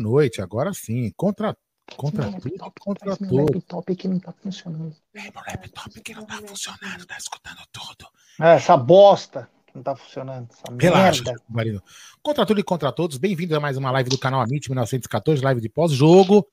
[0.00, 1.12] Boa noite, agora sim.
[1.14, 1.54] Contra,
[1.94, 3.34] contra tudo laptop, contra tudo.
[3.34, 4.96] Meu laptop que não tá funcionando.
[5.14, 8.08] É, meu laptop que não tá funcionando, tá escutando tudo.
[8.40, 10.48] É, essa bosta que não tá funcionando.
[10.50, 11.82] Essa Relaxa, marido.
[12.22, 15.60] Contra tudo e contra todos, bem-vindo a mais uma live do canal Amit 1914, live
[15.60, 16.46] de pós-jogo.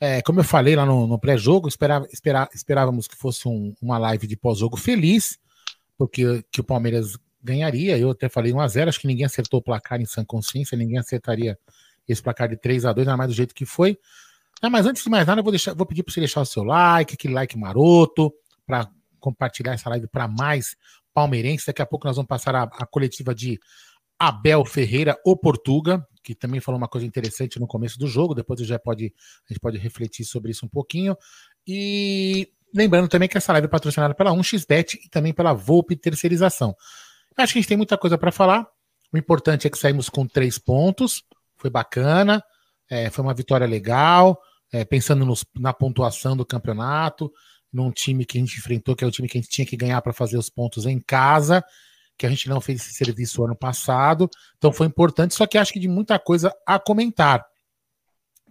[0.00, 3.98] É, como eu falei lá no, no pré-jogo, esperava, esperava, esperávamos que fosse um, uma
[3.98, 5.36] live de pós-jogo feliz,
[5.96, 7.98] porque que o Palmeiras ganharia.
[7.98, 11.58] Eu até falei 1x0, acho que ninguém acertou o placar em sã consciência, ninguém acertaria
[12.08, 13.98] esse placar de 3 a 2 ainda mais do jeito que foi.
[14.62, 16.46] É, mas antes de mais nada, eu vou, deixar, vou pedir para você deixar o
[16.46, 18.32] seu like, aquele like maroto,
[18.66, 20.76] para compartilhar essa live para mais
[21.14, 21.66] palmeirenses.
[21.66, 23.58] Daqui a pouco nós vamos passar a, a coletiva de
[24.18, 28.34] Abel Ferreira, o Portuga, que também falou uma coisa interessante no começo do jogo.
[28.34, 29.14] Depois já pode,
[29.48, 31.16] a gente pode refletir sobre isso um pouquinho.
[31.66, 36.74] E lembrando também que essa live é patrocinada pela 1xBet e também pela Volpe Terceirização.
[37.36, 38.66] Acho que a gente tem muita coisa para falar.
[39.12, 41.22] O importante é que saímos com três pontos
[41.58, 42.42] foi bacana,
[42.90, 44.38] é, foi uma vitória legal,
[44.72, 47.30] é, pensando nos, na pontuação do campeonato,
[47.72, 49.76] num time que a gente enfrentou, que é o time que a gente tinha que
[49.76, 51.62] ganhar para fazer os pontos em casa,
[52.16, 55.72] que a gente não fez esse serviço ano passado, então foi importante, só que acho
[55.72, 57.44] que de muita coisa a comentar.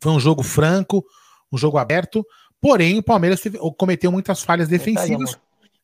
[0.02, 1.04] Foi um jogo franco,
[1.52, 2.26] um jogo aberto,
[2.62, 3.42] porém o Palmeiras
[3.78, 5.38] cometeu muitas falhas defensivas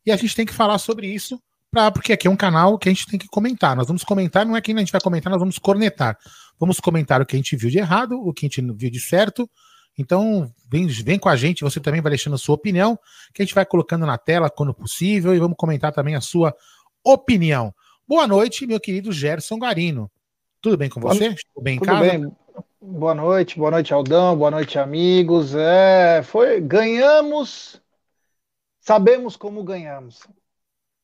[0.05, 1.41] e a gente tem que falar sobre isso
[1.71, 3.75] pra, porque aqui é um canal que a gente tem que comentar.
[3.75, 6.17] Nós vamos comentar, não é que a gente vai comentar, nós vamos cornetar.
[6.59, 8.99] Vamos comentar o que a gente viu de errado, o que a gente viu de
[8.99, 9.49] certo.
[9.97, 12.97] Então, vem, vem com a gente, você também vai deixando a sua opinião,
[13.33, 16.55] que a gente vai colocando na tela quando possível e vamos comentar também a sua
[17.03, 17.73] opinião.
[18.07, 20.09] Boa noite, meu querido Gerson Garino.
[20.61, 21.35] Tudo bem com você?
[21.53, 22.09] Tudo bem em Tudo casa?
[22.09, 22.31] Bem.
[22.81, 25.55] Boa noite, boa noite, Aldão, boa noite, amigos.
[25.55, 27.81] É, foi, ganhamos,
[28.79, 30.27] sabemos como ganhamos.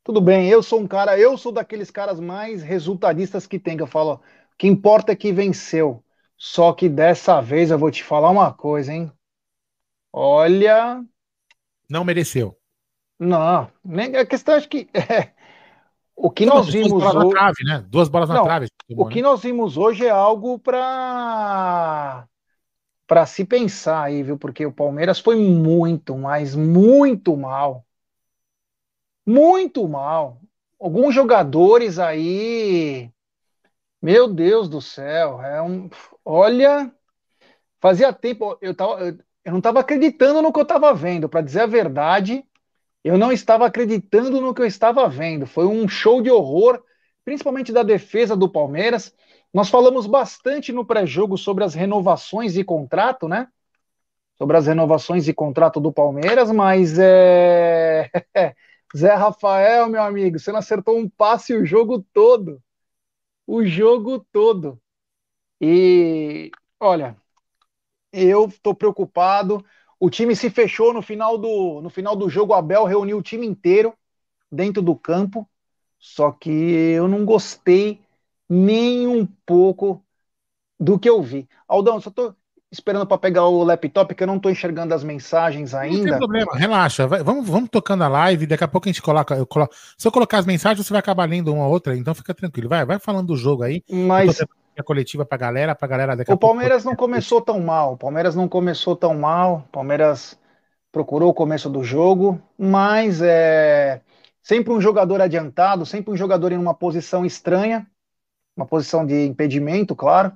[0.04, 3.84] Tudo bem, eu sou um cara, eu sou daqueles caras mais resultadistas que tem, que
[3.84, 4.20] eu falo,
[4.60, 6.04] que importa é que venceu.
[6.38, 9.12] Só que dessa vez eu vou te falar uma coisa, hein?
[10.14, 11.04] Olha.
[11.90, 12.56] Não mereceu.
[13.18, 15.34] Não, nem a questão é que é,
[16.16, 17.86] o que Não, nós vimos duas bolas hoje, na trave, né?
[17.90, 18.68] Duas bolas Não, na trave.
[18.92, 22.28] O que nós vimos hoje é algo para
[23.08, 24.38] para se pensar aí, viu?
[24.38, 27.84] Porque o Palmeiras foi muito, mas muito mal
[29.30, 30.42] muito mal.
[30.80, 33.12] Alguns jogadores aí,
[34.02, 35.90] meu Deus do céu, é um,
[36.24, 36.92] olha,
[37.82, 39.02] fazia tempo eu tava,
[39.44, 42.44] eu não estava acreditando no que eu estava vendo, para dizer a verdade,
[43.04, 45.48] eu não estava acreditando no que eu estava vendo.
[45.48, 46.84] Foi um show de horror,
[47.24, 49.14] principalmente da defesa do Palmeiras.
[49.54, 53.48] Nós falamos bastante no pré-jogo sobre as renovações de contrato, né?
[54.38, 58.10] Sobre as renovações de contrato do Palmeiras, mas é
[58.96, 62.62] Zé Rafael, meu amigo, você não acertou um passe o jogo todo.
[63.56, 64.80] O jogo todo.
[65.62, 67.18] E olha,
[68.14, 69.66] eu estou preocupado.
[70.00, 72.54] O time se fechou no final do no final do jogo.
[72.54, 73.94] Abel reuniu o time inteiro
[74.52, 75.50] dentro do campo.
[76.00, 78.02] Só que eu não gostei
[78.50, 80.06] nem um pouco
[80.80, 81.48] do que eu vi.
[81.68, 82.36] Aldão, só tô,
[82.72, 85.98] esperando para pegar o laptop, que eu não estou enxergando as mensagens ainda.
[85.98, 87.08] Não tem problema, relaxa.
[87.08, 89.74] Vai, vamos, vamos tocando a live, daqui a pouco a gente coloca, eu coloco.
[89.98, 92.70] Se eu colocar as mensagens, você vai acabar lendo uma ou outra, então fica tranquilo.
[92.70, 93.84] Vai, vai falando do jogo aí.
[93.90, 94.40] Mas
[94.80, 96.90] a coletiva para a galera, para galera daqui a O Palmeiras pouco...
[96.90, 97.94] não começou tão mal.
[97.94, 99.66] O Palmeiras não começou tão mal.
[99.68, 100.40] O Palmeiras
[100.92, 104.02] procurou o começo do jogo, mas é
[104.42, 107.86] sempre um jogador adiantado, sempre um jogador em uma posição estranha,
[108.56, 110.32] uma posição de impedimento, claro.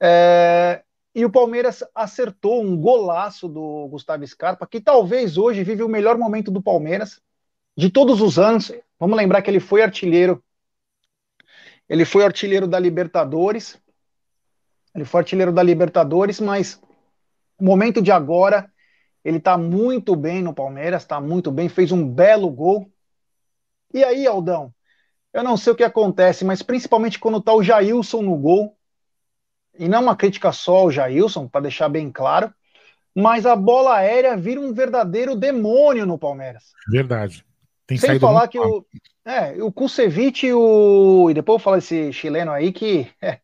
[0.00, 0.82] É,
[1.14, 6.16] e o Palmeiras acertou um golaço do Gustavo Scarpa, que talvez hoje vive o melhor
[6.16, 7.20] momento do Palmeiras
[7.76, 8.72] de todos os anos.
[8.98, 10.42] Vamos lembrar que ele foi artilheiro.
[11.88, 13.80] Ele foi artilheiro da Libertadores.
[14.94, 16.80] Ele foi artilheiro da Libertadores, mas
[17.58, 18.72] o momento de agora,
[19.24, 22.90] ele está muito bem no Palmeiras, está muito bem, fez um belo gol.
[23.92, 24.72] E aí, Aldão,
[25.32, 28.76] eu não sei o que acontece, mas principalmente quando está o Jailson no gol,
[29.80, 32.52] e não uma crítica só ao Jailson, para deixar bem claro,
[33.14, 36.64] mas a bola aérea vira um verdadeiro demônio no Palmeiras.
[36.92, 37.44] Verdade.
[37.86, 38.84] Tem Sem falar que o,
[39.24, 41.28] é, o Kusevich e o.
[41.30, 43.10] E depois eu falo esse chileno aí que.
[43.22, 43.38] É,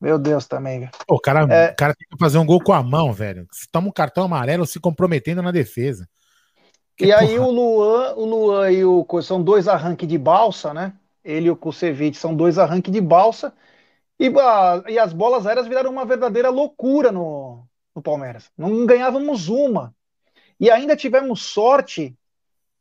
[0.00, 0.90] meu Deus também.
[1.08, 3.46] o cara, é, cara tem que fazer um gol com a mão, velho.
[3.52, 6.08] Se toma um cartão amarelo se comprometendo na defesa.
[6.96, 7.20] Que e porra.
[7.20, 10.92] aí o Luan, o Luan e o são dois arranques de balsa, né?
[11.24, 13.54] Ele e o Kusevich são dois arranques de balsa.
[14.18, 18.50] E, a, e as bolas aéreas viraram uma verdadeira loucura no, no Palmeiras.
[18.56, 19.94] Não ganhávamos uma.
[20.58, 22.16] E ainda tivemos sorte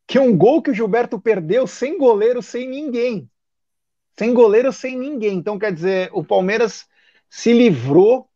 [0.07, 3.29] que um gol que o Gilberto perdeu sem goleiro, sem ninguém.
[4.17, 5.37] Sem goleiro, sem ninguém.
[5.37, 6.87] Então, quer dizer, o Palmeiras
[7.29, 8.27] se livrou,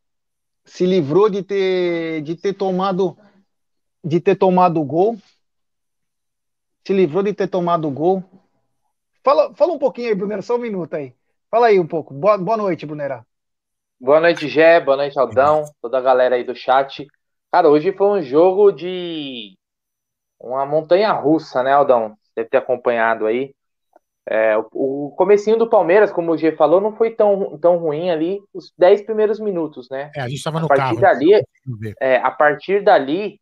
[0.64, 3.18] se livrou de ter, de ter tomado
[4.04, 5.18] de ter tomado o gol.
[6.86, 8.24] Se livrou de ter tomado o gol.
[9.24, 11.16] Fala, fala um pouquinho aí, Brunera, só um minuto aí.
[11.52, 12.14] Fala aí um pouco.
[12.14, 13.26] Boa, boa noite, Brunera.
[14.00, 14.80] Boa noite, Gé.
[14.80, 15.66] Boa noite, Aldão.
[15.82, 17.06] Toda a galera aí do chat.
[17.52, 19.58] Cara, hoje foi um jogo de
[20.40, 22.16] uma montanha russa, né, Aldão?
[22.34, 23.54] Deve ter acompanhado aí.
[24.26, 28.10] É, o, o comecinho do Palmeiras, como o G falou, não foi tão, tão ruim
[28.10, 30.10] ali os 10 primeiros minutos, né?
[30.16, 31.02] É, a gente estava no partir carro.
[31.02, 31.44] Dali,
[32.00, 33.42] é, a partir dali,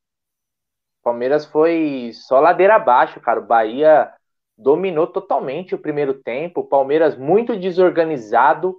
[1.00, 3.40] o Palmeiras foi só ladeira abaixo, cara.
[3.40, 4.12] O Bahia
[4.60, 6.64] dominou totalmente o primeiro tempo.
[6.64, 8.78] Palmeiras muito desorganizado.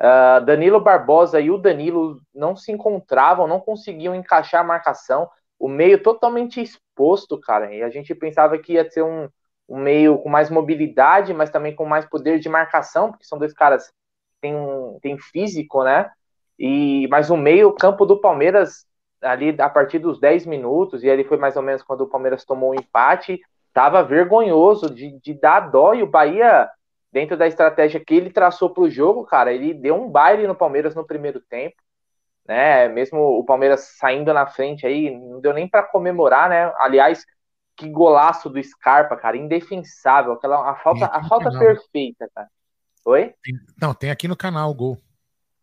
[0.00, 5.28] Uh, Danilo Barbosa e o Danilo não se encontravam, não conseguiam encaixar a marcação
[5.58, 7.74] o meio totalmente exposto, cara.
[7.74, 9.28] E a gente pensava que ia ser um,
[9.68, 13.52] um meio com mais mobilidade, mas também com mais poder de marcação, porque são dois
[13.52, 13.92] caras que
[14.40, 14.54] têm,
[15.02, 16.10] têm físico, né?
[16.58, 18.86] E, mas o meio campo do Palmeiras,
[19.20, 22.44] ali a partir dos 10 minutos, e ali foi mais ou menos quando o Palmeiras
[22.44, 23.40] tomou o um empate,
[23.80, 26.68] tava vergonhoso de, de dar dó, e o Bahia,
[27.12, 30.54] dentro da estratégia que ele traçou para o jogo, cara, ele deu um baile no
[30.54, 31.76] Palmeiras no primeiro tempo
[32.48, 32.88] né?
[32.88, 36.72] Mesmo o Palmeiras saindo na frente aí, não deu nem para comemorar, né?
[36.78, 37.24] Aliás,
[37.76, 42.48] que golaço do Scarpa, cara, indefensável, aquela a falta, a falta perfeita, cara.
[43.04, 43.34] Oi?
[43.80, 44.98] Não, tem aqui no canal o gol.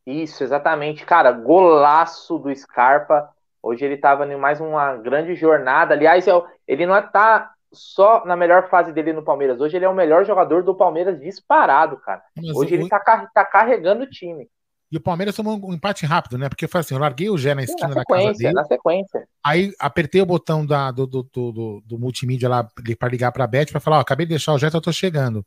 [0.06, 3.30] Isso, exatamente, cara, golaço do Scarpa.
[3.62, 5.96] Hoje ele estava em mais uma grande jornada.
[5.96, 6.32] Aliás, é
[6.68, 9.60] ele não está só na melhor fase dele no Palmeiras.
[9.60, 12.24] Hoje ele é o melhor jogador do Palmeiras disparado, cara.
[12.36, 12.76] Mas Hoje o...
[12.76, 13.00] ele está
[13.34, 14.50] tá carregando o time.
[14.92, 16.48] E o Palmeiras tomou um empate rápido, né?
[16.48, 18.54] Porque foi assim, eu larguei o Gé na esquina Sim, na da casa dele.
[18.54, 19.28] Na sequência.
[19.44, 23.68] Aí apertei o botão da, do, do, do, do multimídia lá para ligar pra Beth
[23.72, 25.46] para falar, ó, acabei de deixar o Jé, eu tô chegando.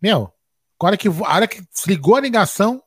[0.00, 0.32] Meu,
[0.80, 2.82] a hora que, a hora que ligou a ligação,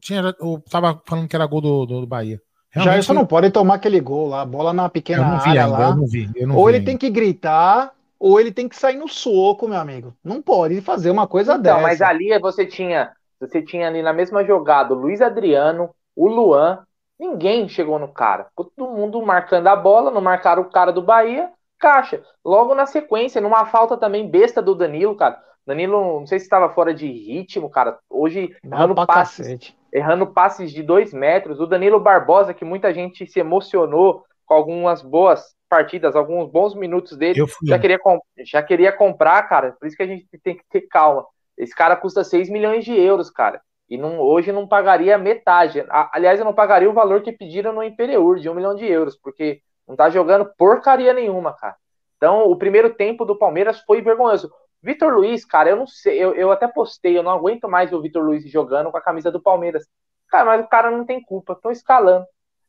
[0.00, 2.40] tinha, eu tava falando que era gol do, do, do Bahia.
[2.76, 5.50] Realmente, Já isso não pode tomar aquele gol lá, bola na pequena eu não vi
[5.50, 5.88] área ainda, lá.
[5.88, 6.90] Eu não vi, eu não ou vi ele ainda.
[6.90, 10.14] tem que gritar, ou ele tem que sair no soco, meu amigo.
[10.22, 11.80] Não pode fazer uma coisa então, dessa.
[11.80, 16.80] Mas ali você tinha você tinha ali na mesma jogada o Luiz Adriano, o Luan,
[17.18, 18.46] ninguém chegou no cara.
[18.56, 22.22] Todo mundo marcando a bola, não marcaram o cara do Bahia, caixa.
[22.44, 25.38] Logo na sequência, numa falta também besta do Danilo, cara.
[25.66, 27.98] Danilo, não sei se estava fora de ritmo, cara.
[28.08, 31.58] Hoje, errando passes, errando passes de dois metros.
[31.58, 37.16] O Danilo Barbosa, que muita gente se emocionou com algumas boas partidas, alguns bons minutos
[37.16, 37.98] dele, já queria,
[38.44, 39.72] já queria comprar, cara.
[39.72, 41.24] Por isso que a gente tem que ter calma.
[41.56, 43.60] Esse cara custa 6 milhões de euros, cara.
[43.88, 45.82] E não, hoje não pagaria metade.
[46.12, 49.16] Aliás, eu não pagaria o valor que pediram no Imperiur, de 1 milhão de euros,
[49.16, 51.76] porque não tá jogando porcaria nenhuma, cara.
[52.18, 54.52] Então, o primeiro tempo do Palmeiras foi vergonhoso.
[54.86, 58.00] Vitor Luiz, cara, eu não sei, eu, eu até postei, eu não aguento mais o
[58.00, 59.84] Vitor Luiz jogando com a camisa do Palmeiras.
[60.28, 62.24] Cara, mas o cara não tem culpa, tô escalando.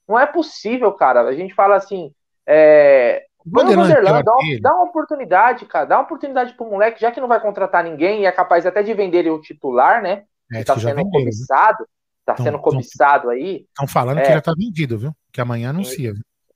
[0.07, 1.21] Não é possível, cara.
[1.21, 2.11] A gente fala assim,
[2.43, 5.85] é, Bruno Vanderlan, dá, uma, dá uma oportunidade, cara.
[5.85, 8.81] Dá uma oportunidade pro moleque, já que não vai contratar ninguém e é capaz até
[8.81, 10.23] de vender ele o titular, né?
[10.51, 11.77] É, tá sendo vendeu, cobiçado.
[11.77, 11.87] Viu?
[12.25, 13.65] Tá tão, sendo cobiçado tão, aí.
[13.67, 15.11] Estão falando é, que já tá vendido, viu?
[15.31, 16.13] Que amanhã anuncia.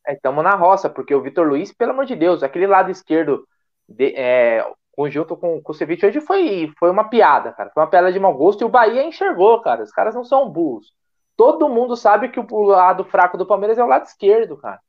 [0.07, 3.47] Estamos é, na roça, porque o Vitor Luiz, pelo amor de Deus, aquele lado esquerdo,
[3.87, 7.71] de, é, conjunto com, com o Ceviche hoje foi, foi uma piada, cara.
[7.73, 9.83] Foi uma piada de mau gosto e o Bahia enxergou, cara.
[9.83, 10.93] Os caras não são burros.
[11.35, 14.79] Todo mundo sabe que o lado fraco do Palmeiras é o lado esquerdo, cara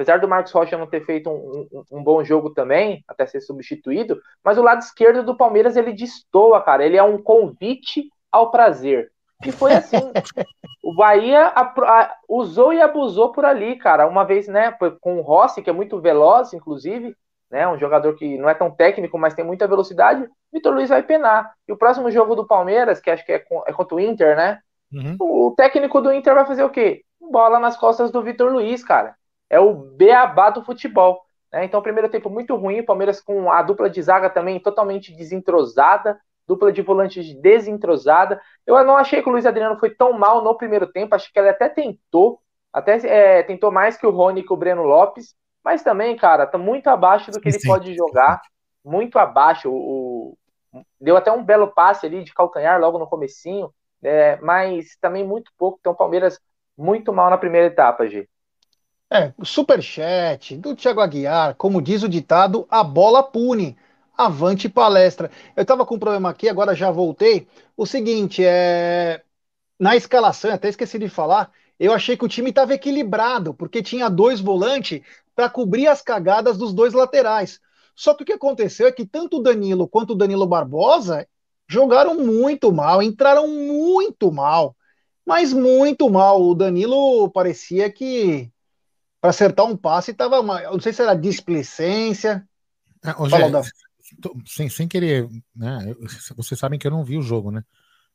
[0.00, 3.42] apesar do Marcos Rocha não ter feito um, um, um, bom jogo também, até ser
[3.42, 6.86] substituído, mas o lado esquerdo do Palmeiras ele destoa, cara.
[6.86, 9.12] Ele é um convite ao prazer.
[9.44, 9.98] E foi assim.
[10.82, 14.06] o Bahia a, a, usou e abusou por ali, cara.
[14.06, 17.14] Uma vez, né, com o Rossi, que é muito veloz, inclusive,
[17.50, 21.02] né, um jogador que não é tão técnico, mas tem muita velocidade, Vitor Luiz vai
[21.02, 21.52] penar.
[21.66, 24.60] E o próximo jogo do Palmeiras, que acho que é, é contra o Inter, né?
[24.92, 25.16] Uhum.
[25.20, 27.02] O técnico do Inter vai fazer o quê?
[27.20, 29.14] Bola nas costas do Vitor Luiz, cara.
[29.48, 31.20] É o beabá do futebol.
[31.52, 31.64] Né?
[31.64, 36.18] Então, primeiro tempo muito ruim, o Palmeiras com a dupla de zaga também totalmente desentrosada
[36.50, 38.40] dupla de volantes desentrosada.
[38.66, 41.38] Eu não achei que o Luiz Adriano foi tão mal no primeiro tempo, acho que
[41.38, 42.40] ele até tentou,
[42.72, 46.46] até é, tentou mais que o Rony e que o Breno Lopes, mas também, cara,
[46.46, 48.40] tá muito abaixo do que ele pode jogar,
[48.84, 49.70] muito abaixo.
[49.70, 50.36] O,
[50.72, 55.24] o, deu até um belo passe ali de calcanhar logo no comecinho, é, mas também
[55.24, 55.78] muito pouco.
[55.80, 56.40] Então, Palmeiras
[56.76, 58.28] muito mal na primeira etapa, G.
[59.12, 63.76] É, superchat do Thiago Aguiar, como diz o ditado, a bola pune.
[64.16, 65.30] Avante palestra.
[65.56, 67.48] Eu estava com um problema aqui, agora já voltei.
[67.74, 69.22] O seguinte, é
[69.80, 74.10] na escalação, até esqueci de falar, eu achei que o time estava equilibrado, porque tinha
[74.10, 75.00] dois volantes
[75.40, 77.58] para cobrir as cagadas dos dois laterais.
[77.96, 81.26] Só que o que aconteceu é que tanto o Danilo quanto o Danilo Barbosa
[81.66, 84.76] jogaram muito mal, entraram muito mal,
[85.24, 86.42] mas muito mal.
[86.42, 88.52] O Danilo parecia que
[89.18, 92.46] para acertar um passe estava, não sei se era displicência.
[93.02, 93.16] Ah,
[94.44, 95.94] sem, sem querer, né?
[96.36, 97.64] Vocês sabem que eu não vi o jogo, né?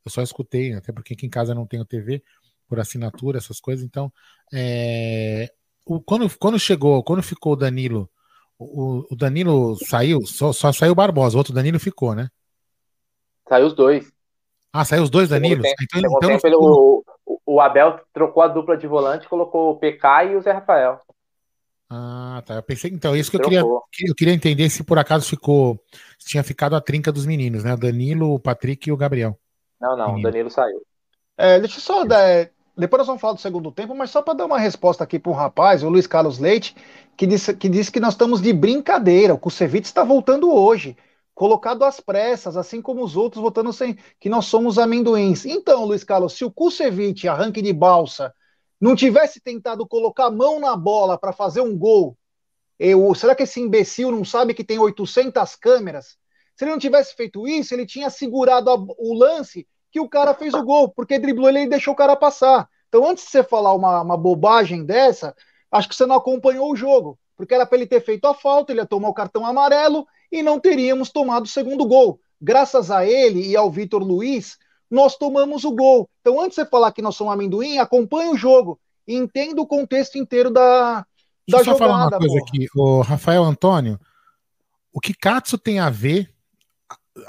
[0.06, 2.22] Eu só escutei, até porque aqui em casa não tenho TV
[2.68, 3.84] por assinatura, essas coisas.
[3.84, 4.14] Então,
[4.54, 5.52] é,
[5.86, 8.10] o, quando, quando chegou, quando ficou o Danilo,
[8.58, 12.30] o, o Danilo saiu, só, só saiu o Barbosa, o outro Danilo ficou, né?
[13.48, 14.12] Saiu os dois.
[14.74, 15.62] Ah, saiu os dois Danilo?
[15.66, 17.04] Então, então ficou...
[17.26, 21.00] o, o Abel trocou a dupla de volante, colocou o PK e o Zé Rafael.
[21.90, 22.56] Ah, tá.
[22.56, 25.80] Eu pensei, então, é isso que eu queria, eu queria entender se por acaso ficou.
[26.18, 27.74] Se tinha ficado a trinca dos meninos, né?
[27.74, 29.38] O Danilo, o Patrick e o Gabriel.
[29.80, 30.82] Não, não, o Danilo saiu.
[31.38, 32.50] É, deixa eu só dar.
[32.78, 35.32] Depois nós vamos falar do segundo tempo, mas só para dar uma resposta aqui para
[35.32, 36.76] um rapaz, o Luiz Carlos Leite,
[37.16, 39.34] que disse, que disse que nós estamos de brincadeira.
[39.34, 40.98] O Kusevich está voltando hoje,
[41.34, 45.46] colocado às pressas, assim como os outros votando sem que nós somos amendoins.
[45.46, 48.34] Então, Luiz Carlos, se o Kusevich arranque de balsa
[48.80, 52.18] não tivesse tentado colocar a mão na bola para fazer um gol,
[52.78, 56.18] eu, será que esse imbecil não sabe que tem 800 câmeras?
[56.58, 59.66] Se ele não tivesse feito isso, ele tinha segurado a, o lance
[59.96, 62.68] que o cara fez o gol, porque driblou ele e deixou o cara passar.
[62.90, 65.34] Então, antes de você falar uma, uma bobagem dessa,
[65.72, 68.74] acho que você não acompanhou o jogo, porque era para ele ter feito a falta,
[68.74, 72.20] ele ia tomar o cartão amarelo e não teríamos tomado o segundo gol.
[72.42, 74.58] Graças a ele e ao Vitor Luiz,
[74.92, 76.10] nós tomamos o gol.
[76.20, 79.66] Então, antes de você falar que nós somos amendoim, acompanhe o jogo e entenda o
[79.66, 81.06] contexto inteiro da,
[81.48, 82.42] Deixa da só falar uma coisa porra.
[82.50, 82.68] aqui.
[82.76, 83.98] O Rafael Antônio,
[84.92, 86.30] o que Katsu tem a ver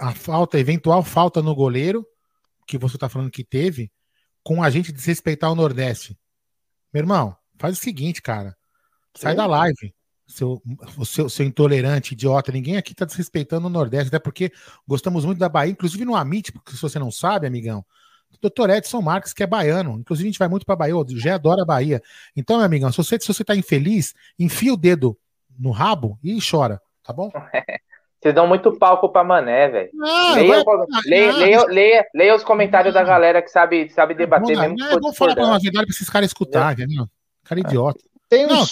[0.01, 2.05] a falta, a eventual falta no goleiro,
[2.67, 3.91] que você está falando que teve,
[4.43, 6.19] com a gente desrespeitar o Nordeste?
[6.93, 8.57] Meu irmão, faz o seguinte, cara.
[9.15, 9.37] Sai Sim.
[9.37, 9.95] da live
[10.27, 10.61] seu,
[11.05, 12.51] seu, seu intolerante, idiota.
[12.51, 14.53] Ninguém aqui está desrespeitando o Nordeste, até porque
[14.87, 17.85] gostamos muito da Bahia, inclusive no Amit, porque se você não sabe, amigão,
[18.43, 18.71] Dr.
[18.71, 19.99] Edson Marques, que é baiano.
[19.99, 22.03] Inclusive, a gente vai muito para Bahia, o Gé adora a Bahia.
[22.35, 25.17] Então, meu amigão, se você, se você tá infeliz, enfia o dedo
[25.59, 27.31] no rabo e chora, tá bom?
[28.27, 29.91] Vocês dão muito palco pra Mané, velho.
[30.35, 30.65] Leia,
[31.05, 34.83] leia, leia, leia, leia, os comentários da galera que sabe, sabe debater mesmo.
[34.83, 37.07] É bom falar uma verdade pra esses caras escutarem, entendeu?
[37.45, 38.01] Cara idiota.
[38.29, 38.67] Tem um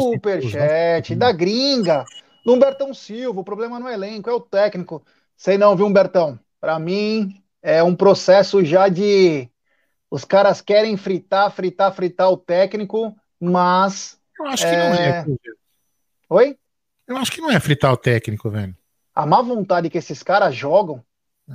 [0.00, 2.04] superchat da gringa,
[2.46, 3.40] do Humbertão Silva.
[3.40, 5.04] O problema não é elenco, é o técnico.
[5.36, 6.38] Sei não, viu, Humbertão?
[6.60, 9.48] Para mim, é um processo já de.
[10.08, 14.20] Os caras querem fritar, fritar, fritar o técnico, mas.
[14.38, 15.08] Eu acho que não é.
[15.08, 15.24] é
[16.28, 16.59] Oi?
[17.10, 18.72] Eu acho que não é fritar o técnico, velho.
[19.12, 21.04] A má vontade que esses caras jogam.
[21.50, 21.54] É.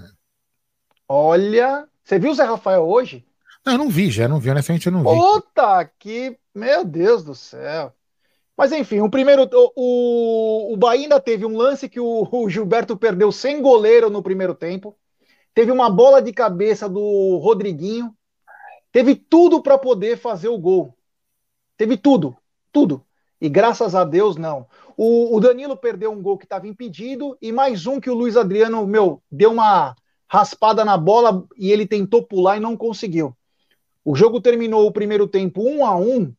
[1.08, 1.88] Olha.
[2.04, 3.26] Você viu o Zé Rafael hoje?
[3.66, 5.18] Não, eu não vi, já não vi, honestamente eu não vi.
[5.18, 6.38] Puta que.
[6.54, 7.94] Meu Deus do céu.
[8.58, 9.50] Mas enfim, o primeiro.
[9.78, 14.22] O, o Bahia ainda teve um lance que o, o Gilberto perdeu sem goleiro no
[14.22, 14.94] primeiro tempo.
[15.54, 18.14] Teve uma bola de cabeça do Rodriguinho.
[18.92, 20.94] Teve tudo para poder fazer o gol.
[21.78, 22.36] Teve tudo,
[22.74, 23.06] tudo.
[23.40, 24.66] E graças a Deus, não.
[24.98, 28.38] O, o Danilo perdeu um gol que estava impedido e mais um que o Luiz
[28.38, 29.96] Adriano, meu, deu uma
[30.28, 33.36] raspada na bola e ele tentou pular e não conseguiu.
[34.04, 36.34] O jogo terminou o primeiro tempo 1 a 1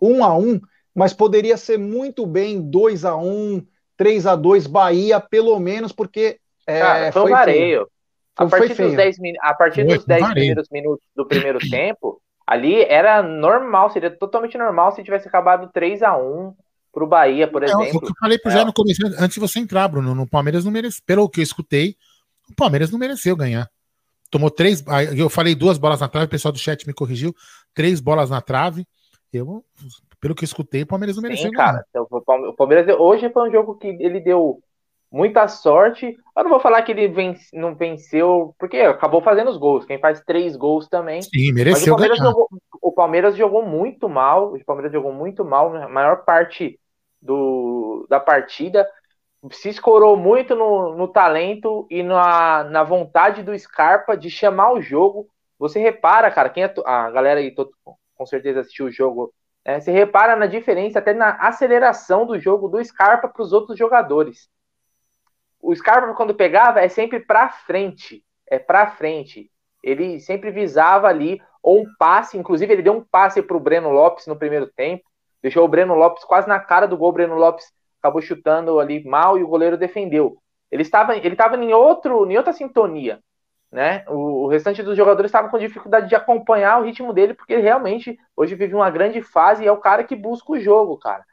[0.00, 0.60] 1 a 1
[0.94, 3.64] mas poderia ser muito bem 2 a 1
[3.96, 6.38] 3 a 2 Bahia, pelo menos, porque.
[6.66, 7.88] É, Cara, foi, foi um vareio.
[8.34, 12.20] A partir, dos 10, a partir dos 10 primeiros minutos do primeiro tempo,
[12.52, 16.54] ali era normal, seria totalmente normal se tivesse acabado 3 a 1
[16.92, 17.96] pro Bahia, por é, exemplo.
[17.96, 18.54] O que eu falei pro é.
[18.54, 21.44] já no começo, antes de você entrar, Bruno, no Palmeiras não mereceu, pelo que eu
[21.44, 21.96] escutei,
[22.50, 23.68] o Palmeiras não mereceu ganhar.
[24.30, 24.84] tomou três.
[25.16, 27.34] Eu falei duas bolas na trave, o pessoal do chat me corrigiu.
[27.74, 28.86] Três bolas na trave.
[29.32, 29.64] Eu,
[30.20, 31.48] pelo que eu escutei, o Palmeiras não mereceu.
[31.48, 31.82] Sim, cara.
[31.88, 34.62] Então, o Palmeiras hoje foi um jogo que ele deu
[35.12, 36.16] muita sorte.
[36.34, 39.84] Eu não vou falar que ele vence, não venceu, porque acabou fazendo os gols.
[39.84, 41.20] Quem faz três gols também.
[41.20, 41.92] Sim, mereceu.
[41.92, 42.48] O Palmeiras, jogou,
[42.80, 44.54] o Palmeiras, jogou, muito mal.
[44.54, 46.80] O Palmeiras jogou muito mal na maior parte
[47.20, 48.88] do, da partida.
[49.50, 54.80] Se escorou muito no, no talento e na, na vontade do Scarpa de chamar o
[54.80, 55.28] jogo.
[55.58, 57.70] Você repara, cara, quem é, a galera aí tô,
[58.16, 59.32] com certeza assistiu o jogo.
[59.64, 63.78] É, você repara na diferença até na aceleração do jogo do Scarpa para os outros
[63.78, 64.48] jogadores
[65.62, 68.24] o Scarpa, quando pegava, é sempre para frente.
[68.50, 69.48] É para frente.
[69.82, 73.90] Ele sempre visava ali, ou um passe, inclusive ele deu um passe para o Breno
[73.90, 75.04] Lopes no primeiro tempo,
[75.40, 77.10] deixou o Breno Lopes quase na cara do gol.
[77.10, 80.36] O Breno Lopes acabou chutando ali mal e o goleiro defendeu.
[80.70, 83.20] Ele estava, ele estava em, outro, em outra sintonia.
[83.70, 84.04] Né?
[84.08, 87.62] O, o restante dos jogadores estavam com dificuldade de acompanhar o ritmo dele, porque ele
[87.62, 91.24] realmente hoje vive uma grande fase e é o cara que busca o jogo, cara.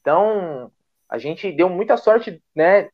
[0.00, 0.70] Então,
[1.08, 2.88] a gente deu muita sorte, né,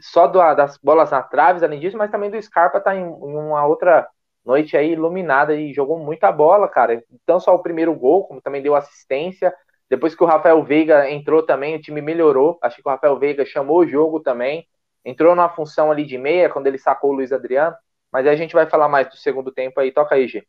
[0.00, 3.04] só do, das bolas na traves, além disso, mas também do Scarpa tá em, em,
[3.04, 4.08] uma outra
[4.44, 7.02] noite aí iluminada e jogou muita bola, cara.
[7.10, 9.54] Então só o primeiro gol, como também deu assistência.
[9.88, 12.58] Depois que o Rafael Veiga entrou também, o time melhorou.
[12.62, 14.66] Acho que o Rafael Veiga chamou o jogo também.
[15.04, 17.74] Entrou numa função ali de meia, quando ele sacou o Luiz Adriano.
[18.12, 19.92] Mas aí a gente vai falar mais do segundo tempo aí.
[19.92, 20.46] Toca aí, G.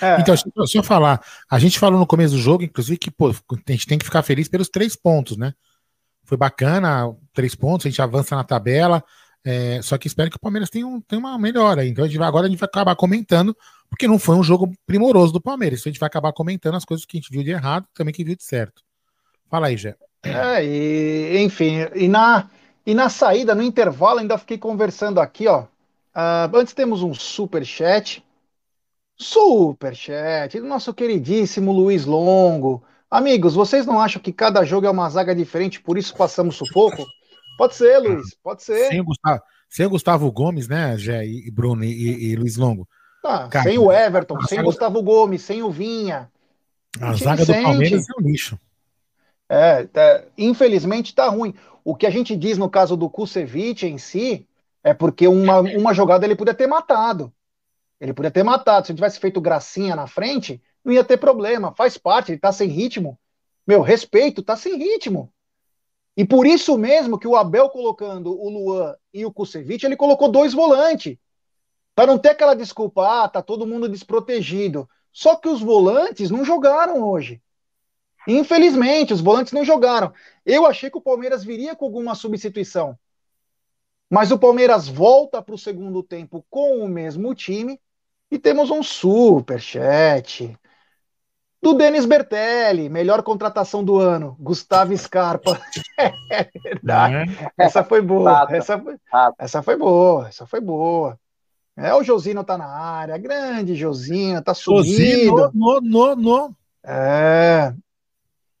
[0.00, 0.20] É.
[0.20, 0.34] Então,
[0.66, 1.20] só falar.
[1.50, 4.22] A gente falou no começo do jogo, inclusive, que pô, a gente tem que ficar
[4.22, 5.54] feliz pelos três pontos, né?
[6.32, 9.04] Foi bacana, três pontos, a gente avança na tabela.
[9.44, 11.84] É, só que espero que o Palmeiras tenha, um, tenha uma melhora.
[11.84, 13.54] Então a gente vai, agora a gente vai acabar comentando,
[13.90, 15.80] porque não foi um jogo primoroso do Palmeiras.
[15.80, 18.14] Então a gente vai acabar comentando as coisas que a gente viu de errado também
[18.14, 18.80] que viu de certo.
[19.50, 19.94] Fala aí, Jé.
[20.22, 22.48] É, enfim, e na,
[22.86, 25.64] e na saída, no intervalo, ainda fiquei conversando aqui, ó.
[26.14, 28.24] Uh, antes temos um super chat.
[29.18, 32.82] Super chat do nosso queridíssimo Luiz Longo.
[33.12, 37.04] Amigos, vocês não acham que cada jogo é uma zaga diferente, por isso passamos sufoco?
[37.58, 38.88] Pode ser, Luiz, pode ser.
[38.88, 42.88] Sem o Gustavo, sem o Gustavo Gomes, né, Jé, e Bruno e, e Luiz Longo.
[43.22, 46.30] Ah, Cara, sem o Everton, sem o Gustavo Gomes, sem o Vinha.
[46.98, 48.58] A zaga do Palmeiras é um lixo.
[49.46, 51.54] É, tá, infelizmente tá ruim.
[51.84, 54.48] O que a gente diz no caso do Kusevich em si
[54.82, 57.30] é porque uma, uma jogada ele podia ter matado.
[58.00, 58.86] Ele podia ter matado.
[58.86, 62.52] Se ele tivesse feito gracinha na frente, não ia ter problema, faz parte, ele tá
[62.52, 63.18] sem ritmo.
[63.66, 65.32] Meu, respeito, tá sem ritmo.
[66.16, 70.30] E por isso mesmo que o Abel colocando o Luan e o Kusevich, ele colocou
[70.30, 71.16] dois volantes.
[71.94, 74.88] Para não ter aquela desculpa, ah, tá todo mundo desprotegido.
[75.12, 77.40] Só que os volantes não jogaram hoje.
[78.26, 80.12] Infelizmente, os volantes não jogaram.
[80.44, 82.98] Eu achei que o Palmeiras viria com alguma substituição.
[84.08, 87.80] Mas o Palmeiras volta para o segundo tempo com o mesmo time
[88.30, 90.56] e temos um super chat
[91.62, 95.60] do Denis Bertelli, melhor contratação do ano, Gustavo Scarpa.
[96.28, 97.32] é verdade.
[97.56, 97.64] É.
[97.64, 98.48] Essa foi boa.
[98.50, 98.96] Essa foi,
[99.38, 100.28] essa foi boa.
[100.28, 101.16] Essa foi boa.
[101.76, 105.52] É, o Josino tá na área, grande Josino, tá subindo.
[105.54, 106.56] No, no, no.
[106.84, 107.72] É.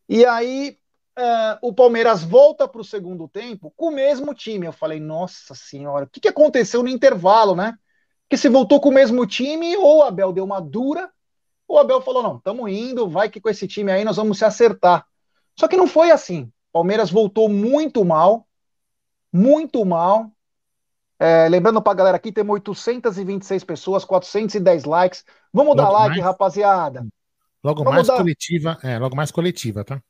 [0.08, 0.78] E aí,
[1.18, 4.66] é, o Palmeiras volta para o segundo tempo com o mesmo time.
[4.66, 7.74] Eu falei, nossa senhora, o que, que aconteceu no intervalo, né?
[8.28, 11.10] Que se voltou com o mesmo time, ou o Abel deu uma dura,
[11.72, 14.44] o Abel falou: não, estamos indo, vai que com esse time aí nós vamos se
[14.44, 15.06] acertar.
[15.58, 16.50] Só que não foi assim.
[16.72, 18.46] Palmeiras voltou muito mal,
[19.32, 20.30] muito mal.
[21.18, 25.24] É, lembrando para a galera aqui, temos 826 pessoas, 410 likes.
[25.52, 27.06] Vamos logo dar like, mais, rapaziada.
[27.62, 28.16] Logo vamos mais dar...
[28.16, 30.02] coletiva, é, logo mais coletiva, tá?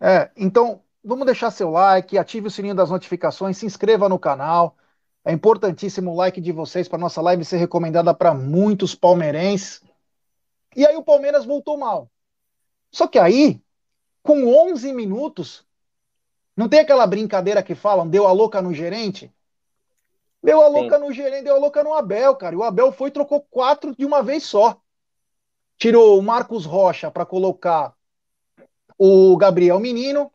[0.00, 4.76] É, então, vamos deixar seu like, ative o sininho das notificações, se inscreva no canal.
[5.24, 9.82] É importantíssimo o like de vocês para nossa live ser recomendada para muitos palmeirenses.
[10.76, 12.10] E aí o Palmeiras voltou mal.
[12.90, 13.60] Só que aí,
[14.22, 15.66] com 11 minutos,
[16.56, 19.32] não tem aquela brincadeira que falam, deu a louca no gerente?
[20.42, 21.04] Deu a louca Sim.
[21.04, 22.54] no gerente, deu a louca no Abel, cara.
[22.54, 24.80] E o Abel foi e trocou quatro de uma vez só.
[25.78, 27.94] Tirou o Marcos Rocha para colocar
[28.96, 30.30] o Gabriel Menino,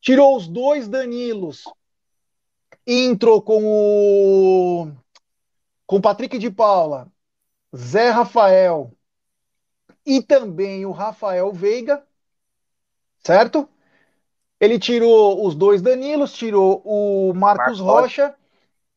[0.00, 1.64] tirou os dois Danilos
[2.86, 4.92] e entrou com o
[5.86, 7.10] com o Patrick de Paula,
[7.74, 8.90] Zé Rafael
[10.04, 12.02] e também o Rafael Veiga,
[13.24, 13.68] certo?
[14.60, 18.34] Ele tirou os dois Danilos, tirou o Marcos, Marcos Rocha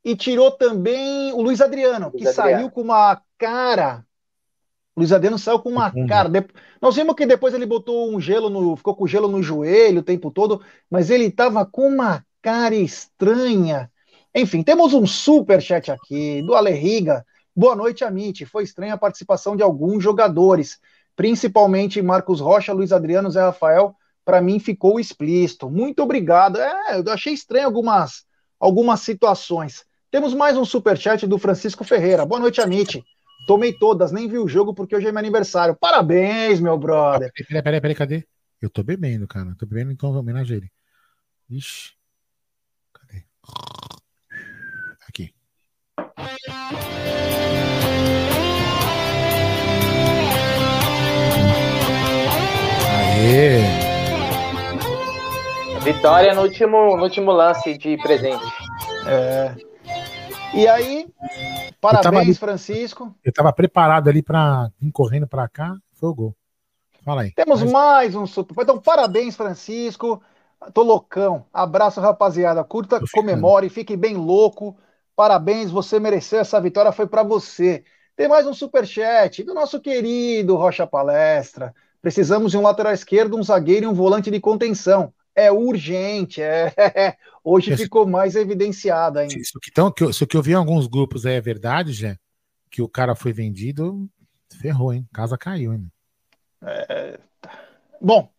[0.03, 2.57] e tirou também o Luiz Adriano, Luiz que Adriano.
[2.57, 4.05] saiu com uma cara.
[4.95, 6.05] O Luiz Adriano saiu com uma uhum.
[6.05, 6.29] cara.
[6.79, 8.75] Nós vimos que depois ele botou um gelo no.
[8.75, 13.91] ficou com gelo no joelho o tempo todo, mas ele tava com uma cara estranha.
[14.33, 17.25] Enfim, temos um super chat aqui do Alerriga.
[17.55, 18.45] Boa noite, Amit.
[18.45, 20.79] Foi estranha a participação de alguns jogadores,
[21.15, 23.95] principalmente Marcos Rocha, Luiz Adriano, Zé Rafael.
[24.23, 25.69] Para mim ficou explícito.
[25.69, 26.59] Muito obrigado.
[26.59, 28.25] É, eu achei estranho algumas,
[28.59, 29.85] algumas situações.
[30.09, 32.25] Temos mais um superchat do Francisco Ferreira.
[32.25, 33.03] Boa noite, Amit.
[33.47, 35.75] Tomei todas, nem vi o jogo porque hoje é meu aniversário.
[35.75, 37.31] Parabéns, meu brother.
[37.47, 38.27] Peraí, peraí, peraí, cadê?
[38.61, 39.55] Eu tô bebendo, cara.
[39.59, 40.71] Tô bebendo, então homenagem ele.
[41.49, 41.93] Ixi.
[42.91, 43.23] Cadê?
[45.07, 45.33] Aqui.
[53.15, 53.61] Aê!
[55.81, 58.43] Vitória no último, no último lance de presente.
[59.07, 59.55] É.
[60.53, 61.07] E aí,
[61.79, 63.15] parabéns, ali, Francisco.
[63.23, 66.35] Eu tava preparado ali para vir correndo para cá, foi o gol.
[67.05, 67.31] Fala aí.
[67.31, 67.71] Temos mas...
[67.71, 68.61] mais um super.
[68.61, 70.21] Então, parabéns, Francisco.
[70.73, 71.45] Tô loucão.
[71.53, 72.65] Abraço, rapaziada.
[72.65, 74.75] Curta, comemore, fique bem louco.
[75.15, 77.85] Parabéns, você mereceu essa vitória, foi para você.
[78.13, 81.73] Tem mais um super chat do nosso querido Rocha Palestra.
[82.05, 85.11] Precisamos de um lateral esquerdo, um zagueiro e um volante de contenção.
[85.33, 86.71] É urgente, é.
[87.43, 89.33] Hoje isso, ficou mais evidenciado ainda.
[89.33, 92.15] Isso que, então, que, eu, isso que eu vi em alguns grupos é verdade, já
[92.69, 94.07] que o cara foi vendido,
[94.61, 95.07] ferrou, hein?
[95.11, 95.91] Casa caiu, hein?
[96.61, 97.19] É...
[97.99, 98.29] Bom,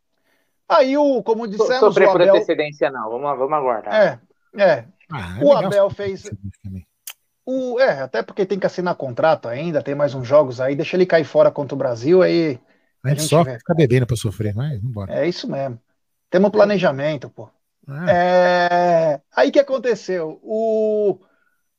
[0.69, 2.29] aí o, como dissemos, Sofrer o Abel...
[2.29, 3.93] por antecedência não, vamos, vamos aguardar.
[3.93, 4.85] É, é.
[5.11, 6.31] Ah, é o Abel fez...
[7.45, 10.97] O, é, até porque tem que assinar contrato ainda, tem mais uns jogos aí, deixa
[10.97, 12.61] ele cair fora contra o Brasil, aí...
[13.07, 13.59] A gente, a gente só vê.
[13.59, 15.15] fica bebendo para sofrer, mas vambora.
[15.15, 15.81] É isso mesmo.
[16.29, 17.49] Temos um planejamento, pô.
[17.87, 18.11] Ah.
[18.11, 19.21] É...
[19.35, 20.41] Aí que aconteceu?
[20.43, 21.19] O...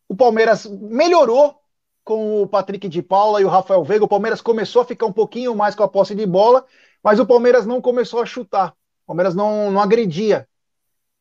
[0.08, 1.60] o Palmeiras melhorou
[2.04, 4.06] com o Patrick de Paula e o Rafael Veiga.
[4.06, 6.66] O Palmeiras começou a ficar um pouquinho mais com a posse de bola,
[7.04, 8.70] mas o Palmeiras não começou a chutar.
[9.04, 10.48] O Palmeiras não, não agredia.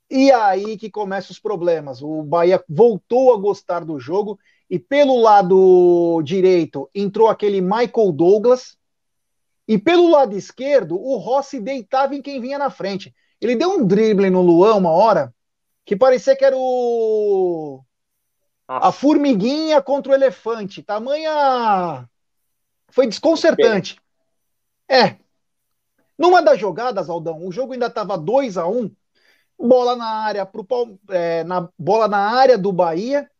[0.09, 2.01] E aí que começam os problemas.
[2.01, 4.39] O Bahia voltou a gostar do jogo
[4.71, 8.77] e pelo lado direito entrou aquele Michael Douglas
[9.67, 13.15] e pelo lado esquerdo o Rossi deitava em quem vinha na frente.
[13.41, 15.35] Ele deu um drible no Luan uma hora
[15.85, 17.83] que parecia que era o
[18.69, 20.83] a formiguinha contra o elefante.
[20.83, 22.09] Tamanha.
[22.89, 24.01] Foi desconcertante.
[24.89, 25.17] É.
[26.19, 28.91] Numa das jogadas, Aldão, o jogo ainda estava 2 a 1 um,
[29.59, 30.67] bola na área pro,
[31.11, 33.31] é, na bola na área do Bahia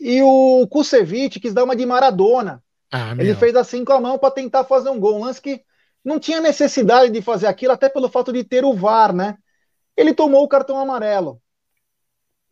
[0.00, 2.62] e o Kusevich quis dar uma de Maradona.
[2.90, 5.60] Ah, Ele fez assim com a mão para tentar fazer um gol, um lance que
[6.04, 9.36] não tinha necessidade de fazer aquilo, até pelo fato de ter o VAR, né?
[9.96, 11.40] Ele tomou o cartão amarelo.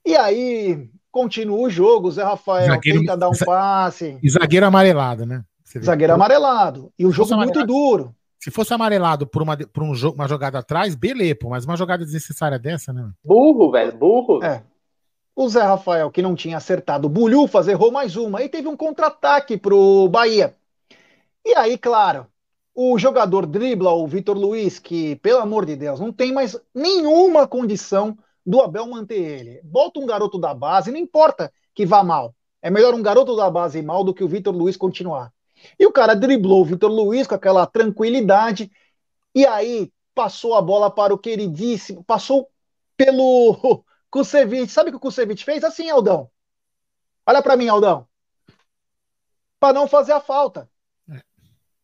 [0.05, 4.19] E aí, continua o jogo, o Zé Rafael zagueiro, tenta dar um passe.
[4.23, 5.43] E zagueiro amarelado, né?
[5.83, 6.93] Zagueiro amarelado.
[6.99, 8.15] E o jogo muito duro.
[8.39, 12.05] Se fosse amarelado por uma, por um jogo, uma jogada atrás, beleza, mas uma jogada
[12.05, 13.11] desnecessária dessa, né?
[13.25, 14.45] Burro, velho, burro.
[14.45, 14.63] É.
[15.37, 18.43] O Zé Rafael, que não tinha acertado o Bulhufas, errou mais uma.
[18.43, 20.57] E teve um contra-ataque pro Bahia.
[21.45, 22.27] E aí, claro,
[22.75, 27.47] o jogador dribla o Vitor Luiz, que, pelo amor de Deus, não tem mais nenhuma
[27.47, 29.61] condição do Abel manter ele.
[29.63, 32.35] Bota um garoto da base, não importa que vá mal.
[32.63, 35.31] É melhor um garoto da base ir mal do que o Vitor Luiz continuar.
[35.79, 38.71] E o cara driblou o Vitor Luiz com aquela tranquilidade,
[39.35, 42.49] e aí passou a bola para o queridíssimo, passou
[42.97, 43.85] pelo
[44.17, 44.73] Kusevich.
[44.73, 45.63] Sabe o que o Kusevich fez?
[45.63, 46.31] Assim, Aldão.
[47.27, 48.09] Olha para mim, Aldão.
[49.61, 50.71] Para não fazer a falta.
[51.11, 51.21] É.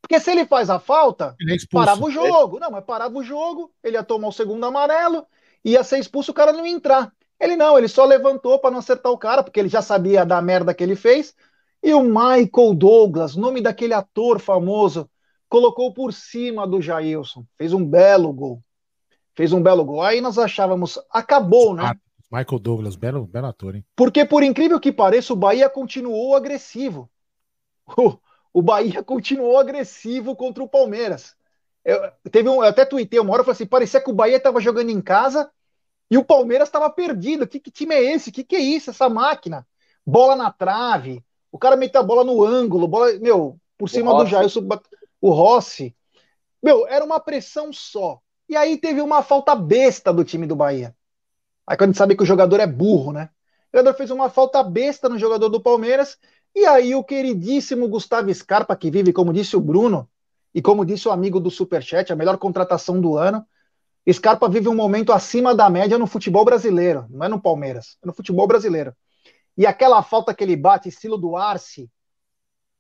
[0.01, 2.59] Porque se ele faz a falta, é parava o jogo.
[2.59, 5.27] Não, mas parava o jogo, ele ia tomar o segundo amarelo,
[5.65, 7.13] ia ser expulso, o cara não ia entrar.
[7.39, 10.41] Ele não, ele só levantou para não acertar o cara, porque ele já sabia da
[10.41, 11.35] merda que ele fez.
[11.83, 15.11] E o Michael Douglas, nome daquele ator famoso,
[15.49, 17.45] colocou por cima do Jailson.
[17.59, 18.63] Fez um belo gol.
[19.35, 20.03] Fez um belo gol.
[20.03, 21.93] Aí nós achávamos, acabou, né?
[22.33, 23.85] Michael Douglas, belo, belo ator, hein?
[23.95, 27.11] Porque, por incrível que pareça, o Bahia continuou agressivo.
[27.99, 28.17] O,
[28.55, 31.35] o Bahia continuou agressivo contra o Palmeiras.
[31.85, 34.37] Eu, teve um, eu até tuitei uma hora, eu falei assim, parecia que o Bahia
[34.37, 35.51] estava jogando em casa
[36.11, 37.47] e o Palmeiras estava perdido.
[37.47, 38.33] Que, que, time é esse?
[38.33, 39.67] Que que é isso, essa máquina?
[40.07, 44.27] Bola na trave, o cara meteu a bola no ângulo, bola, meu, por cima do
[44.27, 44.49] Jair,
[45.21, 45.95] o Rossi.
[46.63, 48.21] Meu, era uma pressão só.
[48.49, 50.95] E aí teve uma falta besta do time do Bahia.
[51.67, 53.31] Aí quando a gente sabe que o jogador é burro, né?
[53.73, 56.19] O jogador fez uma falta besta no jogador do Palmeiras.
[56.55, 60.09] E aí o queridíssimo Gustavo Scarpa, que vive, como disse o Bruno,
[60.55, 63.47] e como disse o amigo do Superchat, a melhor contratação do ano.
[64.11, 68.07] Scarpa vive um momento acima da média no futebol brasileiro, não é no Palmeiras, é
[68.07, 68.95] no futebol brasileiro.
[69.57, 71.91] E aquela falta que ele bate, estilo do Arce,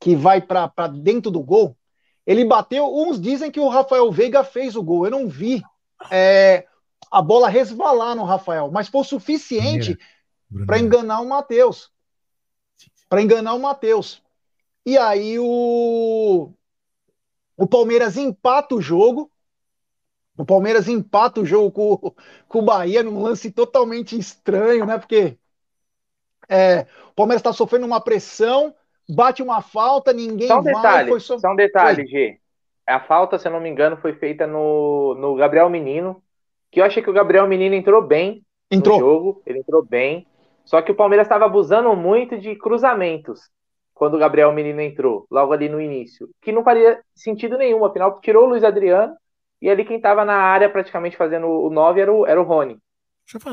[0.00, 1.76] que vai para dentro do gol,
[2.26, 2.92] ele bateu.
[2.92, 5.04] Uns dizem que o Rafael Veiga fez o gol.
[5.04, 5.62] Eu não vi
[6.10, 6.66] é,
[7.12, 9.98] a bola resvalar no Rafael, mas foi o suficiente
[10.66, 11.92] para enganar o Matheus.
[13.06, 14.22] Para enganar o Matheus.
[14.86, 16.50] E aí o,
[17.54, 19.30] o Palmeiras empata o jogo.
[20.38, 22.14] O Palmeiras empata o jogo com,
[22.48, 24.96] com o Bahia num lance totalmente estranho, né?
[24.96, 25.36] Porque
[26.48, 28.74] é, o Palmeiras está sofrendo uma pressão,
[29.06, 30.74] bate uma falta, ninguém só um vai.
[30.74, 31.38] Detalhe, Foi só...
[31.38, 32.40] só um detalhe, G.
[32.86, 36.21] A falta, se eu não me engano, foi feita no, no Gabriel Menino,
[36.72, 38.98] que eu achei que o Gabriel Menino entrou bem entrou.
[38.98, 40.26] no jogo, ele entrou bem.
[40.64, 43.50] Só que o Palmeiras estava abusando muito de cruzamentos
[43.92, 48.18] quando o Gabriel Menino entrou, logo ali no início, que não faria sentido nenhum, afinal
[48.20, 49.14] tirou o Luiz Adriano
[49.60, 52.78] e ali quem estava na área praticamente fazendo o 9 era o, era o Rony.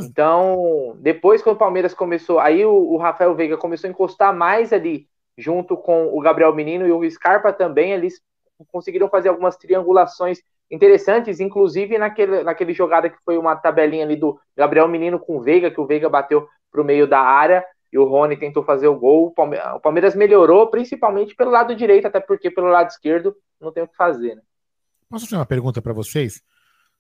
[0.02, 4.74] Então, depois que o Palmeiras começou, aí o, o, Rafael Veiga começou a encostar mais
[4.74, 8.20] ali, junto com o Gabriel Menino e o Scarpa também, eles
[8.72, 14.40] conseguiram fazer algumas triangulações interessantes, inclusive naquele, naquele jogada que foi uma tabelinha ali do
[14.56, 17.98] Gabriel Menino com o Veiga, que o Veiga bateu para o meio da área e
[17.98, 19.34] o Rony tentou fazer o gol.
[19.76, 23.88] O Palmeiras melhorou, principalmente pelo lado direito, até porque pelo lado esquerdo não tem o
[23.88, 24.36] que fazer.
[24.36, 24.42] Né?
[25.10, 26.44] Posso fazer uma pergunta para vocês?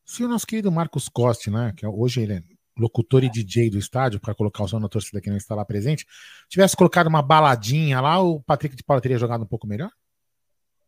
[0.03, 2.41] Se o nosso querido Marcos Costa, né, que hoje ele é
[2.77, 5.63] locutor e DJ do estádio, para colocar o som na torcida que não está lá
[5.63, 6.08] presente,
[6.47, 9.91] tivesse colocado uma baladinha lá, o Patrick de Paula teria jogado um pouco melhor?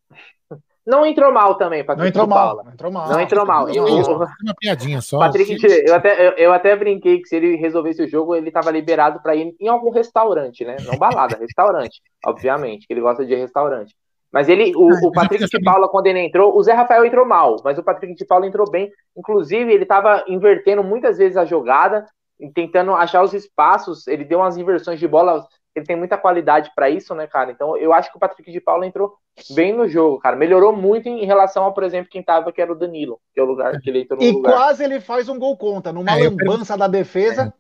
[0.92, 3.10] Não entrou mal também, Patrick não entrou mal, não entrou mal.
[3.10, 3.66] Não entrou mal.
[3.66, 5.20] Não, eu, uma piadinha só.
[5.20, 8.70] Patrick, eu até, eu, eu, até brinquei que se ele resolvesse o jogo, ele estava
[8.72, 10.76] liberado para ir em algum restaurante, né?
[10.82, 13.96] Não balada, restaurante, obviamente, que ele gosta de restaurante.
[14.34, 17.56] Mas ele, o, o Patrick de Paula, quando ele entrou, o Zé Rafael entrou mal,
[17.64, 18.92] mas o Patrick de Paula entrou bem.
[19.16, 22.06] Inclusive, ele estava invertendo muitas vezes a jogada,
[22.54, 24.08] tentando achar os espaços.
[24.08, 25.42] Ele deu umas inversões de bola
[25.76, 27.52] ele tem muita qualidade para isso, né, cara?
[27.52, 29.16] Então eu acho que o Patrick de Paula entrou
[29.52, 30.36] bem no jogo, cara.
[30.36, 33.44] Melhorou muito em relação ao, por exemplo, quem tava, que era o Danilo, que é
[33.44, 34.52] o lugar que ele entrou no E lugar.
[34.54, 37.54] quase ele faz um gol contra, numa é, lambança da defesa.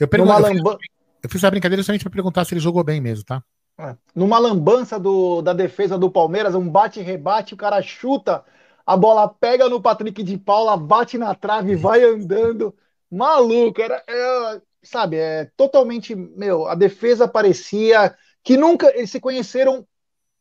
[0.00, 0.04] É.
[0.04, 0.76] Eu, pergunto, eu, lamban...
[1.22, 3.42] eu fiz essa brincadeira somente para perguntar se ele jogou bem mesmo, tá?
[3.78, 3.96] É.
[4.14, 8.44] Numa lambança do, da defesa do Palmeiras, um bate-rebate, o cara chuta,
[8.86, 12.74] a bola pega no Patrick de Paula, bate na trave, vai andando.
[13.10, 19.86] Maluco, era, era sabe, é totalmente, meu, a defesa parecia que nunca eles se conheceram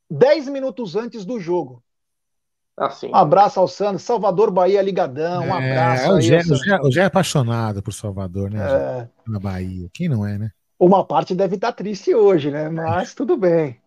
[0.09, 1.83] 10 minutos antes do jogo.
[2.75, 3.09] Assim.
[3.09, 6.11] Um abraço ao Santos, Salvador Bahia ligadão, um é, abraço.
[6.11, 8.59] o, Gé, o, Gé, o Gé é apaixonado por Salvador, né?
[8.59, 9.07] É...
[9.27, 9.87] Na Bahia.
[9.93, 10.51] Quem não é, né?
[10.79, 12.69] Uma parte deve estar triste hoje, né?
[12.69, 13.79] Mas tudo bem.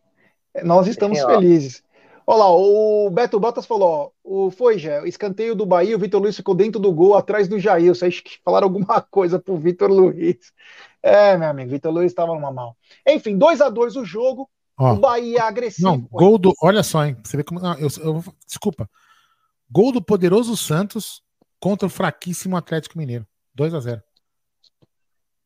[0.62, 1.82] Nós estamos felizes.
[2.26, 5.98] Olha lá, o Beto Botas falou: ó, o, foi, já, o escanteio do Bahia, o
[5.98, 7.92] Vitor Luiz ficou dentro do gol, atrás do Jair.
[7.92, 10.52] Acho que falaram alguma coisa pro Vitor Luiz.
[11.00, 12.76] É, meu amigo, Vitor Luiz estava numa mal.
[13.06, 14.50] Enfim, 2 a 2 o jogo.
[14.78, 15.88] Ó, o Bahia agressivo.
[15.88, 16.52] Não, gol do.
[16.60, 17.16] Olha só, hein?
[17.22, 17.60] Você vê como.
[17.60, 18.90] Não, eu, eu, desculpa.
[19.70, 21.22] Gol do poderoso Santos
[21.60, 23.26] contra o fraquíssimo Atlético Mineiro.
[23.54, 24.02] 2 a 0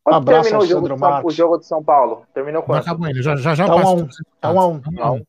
[0.03, 2.27] Quanto Abraço terminou o jogo, São, o jogo, de São Paulo?
[2.33, 2.81] Terminou quanto?
[2.81, 4.09] Acabou ainda, já já, já tá um, tá um,
[4.40, 5.27] tá um, tá um.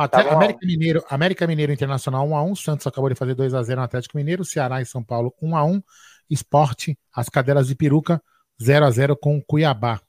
[0.00, 4.16] Até tá América Mineiro, América Mineiro Internacional 1x1, Santos acabou de fazer 2x0 no Atlético
[4.16, 5.82] Mineiro, Ceará e São Paulo 1x1,
[6.30, 8.22] Esporte, as cadelas de peruca
[8.58, 10.00] 0x0 com Cuiabá.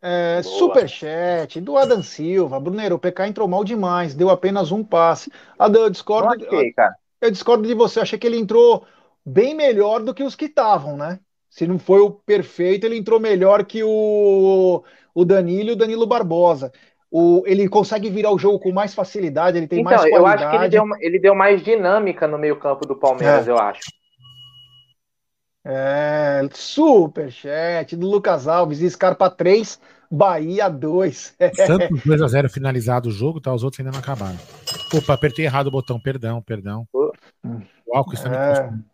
[0.00, 5.28] É, superchat do Adam Silva, Brunero, o PK entrou mal demais, deu apenas um passe.
[5.58, 6.94] Adam, eu discordo, okay, cara.
[7.20, 8.86] eu discordo de você, achei que ele entrou
[9.26, 11.18] bem melhor do que os que estavam, né?
[11.50, 16.06] Se não foi o perfeito, ele entrou melhor que o, o Danilo e o Danilo
[16.06, 16.70] Barbosa.
[17.10, 20.42] O, ele consegue virar o jogo com mais facilidade, ele tem então, mais qualidade.
[20.42, 23.50] eu acho que ele deu, ele deu mais dinâmica no meio-campo do Palmeiras, é.
[23.50, 23.80] eu acho.
[25.64, 31.36] É, super chat do Lucas Alves, Scarpa 3, Bahia 2.
[31.66, 33.52] Santos 2x0 finalizado o jogo, tá?
[33.52, 34.38] Os outros ainda não acabaram.
[34.94, 36.86] Opa, apertei errado o botão, perdão, perdão.
[36.92, 38.70] O álcool está é.
[38.70, 38.84] me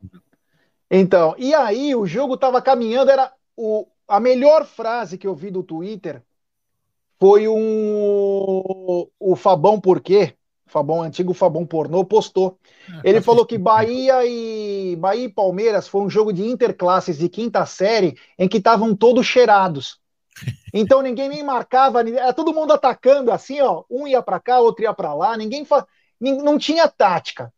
[0.91, 5.51] Então, e aí o jogo tava caminhando, era o, a melhor frase que eu vi
[5.51, 6.23] do Twitter
[7.19, 10.35] foi um o Fabão Porquê,
[10.67, 12.59] Fabão antigo Fabão Pornô postou.
[13.03, 17.65] Ele falou que Bahia e Bahia e Palmeiras foi um jogo de interclasses de quinta
[17.65, 20.01] série em que estavam todos cheirados.
[20.75, 24.83] Então ninguém nem marcava, era todo mundo atacando assim, ó, um ia para cá, outro
[24.83, 25.87] ia para lá, ninguém fa...
[26.21, 27.53] não tinha tática.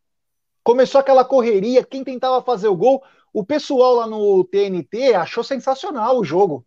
[0.62, 6.18] Começou aquela correria, quem tentava fazer o gol, o pessoal lá no TNT achou sensacional
[6.18, 6.64] o jogo.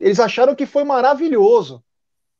[0.00, 1.84] Eles acharam que foi maravilhoso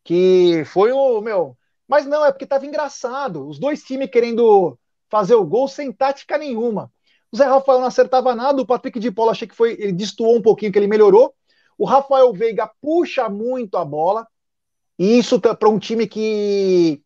[0.04, 1.56] que foi o meu.
[1.86, 3.46] Mas não, é porque estava engraçado.
[3.46, 4.78] Os dois times querendo
[5.10, 6.90] fazer o gol sem tática nenhuma.
[7.30, 10.36] O Zé Rafael não acertava nada, o Patrick de Paula achei que foi, ele destoou
[10.36, 11.34] um pouquinho, que ele melhorou.
[11.78, 14.26] O Rafael Veiga puxa muito a bola.
[14.98, 17.02] E isso tá para um time que,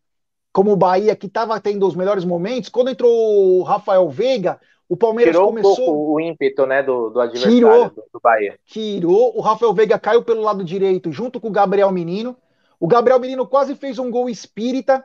[0.52, 4.96] como o Bahia, que estava tendo os melhores momentos, quando entrou o Rafael Veiga, o
[4.96, 5.72] Palmeiras tirou começou.
[5.72, 8.58] um pouco o ímpeto né, do, do adversário tirou, do, do Bahia.
[8.66, 9.36] Tirou.
[9.36, 12.36] O Rafael Veiga caiu pelo lado direito junto com o Gabriel Menino.
[12.78, 15.04] O Gabriel Menino quase fez um gol espírita,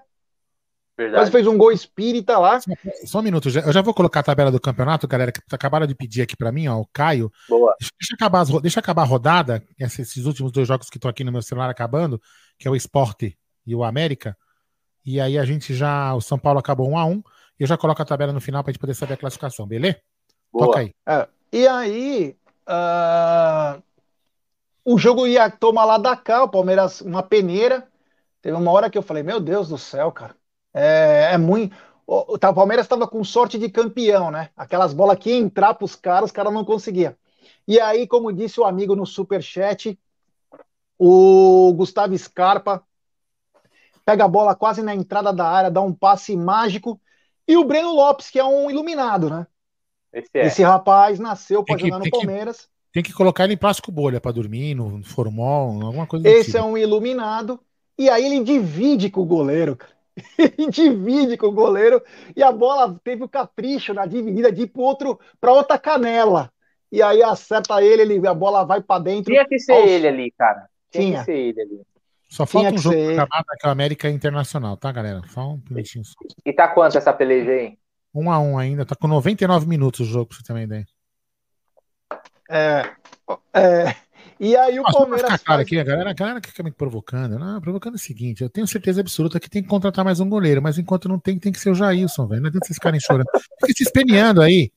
[0.97, 1.21] Verdade.
[1.21, 2.59] Quase fez um gol espírita lá.
[2.59, 2.71] Só,
[3.05, 5.95] só um minuto, eu já vou colocar a tabela do campeonato, galera, que acabaram de
[5.95, 7.31] pedir aqui para mim, ó, o Caio.
[7.49, 7.75] Boa.
[7.79, 11.41] Deixa, acabar, deixa acabar a rodada, esses últimos dois jogos que estão aqui no meu
[11.41, 12.21] celular acabando,
[12.59, 14.37] que é o Esporte e o América.
[15.03, 16.13] E aí a gente já.
[16.13, 17.23] O São Paulo acabou 1 a 1
[17.59, 19.65] e eu já coloco a tabela no final para a gente poder saber a classificação,
[19.65, 19.97] beleza?
[20.53, 20.67] Boa.
[20.67, 20.93] Toca aí.
[21.07, 22.35] É, e aí.
[22.67, 23.81] Uh,
[24.83, 27.87] o jogo ia tomar lá da cá, o Palmeiras, uma peneira.
[28.41, 30.35] Teve uma hora que eu falei, meu Deus do céu, cara.
[30.73, 31.75] É, é muito.
[32.07, 34.49] O, o Palmeiras estava com sorte de campeão, né?
[34.55, 37.15] Aquelas bolas que iam entrar para os caras, os caras não conseguiam.
[37.67, 39.97] E aí, como disse o amigo no super chat,
[40.97, 42.83] o Gustavo Scarpa
[44.05, 46.99] pega a bola quase na entrada da área, dá um passe mágico.
[47.47, 49.47] E o Breno Lopes, que é um iluminado, né?
[50.11, 50.45] Esse, é.
[50.47, 52.65] Esse rapaz nasceu para jogar no Palmeiras.
[52.65, 56.51] Que, tem que colocar ele em plástico bolha para dormir, no formol, alguma coisa Esse
[56.51, 56.57] tipo.
[56.57, 57.59] é um iluminado.
[57.97, 59.93] E aí ele divide com o goleiro, cara.
[60.37, 62.03] Ele divide com o goleiro
[62.35, 66.51] e a bola teve o capricho na dividida de ir para outro, para outra canela.
[66.91, 69.31] E aí acerta ele, ele a bola vai para dentro.
[69.31, 69.89] Tinha que ser aos...
[69.89, 70.67] ele ali, cara.
[70.91, 71.19] Tinha, Tinha.
[71.19, 71.81] que ser ele ali.
[72.27, 75.21] Só falta um jogo acabar, que é o América Internacional, tá, galera?
[75.29, 76.13] Só um minutinho só.
[76.45, 77.77] E tá quanto essa peleja aí?
[78.13, 80.85] Um a um ainda, tá com 99 minutos o jogo, pra você ter uma ideia.
[82.51, 82.91] É,
[83.53, 83.95] é,
[84.39, 85.29] e aí o Palmeiras.
[85.29, 85.43] Faz...
[85.43, 87.39] Cara aqui, a galera, a galera que fica me provocando.
[87.39, 90.29] Não, provocando é o seguinte: eu tenho certeza absoluta que tem que contratar mais um
[90.29, 92.41] goleiro, mas enquanto não tem, tem que ser o Jailson, velho.
[92.41, 93.27] Não adianta vocês ficarem chorando.
[93.59, 94.71] Fica se esperneando aí.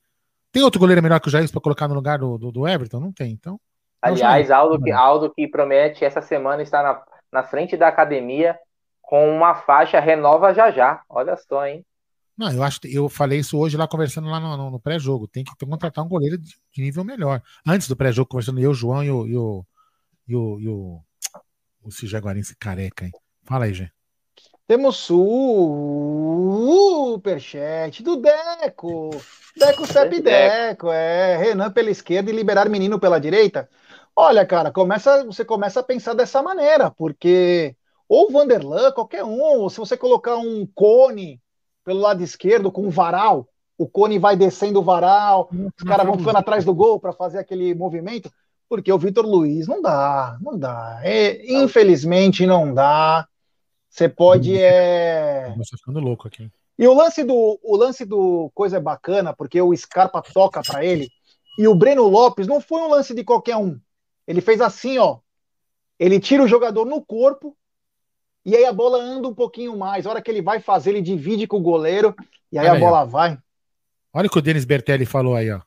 [0.51, 2.99] Tem outro goleiro melhor que o Jailson pra colocar no lugar do, do, do Everton?
[2.99, 3.59] Não tem, então.
[4.01, 7.01] Aliás, Aldo que, Aldo que promete essa semana estar na
[7.35, 8.57] na frente da academia
[9.01, 11.01] com uma faixa renova já já.
[11.09, 11.85] Olha só, hein?
[12.37, 15.27] Não, eu acho eu falei isso hoje lá conversando lá no, no, no pré-jogo.
[15.27, 17.41] Tem que contratar um goleiro de, de nível melhor.
[17.65, 19.65] Antes do pré-jogo, conversando eu, o João e o, e o,
[20.27, 21.01] e o, e o,
[21.83, 23.11] o Jaguarense careca, hein?
[23.45, 23.89] Fala aí, Gê.
[24.67, 24.97] Temos
[27.15, 29.11] superchat do Deco.
[29.55, 31.37] Deco Cep Deco, é.
[31.37, 33.69] Renan pela esquerda e liberar menino pela direita.
[34.15, 37.75] Olha, cara, começa, você começa a pensar dessa maneira, porque
[38.07, 41.41] ou Vanderlan, qualquer um, ou se você colocar um cone
[41.85, 46.17] pelo lado esquerdo com um varal, o cone vai descendo o varal, os caras vão
[46.17, 48.31] ficando atrás do gol para fazer aquele movimento,
[48.67, 50.99] porque o Vitor Luiz não dá, não dá.
[51.03, 53.27] É, infelizmente não dá.
[53.87, 55.53] Você pode é.
[55.55, 56.49] Você ficando louco aqui.
[56.77, 60.83] E o lance do o lance do coisa é bacana, porque o Scarpa toca para
[60.83, 61.09] ele
[61.57, 63.79] e o Breno Lopes não foi um lance de qualquer um.
[64.27, 65.19] Ele fez assim, ó.
[65.97, 67.55] Ele tira o jogador no corpo
[68.45, 70.05] e aí a bola anda um pouquinho mais.
[70.05, 72.15] A hora que ele vai fazer, ele divide com o goleiro
[72.51, 73.37] e aí Olha a bola aí, vai.
[74.13, 75.59] Olha o que o Denis Bertelli falou aí, ó.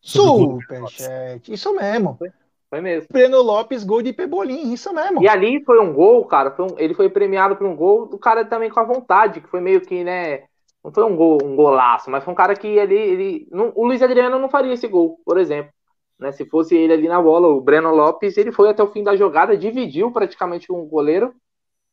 [0.00, 1.52] Superchat.
[1.52, 2.16] Isso mesmo.
[2.18, 2.28] Foi,
[2.68, 3.08] foi mesmo.
[3.10, 5.22] Breno Lopes, gol de Pebolim, isso mesmo.
[5.22, 6.50] E ali foi um gol, cara.
[6.50, 9.48] Foi um, ele foi premiado por um gol do cara também com a vontade, que
[9.48, 10.42] foi meio que, né?
[10.84, 13.48] Não foi um gol, um golaço, mas foi um cara que ali, ele.
[13.50, 15.72] Não, o Luiz Adriano não faria esse gol, por exemplo.
[16.18, 16.32] Né?
[16.32, 19.16] Se fosse ele ali na bola, o Breno Lopes, ele foi até o fim da
[19.16, 21.32] jogada, dividiu praticamente com o goleiro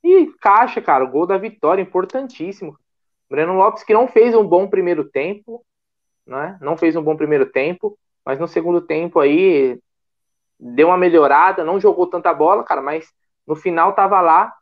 [0.04, 2.78] e caixa, cara, gol da vitória, importantíssimo.
[3.30, 5.64] Breno Lopes que não fez um bom primeiro tempo,
[6.26, 6.58] né?
[6.62, 9.80] Não fez um bom primeiro tempo, mas no segundo tempo aí
[10.60, 13.12] deu uma melhorada, não jogou tanta bola, cara, mas
[13.48, 14.54] no final tava lá,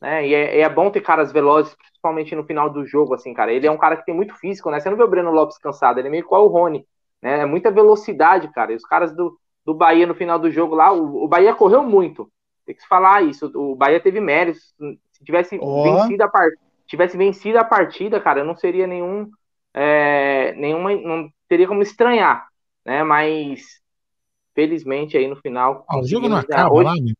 [0.00, 0.26] né?
[0.26, 3.52] E é, é bom ter caras velozes, principalmente no final do jogo, assim, cara.
[3.52, 4.80] Ele é um cara que tem muito físico, né?
[4.80, 6.86] Você não vê o Breno Lopes cansado, ele é meio qual o Rony.
[7.22, 7.40] Né?
[7.40, 8.72] É muita velocidade, cara.
[8.72, 11.82] E os caras do, do Bahia no final do jogo lá, o, o Bahia correu
[11.82, 12.30] muito.
[12.64, 13.50] Tem que se falar isso.
[13.54, 14.74] O Bahia teve méritos.
[15.12, 15.82] Se tivesse oh.
[15.82, 19.30] vencido a partida, tivesse vencido a partida, cara, não seria nenhum.
[19.72, 20.94] É, nenhuma.
[20.96, 22.46] Não teria como estranhar.
[22.84, 23.02] Né?
[23.02, 23.80] Mas
[24.54, 25.84] felizmente aí no final.
[25.88, 26.84] Ah, o jogo não acaba hoje...
[26.84, 27.12] lá, né?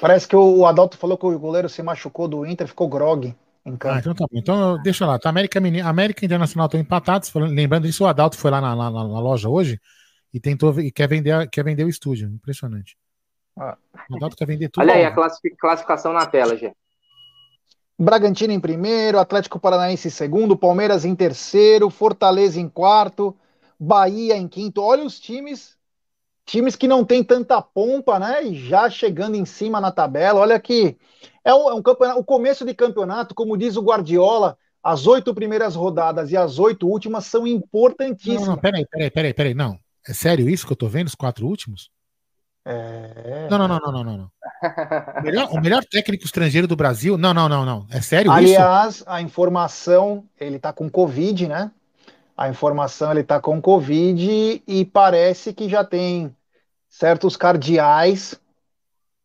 [0.00, 3.34] Parece que o Adalto falou que o goleiro se machucou do Inter, ficou grog.
[3.66, 4.38] Ah, então tá bom.
[4.38, 5.18] Então deixa lá.
[5.18, 7.32] Tá América, América Internacional estão empatados.
[7.34, 9.78] Lembrando isso, o Adalto foi lá na, na, na, loja hoje
[10.32, 12.28] e tentou e quer vender, quer vender o estúdio.
[12.28, 12.96] Impressionante.
[13.60, 13.76] Ah.
[14.36, 14.82] Quer vender tudo.
[14.82, 15.14] Olha aí a
[15.58, 16.72] classificação na tela, Gê.
[17.98, 23.36] Bragantino em primeiro, Atlético Paranaense em segundo, Palmeiras em terceiro, Fortaleza em quarto,
[23.78, 24.80] Bahia em quinto.
[24.80, 25.76] Olha os times,
[26.46, 28.42] times que não tem tanta pompa, né?
[28.42, 30.40] E já chegando em cima na tabela.
[30.40, 30.96] Olha que
[31.44, 35.34] é um, é um campeonato, o começo de campeonato, como diz o Guardiola, as oito
[35.34, 38.46] primeiras rodadas e as oito últimas são importantíssimas.
[38.46, 39.78] Não, não, peraí, peraí, peraí, peraí, não.
[40.08, 41.90] É sério isso que eu tô vendo, os quatro últimos?
[42.64, 43.48] É...
[43.50, 44.16] Não, não, não, não, não, não.
[44.18, 44.30] não.
[45.20, 47.16] O, melhor, o melhor técnico estrangeiro do Brasil?
[47.16, 47.86] Não, não, não, não.
[47.90, 48.60] É sério Aliás, isso?
[48.60, 51.70] Aliás, a informação, ele tá com Covid, né?
[52.36, 56.34] A informação, ele tá com Covid e parece que já tem
[56.88, 58.38] certos cardeais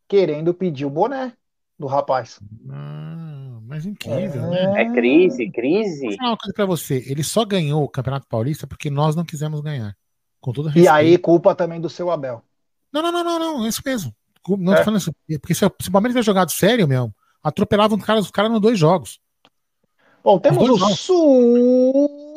[0.08, 1.32] querendo pedir o boné
[1.78, 2.40] do rapaz.
[2.64, 4.72] Hum, mas incrível, é...
[4.72, 4.82] né?
[4.82, 6.06] É crise, crise.
[6.06, 7.04] Vou falar uma coisa pra você.
[7.06, 9.94] Ele só ganhou o Campeonato Paulista porque nós não quisemos ganhar.
[10.40, 10.86] Com todo respeito.
[10.86, 12.42] E aí, culpa também do seu Abel.
[12.92, 13.64] Não, não, não, não, não.
[13.66, 14.14] É isso mesmo.
[14.48, 14.76] Não é.
[14.76, 15.12] tô falando isso.
[15.40, 18.60] Porque se, se o Palmeiras tivesse jogado sério mesmo, atropelava os caras, os caras nos
[18.60, 19.18] dois jogos.
[20.22, 20.76] Bom, temos o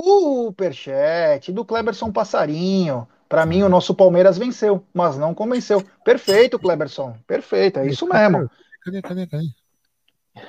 [0.01, 3.07] superchat do Kleberson Passarinho.
[3.27, 5.83] Para mim, o nosso Palmeiras venceu, mas não convenceu.
[6.03, 7.15] Perfeito, Kleberson.
[7.27, 8.49] Perfeito, é isso mesmo.
[8.83, 9.45] Cadê, cadê, cadê?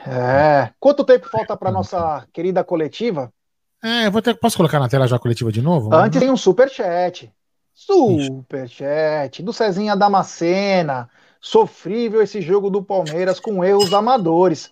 [0.07, 0.71] É.
[0.79, 3.33] Quanto tempo falta para nossa querida coletiva?
[3.83, 5.95] É, eu vou ter, posso colocar na tela já a coletiva de novo?
[5.95, 7.33] Antes tem um superchat.
[7.81, 11.09] Superchat do Cezinha Damascena.
[11.41, 14.71] Sofrível esse jogo do Palmeiras com erros amadores.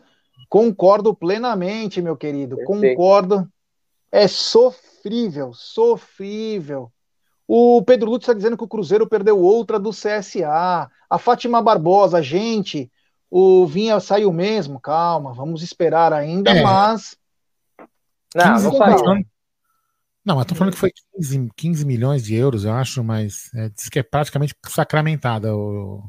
[0.48, 2.56] Concordo plenamente, meu querido.
[2.56, 2.96] Perfeito.
[2.96, 3.48] Concordo.
[4.12, 6.90] É sofrível, sofrível.
[7.46, 10.90] O Pedro Lutz está dizendo que o Cruzeiro perdeu outra do CSA.
[11.08, 12.90] A Fátima Barbosa, gente,
[13.30, 16.62] o Vinha saiu mesmo, calma, vamos esperar ainda, é.
[16.62, 17.16] mas.
[18.34, 19.24] Não, não saiu.
[20.28, 23.70] Não, mas tô falando que foi 15, 15, milhões de euros, eu acho, mas é,
[23.70, 26.04] diz que é praticamente sacramentada o,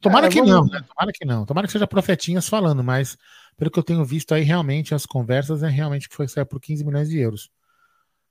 [0.00, 0.80] Tomara é, que não, né?
[0.86, 1.44] Tomara que não.
[1.44, 3.18] Tomara que seja profetinhas falando, mas
[3.56, 6.60] pelo que eu tenho visto aí, realmente, as conversas é realmente que foi sair por
[6.60, 7.50] 15 milhões de euros.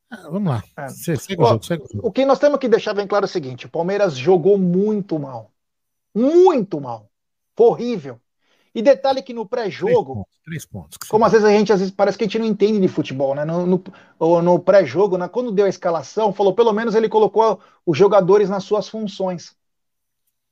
[0.09, 0.63] Ah, vamos lá.
[0.77, 0.85] É.
[0.85, 1.87] O, jogo, o, jogo.
[2.01, 5.19] o que nós temos que deixar bem claro é o seguinte: o Palmeiras jogou muito
[5.19, 5.51] mal.
[6.15, 7.11] Muito mal.
[7.53, 8.17] Foi horrível.
[8.73, 10.27] E detalhe que no pré-jogo.
[10.45, 10.97] Três pontos.
[10.97, 12.87] pontos como às vezes a gente, às vezes parece que a gente não entende de
[12.87, 13.43] futebol, né?
[13.45, 15.27] No, no, no pré-jogo, né?
[15.27, 19.55] quando deu a escalação, falou pelo menos ele colocou os jogadores nas suas funções.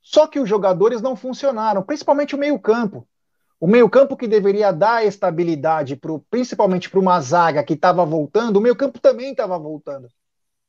[0.00, 3.06] Só que os jogadores não funcionaram, principalmente o meio-campo.
[3.60, 8.60] O meio-campo que deveria dar estabilidade, pro, principalmente para uma zaga que estava voltando, o
[8.60, 10.08] meio-campo também estava voltando.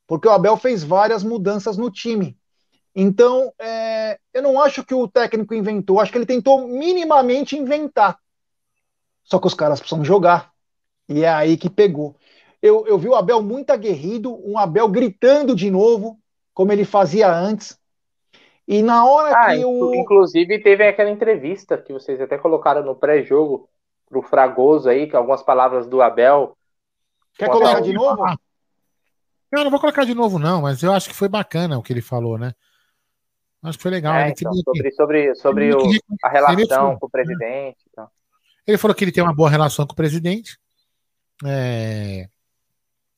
[0.07, 2.35] Porque o Abel fez várias mudanças no time.
[2.95, 8.17] Então, é, eu não acho que o técnico inventou, acho que ele tentou minimamente inventar.
[9.23, 10.51] Só que os caras precisam jogar.
[11.07, 12.15] E é aí que pegou.
[12.61, 16.19] Eu, eu vi o Abel muito aguerrido, um Abel gritando de novo,
[16.53, 17.77] como ele fazia antes.
[18.67, 19.95] E na hora ah, que o.
[19.95, 23.67] Inclusive, teve aquela entrevista que vocês até colocaram no pré-jogo
[24.07, 26.55] pro Fragoso aí, que algumas palavras do Abel.
[27.35, 28.23] Quer colocar de novo?
[29.51, 31.91] Não, não vou colocar de novo, não, mas eu acho que foi bacana o que
[31.93, 32.53] ele falou, né?
[33.62, 34.16] Acho que foi legal.
[34.16, 35.89] É, então, sobre sobre, sobre o,
[36.24, 37.78] a relação com o presidente.
[37.91, 38.07] Então.
[38.66, 40.57] Ele falou que ele tem uma boa relação com o presidente.
[41.45, 42.28] É,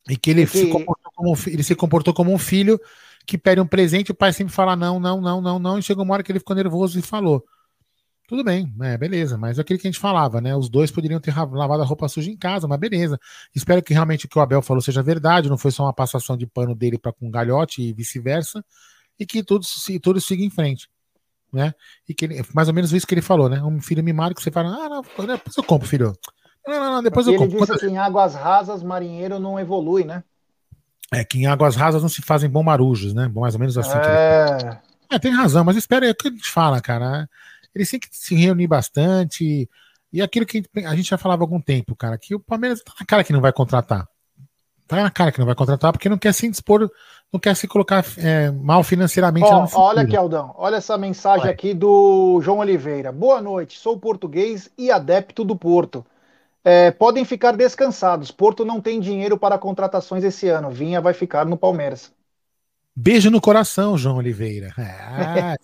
[0.09, 0.57] e que ele, que...
[0.57, 2.79] Se comportou como, ele se comportou como um filho
[3.25, 6.03] que pede um presente, o pai sempre fala não, não, não, não, não, e chegou
[6.03, 7.45] uma hora que ele ficou nervoso e falou.
[8.27, 10.55] Tudo bem, é, beleza, mas é aquilo que a gente falava, né?
[10.55, 13.19] Os dois poderiam ter lavado a roupa suja em casa, mas beleza.
[13.53, 16.37] Espero que realmente o que o Abel falou seja verdade, não foi só uma passação
[16.37, 18.63] de pano dele para com galhote e vice-versa,
[19.21, 19.63] e que tudo,
[20.01, 20.89] tudo siga em frente.
[21.53, 21.73] Né?
[22.09, 23.61] E que ele, mais ou menos isso que ele falou, né?
[23.61, 26.17] Um filho mimado que você fala, ah, não, depois eu compro, filho.
[26.65, 27.57] Não, não, não, depois eu compro.
[27.57, 30.23] Ele disse que em águas rasas, marinheiro não evolui, né?
[31.13, 33.27] É que em águas rasas não se fazem bom marujos, né?
[33.27, 33.97] Mais ou menos assim.
[33.97, 34.79] É...
[35.11, 37.29] é, tem razão, mas espera aí, é o que a gente fala, cara.
[37.75, 39.69] Eles têm que se reunir bastante.
[40.11, 42.93] E aquilo que a gente já falava há algum tempo, cara, que o Palmeiras tá
[42.99, 44.07] na cara que não vai contratar.
[44.87, 46.89] Tá na cara que não vai contratar porque não quer se dispor,
[47.31, 49.45] não quer se colocar é, mal financeiramente.
[49.45, 51.53] Oh, olha aqui, Aldão, olha essa mensagem Vai.
[51.53, 53.11] aqui do João Oliveira.
[53.11, 56.05] Boa noite, sou português e adepto do Porto.
[56.63, 58.31] É, podem ficar descansados.
[58.31, 60.69] Porto não tem dinheiro para contratações esse ano.
[60.69, 62.11] Vinha vai ficar no Palmeiras.
[62.93, 64.73] Beijo no coração, João Oliveira.
[65.13, 65.55] Ah,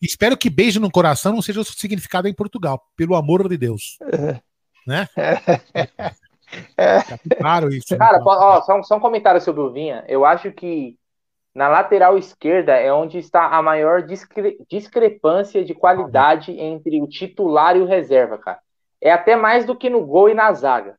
[0.00, 3.98] espero, que, beijo no coração não seja o significado em Portugal, pelo amor de Deus.
[4.12, 4.40] É.
[4.86, 5.06] Né?
[6.76, 7.00] É.
[7.38, 7.92] Claro isso.
[7.92, 7.98] Né?
[7.98, 10.04] Cara, ó, só, só um comentário sobre o Vinha.
[10.08, 10.98] Eu acho que
[11.60, 17.76] na lateral esquerda é onde está a maior discre discrepância de qualidade entre o titular
[17.76, 18.60] e o reserva, cara
[19.00, 20.98] é até mais do que no gol e na zaga.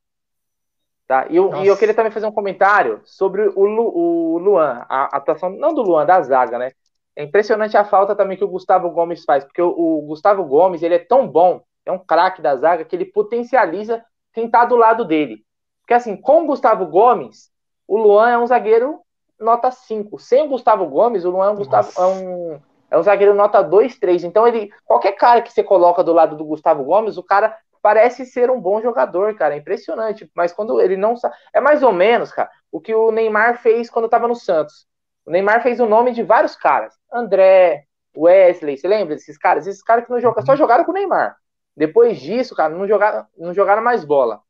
[1.07, 1.27] Tá?
[1.29, 5.17] E, eu, e eu queria também fazer um comentário sobre o, Lu, o Luan, a
[5.17, 6.71] atuação, não do Luan, da zaga, né?
[7.15, 10.81] É impressionante a falta também que o Gustavo Gomes faz, porque o, o Gustavo Gomes
[10.81, 14.03] ele é tão bom, é um craque da zaga, que ele potencializa
[14.33, 15.43] quem tá do lado dele.
[15.81, 17.51] Porque assim, com o Gustavo Gomes,
[17.85, 19.01] o Luan é um zagueiro
[19.41, 20.19] nota 5.
[20.19, 22.59] Sem o Gustavo Gomes, o Luan é um, Gustavo, é um,
[22.91, 24.23] é um zagueiro nota 2, 3.
[24.23, 28.25] Então, ele, qualquer cara que você coloca do lado do Gustavo Gomes, o cara parece
[28.25, 29.55] ser um bom jogador, cara.
[29.55, 30.29] É impressionante.
[30.35, 31.35] Mas quando ele não sabe.
[31.53, 34.85] É mais ou menos, cara, o que o Neymar fez quando estava no Santos.
[35.25, 36.93] O Neymar fez o nome de vários caras.
[37.11, 37.85] André,
[38.15, 39.67] Wesley, você lembra desses caras?
[39.67, 41.35] Esses caras que não jogam, só jogaram com o Neymar.
[41.75, 44.41] Depois disso, cara, não jogaram, não jogaram mais bola.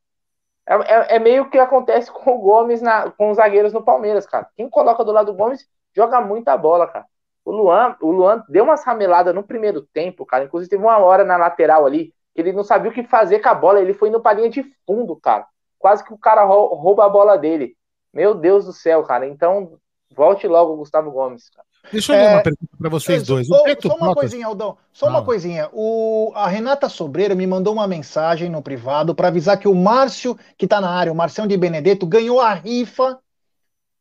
[0.68, 4.26] É, é, é meio que acontece com o Gomes, na, com os zagueiros no Palmeiras,
[4.26, 4.50] cara.
[4.56, 7.06] Quem coloca do lado do Gomes joga muita bola, cara.
[7.44, 10.44] O Luan, o Luan deu umas rameladas no primeiro tempo, cara.
[10.44, 13.56] Inclusive teve uma hora na lateral ali Ele não sabia o que fazer com a
[13.56, 13.82] bola.
[13.82, 15.48] Ele foi indo pra linha de fundo, cara.
[15.80, 17.76] Quase que o cara rouba a bola dele.
[18.14, 19.26] Meu Deus do céu, cara.
[19.28, 19.80] Então,
[20.16, 21.50] volte logo, Gustavo Gomes.
[21.50, 21.68] Cara.
[21.92, 23.48] Deixa eu é, ler uma pergunta para vocês dois.
[23.48, 24.78] Só, só uma coisinha, Aldão.
[24.94, 25.70] Só uma coisinha.
[25.74, 30.38] O, a Renata Sobreira me mandou uma mensagem no privado para avisar que o Márcio,
[30.58, 33.20] que está na área, o Marcião de Benedetto, ganhou a rifa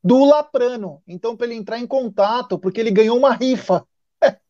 [0.03, 1.01] do Laprano.
[1.07, 3.85] Então, para ele entrar em contato, porque ele ganhou uma rifa.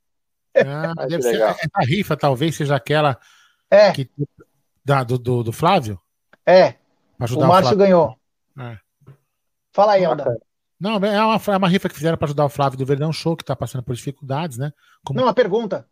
[0.53, 3.17] Ah, deve ser, a rifa talvez seja aquela
[3.69, 3.93] é.
[3.93, 4.11] que,
[4.83, 5.97] da, do, do, do Flávio?
[6.45, 6.75] É.
[7.17, 8.19] o Márcio o ganhou.
[8.59, 8.77] É.
[9.71, 10.37] Fala aí, Aldão.
[10.81, 13.37] Não, é uma, é uma rifa que fizeram para ajudar o Flávio do Verdão Show,
[13.37, 14.73] que está passando por dificuldades, né?
[15.05, 15.19] Como...
[15.19, 15.87] Não, uma pergunta.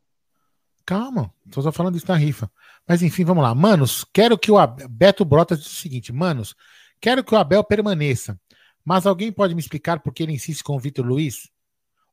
[0.83, 2.49] Calma, estou só falando isso na rifa.
[2.87, 3.53] Mas enfim, vamos lá.
[3.53, 4.89] Manos, quero que o Abel...
[4.89, 6.55] Beto Brotas diz o seguinte: Manos,
[6.99, 8.35] quero que o Abel permaneça.
[8.83, 11.51] Mas alguém pode me explicar por que ele insiste com o Vitor Luiz?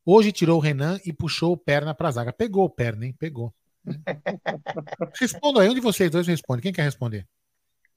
[0.04, 2.30] Hoje tirou o Renan e puxou o perna para a zaga.
[2.30, 3.16] Pegou o perna, hein?
[3.18, 3.54] Pegou.
[5.18, 6.62] Responda aí, onde vocês dois respondem?
[6.62, 7.26] Quem quer responder?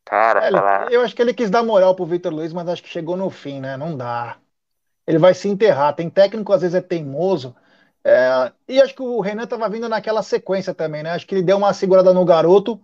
[0.05, 2.87] Cara, é, eu acho que ele quis dar moral pro Vitor Luiz, mas acho que
[2.87, 3.75] chegou no fim, né?
[3.75, 4.37] Não dá
[5.09, 5.95] ele vai se enterrar.
[5.95, 7.55] Tem técnico, às vezes, é teimoso.
[8.05, 11.09] É, e acho que o Renan estava vindo naquela sequência também, né?
[11.09, 12.79] Acho que ele deu uma segurada no garoto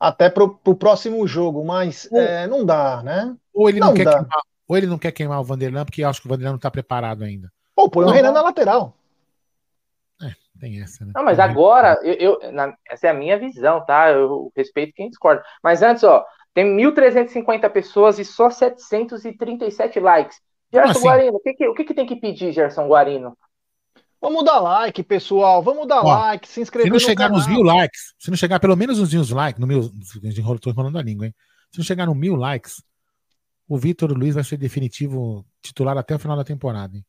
[0.00, 3.36] até pro, pro próximo jogo, mas é, não dá, né?
[3.52, 6.22] Ou ele não, não quer queimar, ou ele não quer queimar o Vanderlan, porque acho
[6.22, 7.52] que o Vanderlan não está preparado ainda.
[7.76, 8.94] Ou põe não, o Renan na lateral.
[10.22, 11.12] É, tem essa, né?
[11.14, 14.10] Não, mas agora, eu, eu na, essa é a minha visão, tá?
[14.10, 15.44] Eu respeito quem discorda.
[15.62, 20.40] Mas antes, ó, tem 1.350 pessoas e só 737 likes.
[20.72, 21.02] Gerson assim?
[21.02, 23.36] Guarino, o, que, que, o que, que, tem que pedir, Gerson Guarino?
[24.20, 25.62] Vamos dar like, pessoal.
[25.62, 26.88] Vamos dar Ó, like, se inscrever.
[26.88, 29.66] Se não chegar nos mil likes, se não chegar pelo menos uns mil likes, no
[29.66, 29.80] mil,
[30.54, 31.34] estou enrolando a língua, hein?
[31.70, 32.82] Se não chegar no mil likes,
[33.68, 37.04] o Vitor Luiz vai ser definitivo titular até o final da temporada, hein?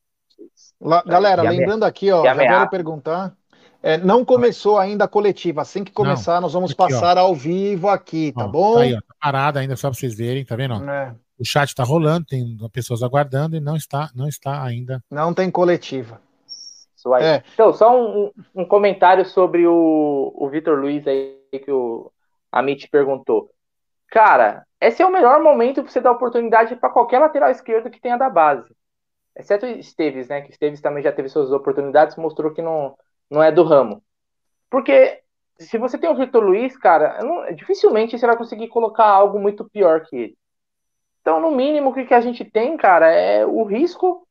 [0.80, 3.36] La, galera, lembrando aqui, ó, já quero perguntar.
[3.82, 5.62] É, não começou ainda a coletiva.
[5.62, 7.22] Assim que começar, não, nós vamos aqui, passar ó.
[7.22, 8.76] ao vivo aqui, tá ó, bom?
[8.76, 10.90] Tá aí, ó, tá parada ainda, só para vocês verem, tá vendo?
[10.90, 11.16] É.
[11.40, 15.02] O chat está rolando, tem pessoas aguardando e não está, não está ainda.
[15.10, 16.22] Não tem coletiva.
[17.22, 17.44] É.
[17.54, 22.12] Então, só um, um, comentário sobre o, o Vitor Luiz aí que o
[22.52, 23.50] Amit perguntou.
[24.08, 28.02] Cara, esse é o melhor momento para você dar oportunidade para qualquer lateral esquerdo que
[28.02, 28.70] tenha da base.
[29.34, 30.42] Exceto o Esteves, né?
[30.42, 32.98] Que Esteves também já teve suas oportunidades, mostrou que não,
[33.30, 34.04] não é do ramo.
[34.70, 35.22] Porque
[35.58, 39.64] se você tem o Vitor Luiz, cara, não, dificilmente você vai conseguir colocar algo muito
[39.70, 40.38] pior que ele.
[41.22, 44.26] Então, no mínimo, o que, que a gente tem, cara, é o risco.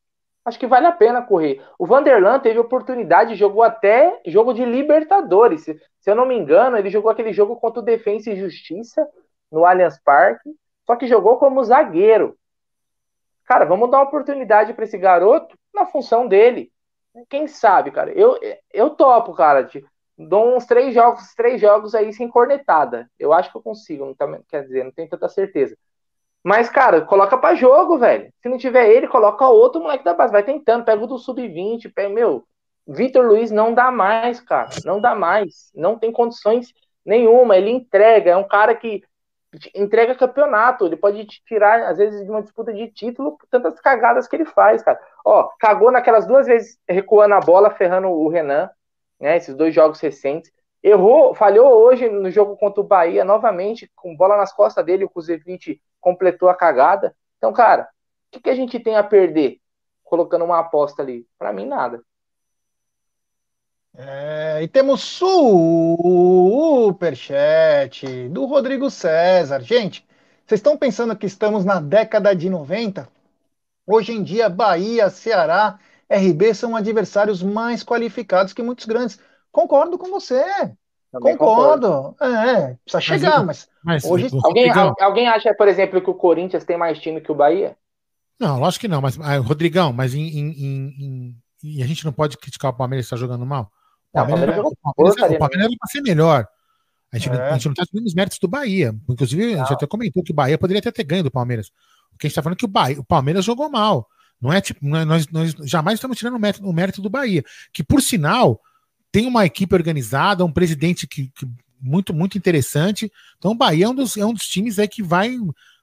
[0.44, 1.62] Acho que vale a pena correr.
[1.78, 5.62] O Vanderlan teve oportunidade, jogou até jogo de Libertadores.
[5.62, 9.06] Se, se eu não me engano, ele jogou aquele jogo contra o Defensa e Justiça
[9.52, 10.50] no Allianz Parque,
[10.86, 12.36] só que jogou como zagueiro.
[13.44, 16.70] Cara, vamos dar uma oportunidade para esse garoto na função dele.
[17.28, 18.10] Quem sabe, cara?
[18.12, 18.38] Eu,
[18.72, 19.62] eu topo, cara.
[19.62, 19.84] De,
[20.16, 23.10] dou uns três jogos, três jogos aí sem cornetada.
[23.18, 25.76] Eu acho que eu consigo, não tá, quer dizer, não tenho tanta certeza.
[26.42, 28.32] Mas, cara, coloca para jogo, velho.
[28.40, 30.32] Se não tiver ele, coloca outro moleque da base.
[30.32, 32.44] Vai tentando, pega o do sub-20, pega, meu.
[32.86, 34.70] Vitor Luiz não dá mais, cara.
[34.84, 35.70] Não dá mais.
[35.74, 36.72] Não tem condições
[37.04, 37.56] nenhuma.
[37.56, 38.30] Ele entrega.
[38.30, 39.02] É um cara que
[39.74, 40.86] entrega campeonato.
[40.86, 44.36] Ele pode te tirar, às vezes, de uma disputa de título por tantas cagadas que
[44.36, 44.98] ele faz, cara.
[45.24, 48.70] Ó, cagou naquelas duas vezes recuando a bola, ferrando o Renan,
[49.20, 49.36] né?
[49.36, 50.50] Esses dois jogos recentes.
[50.82, 55.10] Errou, falhou hoje no jogo contra o Bahia, novamente, com bola nas costas dele, o
[55.10, 57.14] Kuzevic completou a cagada.
[57.36, 59.60] Então, cara, o que, que a gente tem a perder
[60.04, 61.26] colocando uma aposta ali?
[61.38, 62.02] Para mim, nada.
[63.96, 65.02] É, e temos
[66.78, 67.18] superchat
[68.28, 69.60] do Rodrigo César.
[69.60, 70.06] Gente,
[70.46, 73.08] vocês estão pensando que estamos na década de 90?
[73.86, 79.18] Hoje em dia, Bahia, Ceará, RB são adversários mais qualificados que muitos grandes.
[79.50, 80.44] Concordo com você.
[81.10, 81.38] Concordo.
[81.38, 82.16] concordo.
[82.20, 84.28] É, precisa chegar, mas, mas, mas hoje.
[84.44, 87.74] Alguém, alguém acha, por exemplo, que o Corinthians tem mais time que o Bahia?
[88.38, 91.34] Não, lógico que não, mas ah, Rodrigão, mas em, em,
[91.64, 93.72] em, a gente não pode criticar o Palmeiras estar jogando mal.
[94.12, 96.46] O Palmeiras, não, o Palmeiras, o Palmeiras, era para ser melhor.
[97.10, 97.48] A gente, é.
[97.48, 98.94] a gente não está tendo os méritos do Bahia.
[99.08, 99.62] Inclusive, não.
[99.62, 101.68] a gente até comentou que o Bahia poderia até ter ganho do Palmeiras.
[102.12, 104.06] O que a gente está falando é que o, Bahia, o Palmeiras jogou mal.
[104.38, 107.42] Não é tipo, é, nós, nós jamais estamos tirando o mérito, o mérito do Bahia.
[107.72, 108.60] Que, por sinal,
[109.10, 111.48] tem uma equipe organizada, um presidente que, que
[111.80, 113.10] muito, muito interessante.
[113.38, 115.36] Então o Bahia é um dos, é um dos times aí que vai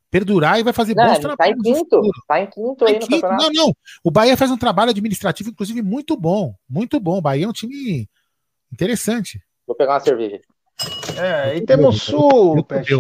[0.10, 1.62] perdurar e vai fazer não, bons trabalhos.
[1.62, 3.28] Tá em quinto, tá em quinto tá aí no quinto.
[3.28, 3.76] Não, não.
[4.04, 6.54] O Bahia faz um trabalho administrativo, inclusive, muito bom.
[6.70, 7.18] Muito bom.
[7.18, 8.10] O Bahia é um time
[8.72, 9.42] interessante.
[9.68, 10.40] Vou pegar uma cerveja.
[11.18, 13.00] É, e temos superchat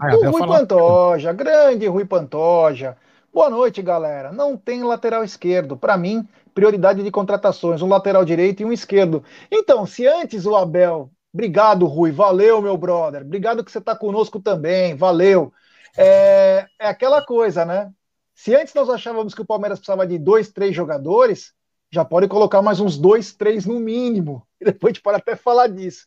[0.00, 2.96] ah, do Rui Pantoja, grande Rui Pantoja.
[3.32, 4.32] Boa noite, galera.
[4.32, 5.76] Não tem lateral esquerdo.
[5.76, 9.22] Para mim, prioridade de contratações, um lateral direito e um esquerdo.
[9.50, 12.10] Então, se antes o Abel Obrigado, Rui.
[12.10, 13.22] Valeu, meu brother.
[13.22, 14.94] Obrigado que você está conosco também.
[14.96, 15.52] Valeu.
[15.96, 17.92] É, é aquela coisa, né?
[18.34, 21.52] Se antes nós achávamos que o Palmeiras precisava de dois, três jogadores,
[21.90, 24.46] já pode colocar mais uns dois, três no mínimo.
[24.60, 26.06] E depois a gente pode até falar disso.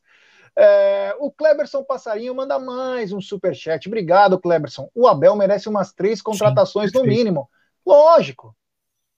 [0.55, 3.88] É, o Kleberson Passarinho manda mais um super chat.
[3.88, 4.89] Obrigado, Kleberson.
[4.93, 7.49] O Abel merece umas três contratações Sim, no mínimo.
[7.86, 8.55] Lógico.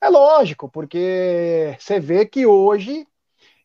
[0.02, 3.08] É lógico, porque você vê que hoje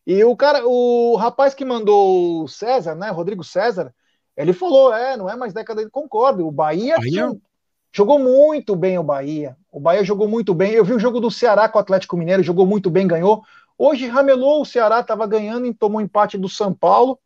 [0.05, 3.93] e o cara, o rapaz que mandou o César, né, Rodrigo César,
[4.35, 6.43] ele falou, é, não é mais década, ele concorda.
[6.43, 7.11] O Bahia, Bahia?
[7.11, 7.41] Tinha,
[7.93, 9.55] jogou muito bem o Bahia.
[9.71, 10.71] O Bahia jogou muito bem.
[10.71, 13.43] Eu vi o jogo do Ceará com o Atlético Mineiro, jogou muito bem, ganhou.
[13.77, 17.19] Hoje ramelou, o Ceará estava ganhando e tomou um empate do São Paulo,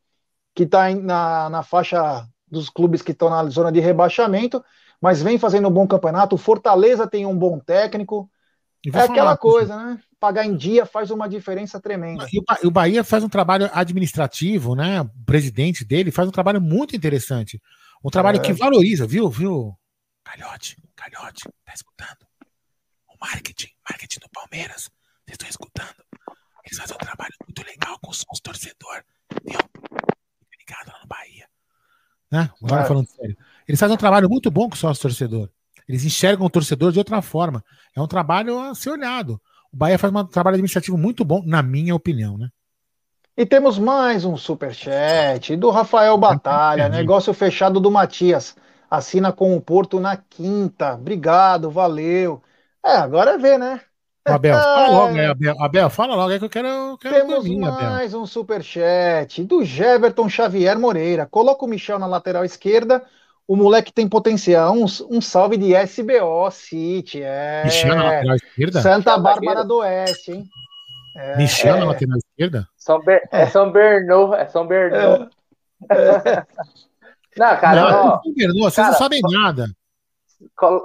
[0.53, 4.63] que está na, na faixa dos clubes que estão na zona de rebaixamento,
[5.01, 6.35] mas vem fazendo um bom campeonato.
[6.35, 8.29] O Fortaleza tem um bom técnico.
[8.93, 9.99] É aquela coisa, né?
[10.19, 12.25] Pagar em dia faz uma diferença tremenda.
[12.31, 15.01] E o Bahia faz um trabalho administrativo, né?
[15.01, 17.61] O presidente dele faz um trabalho muito interessante.
[18.03, 18.41] Um trabalho é.
[18.41, 19.77] que valoriza, viu, viu?
[20.23, 22.25] Calhote, Calhote, tá escutando?
[23.07, 24.89] O marketing, marketing do Palmeiras,
[25.25, 25.95] vocês estão escutando?
[26.65, 29.03] Eles fazem um trabalho muito legal com os, os torcedores,
[29.43, 29.59] viu?
[29.59, 31.47] Fica ligado lá no Bahia.
[32.31, 32.49] Né?
[32.63, 32.85] Agora é.
[32.85, 33.37] falando sério.
[33.67, 35.49] Eles fazem um trabalho muito bom com o sócio torcedor.
[35.87, 37.63] Eles enxergam o torcedor de outra forma.
[37.95, 39.39] É um trabalho a ser olhado.
[39.75, 42.47] O Bahia faz um trabalho administrativo muito bom, na minha opinião, né?
[43.35, 48.55] E temos mais um superchat do Rafael Batalha, negócio fechado do Matias.
[48.89, 50.93] Assina com o Porto na quinta.
[50.93, 52.41] Obrigado, valeu.
[52.85, 53.81] É, agora é ver, né?
[54.25, 55.55] Abel, fala logo, né, Abel?
[55.61, 56.67] Abel, fala logo, é que eu quero.
[56.67, 58.21] Eu quero Temos dormir, mais Abel.
[58.21, 61.25] um superchat do Jeverton Xavier Moreira.
[61.25, 63.03] Coloca o Michel na lateral esquerda
[63.47, 64.73] o moleque tem potencial.
[64.73, 67.21] Um, um salve de SBO City.
[67.21, 67.63] É.
[67.65, 68.81] Michel na lateral esquerda?
[68.81, 70.49] Santa Bárbara do Oeste, hein?
[71.17, 71.79] É, Michel é.
[71.79, 72.67] na lateral esquerda?
[72.75, 73.21] São Ber...
[73.31, 73.41] É.
[73.41, 75.27] é São Bernou, é São Bernou.
[75.89, 76.43] É.
[77.37, 79.67] não, cara, não, ó, Bernou, vocês cara, não sabem nada.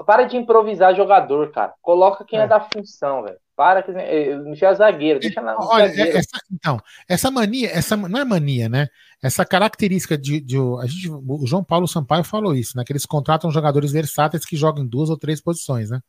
[0.06, 1.74] Para de improvisar jogador, cara.
[1.82, 3.38] Coloca quem é, é da função, velho.
[3.56, 6.16] Para que eh, Michel é zagueiro, deixa na Olha, zagueiro.
[6.16, 8.88] Essa, então, essa mania, essa não é mania, né?
[9.22, 12.84] Essa característica de, de a gente, o João Paulo Sampaio falou isso, né?
[12.84, 16.00] Que eles contratam jogadores versáteis que jogam em duas ou três posições, né?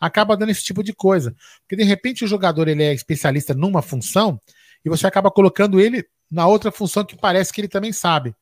[0.00, 3.80] Acaba dando esse tipo de coisa, porque de repente o jogador ele é especialista numa
[3.80, 4.38] função
[4.84, 8.34] e você acaba colocando ele na outra função que parece que ele também sabe.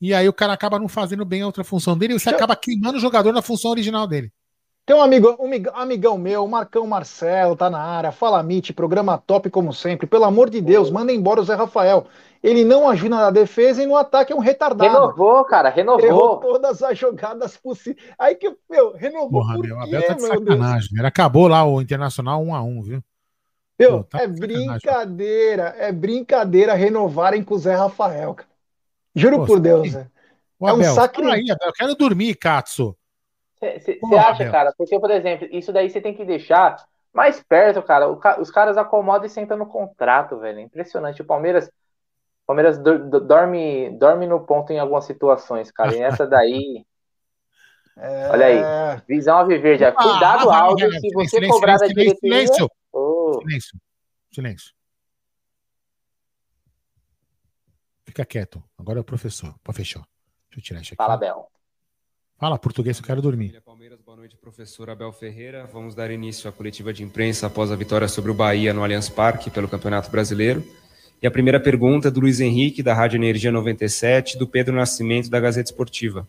[0.00, 2.54] E aí o cara acaba não fazendo bem a outra função dele e você acaba
[2.54, 4.32] queimando o jogador na função original dele.
[4.88, 8.10] Tem um, amigo, um amigão meu, o Marcão Marcelo, tá na área.
[8.10, 10.06] Fala, Mitch, programa top como sempre.
[10.06, 12.06] Pelo amor de Deus, manda embora o Zé Rafael.
[12.42, 14.90] Ele não ajuda na defesa e no ataque é um retardado.
[14.90, 16.06] Renovou, cara, renovou.
[16.06, 18.02] Errou todas as jogadas possíveis.
[18.18, 20.90] Aí que, meu, renovou Porra, por meu, quê, tá de sacanagem.
[20.96, 23.02] Ele acabou lá o Internacional 1 a 1 viu?
[23.78, 28.47] Meu, Pô, tá é brincadeira, é brincadeira renovarem com o Zé Rafael, cara.
[29.18, 30.06] Juro Pô, por Deus, Zé.
[30.60, 31.56] é um sacrilégio.
[31.60, 32.96] Eu quero dormir, Katsu.
[33.60, 34.72] Você acha, cara?
[34.76, 36.76] Porque, por exemplo, isso daí você tem que deixar
[37.12, 38.08] mais perto, cara.
[38.08, 40.60] O, os caras acomodam e sentam no contrato, velho.
[40.60, 41.22] Impressionante.
[41.22, 41.70] O Palmeiras,
[42.46, 45.94] Palmeiras dorme, dorme no ponto em algumas situações, cara.
[45.94, 46.84] E essa daí.
[47.96, 48.28] É...
[48.30, 49.90] Olha aí, visão a viver já.
[49.90, 52.46] Cuidado, ah, Aldo, se você silêncio, cobrar silêncio, da diretoria.
[52.46, 52.70] Silêncio.
[52.92, 53.40] Oh.
[53.42, 53.78] silêncio,
[54.32, 54.77] silêncio.
[58.08, 58.64] Fica quieto.
[58.78, 59.54] Agora é o professor.
[59.62, 60.00] Pô, fechou.
[60.48, 60.96] Deixa eu tirar isso aqui.
[60.96, 61.46] Fala, Bel.
[62.38, 63.60] Fala português, eu quero dormir.
[63.60, 65.68] Palmeiras, boa noite, professor Abel Ferreira.
[65.70, 69.10] Vamos dar início à coletiva de imprensa após a vitória sobre o Bahia no Allianz
[69.10, 70.64] Parque pelo Campeonato Brasileiro.
[71.20, 75.28] E a primeira pergunta é do Luiz Henrique, da Rádio Energia 97, do Pedro Nascimento,
[75.28, 76.26] da Gazeta Esportiva.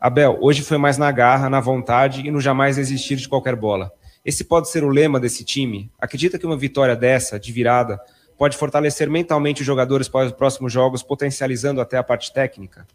[0.00, 3.92] Abel, hoje foi mais na garra, na vontade e no jamais existir de qualquer bola.
[4.24, 5.90] Esse pode ser o lema desse time?
[5.98, 8.00] Acredita que uma vitória dessa, de virada,
[8.36, 12.86] pode fortalecer mentalmente os jogadores para os próximos jogos, potencializando até a parte técnica?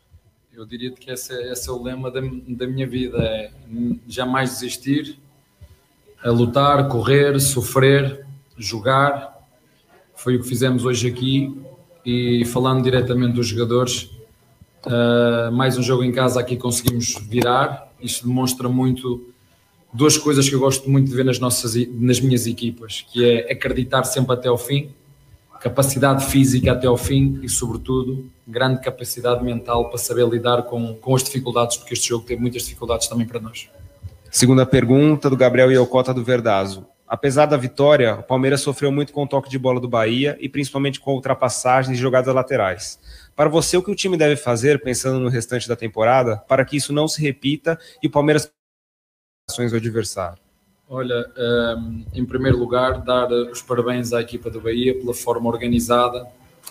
[0.54, 3.52] Eu diria que esse, é, esse é o lema da, da minha vida: é
[4.08, 5.20] jamais desistir,
[6.24, 8.26] a lutar, correr, sofrer,
[8.58, 9.38] jogar.
[10.16, 11.56] Foi o que fizemos hoje aqui.
[12.04, 14.10] E falando diretamente dos jogadores,
[14.86, 17.94] uh, mais um jogo em casa aqui conseguimos virar.
[18.02, 19.30] Isto demonstra muito
[19.94, 23.52] duas coisas que eu gosto muito de ver nas, nossas, nas minhas equipas, que é
[23.52, 24.90] acreditar sempre até ao fim
[25.68, 31.16] capacidade física até ao fim e, sobretudo, grande capacidade mental para saber lidar com, com
[31.16, 33.70] as dificuldades, porque este jogo teve muitas dificuldades também para nós.
[34.32, 36.86] Segunda pergunta do Gabriel Iocota do Verdazo.
[37.08, 40.50] Apesar da vitória, o Palmeiras sofreu muito com o toque de bola do Bahia e
[40.50, 43.00] principalmente com ultrapassagens e jogadas laterais.
[43.36, 46.76] Para você, o que o time deve fazer, pensando no restante da temporada, para que
[46.76, 48.52] isso não se repita e o Palmeiras
[49.50, 50.47] ações do adversário?
[50.90, 51.30] Olha,
[51.78, 56.26] um, em primeiro lugar, dar os parabéns à equipa do Bahia pela forma organizada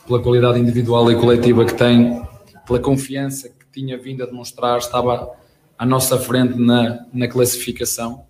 [0.05, 2.23] pela qualidade individual e coletiva que tem,
[2.67, 5.31] pela confiança que tinha vindo a demonstrar, estava
[5.79, 8.25] à nossa frente na, na classificação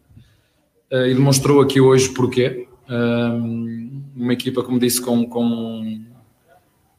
[0.93, 2.69] uh, e demonstrou aqui hoje porquê.
[2.89, 6.03] Uh, uma equipa, como disse, com, com,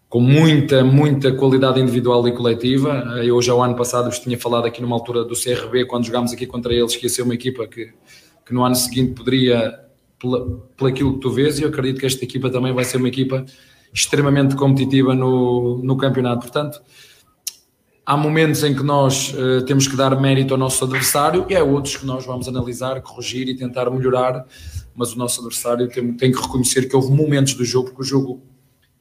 [0.07, 3.03] com muita, muita qualidade individual e coletiva.
[3.15, 6.05] Uh, eu já o ano passado vos tinha falado aqui numa altura do CRB, quando
[6.05, 7.91] jogámos aqui contra eles, que ia ser uma equipa que,
[8.47, 9.77] que no ano seguinte poderia,
[10.17, 13.09] pela aquilo que tu vês, e eu acredito que esta equipa também vai ser uma
[13.09, 13.45] equipa
[13.93, 16.41] extremamente competitiva no, no campeonato.
[16.41, 16.81] Portanto,
[18.05, 21.63] há momentos em que nós uh, temos que dar mérito ao nosso adversário e há
[21.63, 24.45] outros que nós vamos analisar, corrigir e tentar melhorar,
[24.95, 28.05] mas o nosso adversário tem, tem que reconhecer que houve momentos do jogo, porque o
[28.05, 28.41] jogo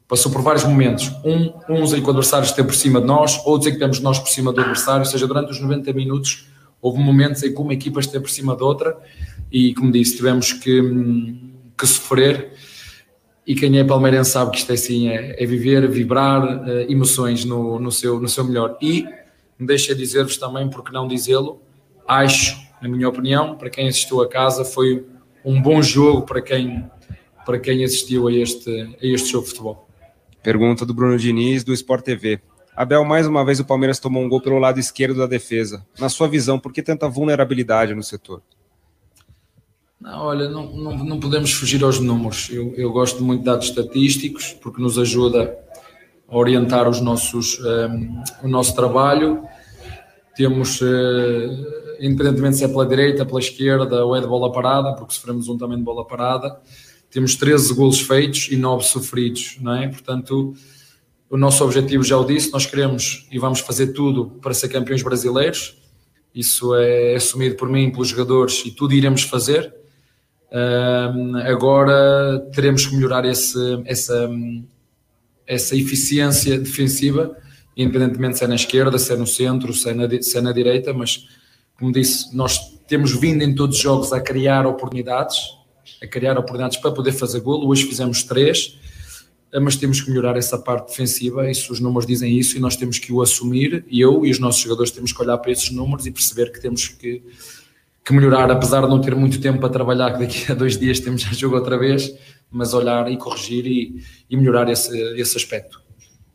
[0.09, 3.41] passou por vários momentos, um, uns em que o adversário esteve por cima de nós,
[3.47, 6.49] outros em que temos nós por cima do adversário, ou seja, durante os 90 minutos
[6.81, 8.97] houve momentos em que uma equipa esteve por cima da outra
[9.51, 12.53] e, como disse, tivemos que, hum, que sofrer
[13.47, 17.45] e quem é palmeirense sabe que isto é assim, é, é viver, vibrar uh, emoções
[17.45, 18.77] no, no, seu, no seu melhor.
[18.83, 19.07] E
[19.57, 21.63] me deixa dizer-vos também, porque não dizê-lo,
[22.09, 25.07] acho, na minha opinião, para quem assistiu a casa, foi
[25.45, 26.91] um bom jogo para quem,
[27.45, 28.69] para quem assistiu a este,
[29.01, 29.89] a este jogo de futebol.
[30.43, 32.41] Pergunta do Bruno Diniz, do Sport TV.
[32.75, 35.87] Abel, mais uma vez o Palmeiras tomou um gol pelo lado esquerdo da defesa.
[36.01, 38.43] Na sua visão, por que tanta vulnerabilidade no setor?
[40.01, 42.51] Não, olha, não, não, não, podemos fugir aos números.
[42.51, 45.59] Eu, eu, gosto muito de dados estatísticos porque nos ajuda
[46.29, 49.43] a orientar os nossos, um, ehm, o nosso trabalho.
[50.37, 55.15] Temos, uh, independentemente se é pela direita, pela esquerda ou é de bola parada, porque
[55.15, 56.61] sofremos um também de bola parada,
[57.11, 59.89] temos 13 golos feitos e 9 sofridos, não é?
[59.89, 60.53] Portanto,
[61.31, 65.03] o nosso objetivo já o disse, nós queremos e vamos fazer tudo para ser campeões
[65.03, 65.79] brasileiros.
[66.35, 69.73] Isso é assumido por mim, pelos jogadores e tudo iremos fazer
[71.47, 74.31] agora teremos que melhorar esse, essa,
[75.47, 77.37] essa eficiência defensiva,
[77.77, 80.53] independentemente se é na esquerda, se é no centro, se é na, se é na
[80.53, 81.27] direita, mas
[81.79, 85.37] como disse, nós temos vindo em todos os jogos a criar oportunidades,
[86.03, 87.69] a criar oportunidades para poder fazer golo.
[87.69, 88.79] Hoje fizemos três,
[89.61, 91.51] mas temos que melhorar essa parte defensiva.
[91.51, 93.85] Isso, os números dizem isso e nós temos que o assumir.
[93.91, 96.89] Eu e os nossos jogadores temos que olhar para esses números e perceber que temos
[96.89, 97.23] que
[98.07, 101.01] que melhorar, apesar de não ter muito tempo para trabalhar, que daqui a dois dias
[101.01, 102.17] temos já jogo outra vez,
[102.49, 104.01] mas olhar e corrigir e,
[104.31, 105.83] e melhorar esse, esse aspecto.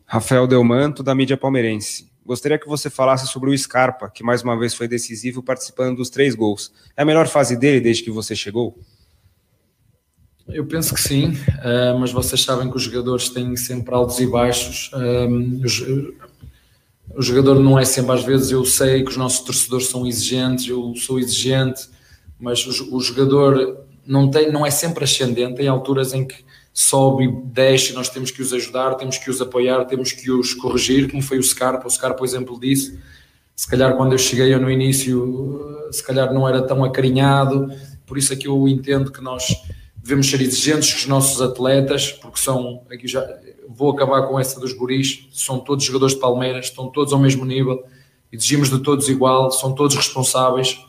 [0.04, 2.12] Rafael Delmanto, da mídia palmeirense.
[2.26, 6.10] Gostaria que você falasse sobre o Scarpa, que mais uma vez foi decisivo participando dos
[6.10, 6.70] três gols.
[6.94, 8.78] É a melhor fase dele desde que você chegou?
[10.46, 14.26] Eu penso que sim, uh, mas vocês sabem que os jogadores têm sempre altos e
[14.26, 14.90] baixos.
[17.14, 20.68] O jogador não é sempre, às vezes eu sei que os nossos torcedores são exigentes,
[20.68, 21.88] eu sou exigente,
[22.38, 27.24] mas o, o jogador não, tem, não é sempre ascendente, tem alturas em que sobe
[27.24, 31.10] e desce, nós temos que os ajudar, temos que os apoiar, temos que os corrigir,
[31.10, 32.98] como foi o Scarpa, o Scarpa, por exemplo, disse,
[33.54, 37.68] se calhar quando eu cheguei eu no início, se calhar não era tão acarinhado,
[38.06, 39.46] por isso é que eu entendo que nós
[40.02, 43.24] devemos ser exigentes com os nossos atletas, porque são, aqui já,
[43.68, 47.44] vou acabar com essa dos guris, são todos jogadores de Palmeiras, estão todos ao mesmo
[47.44, 47.84] nível,
[48.32, 50.84] exigimos de todos igual, são todos responsáveis.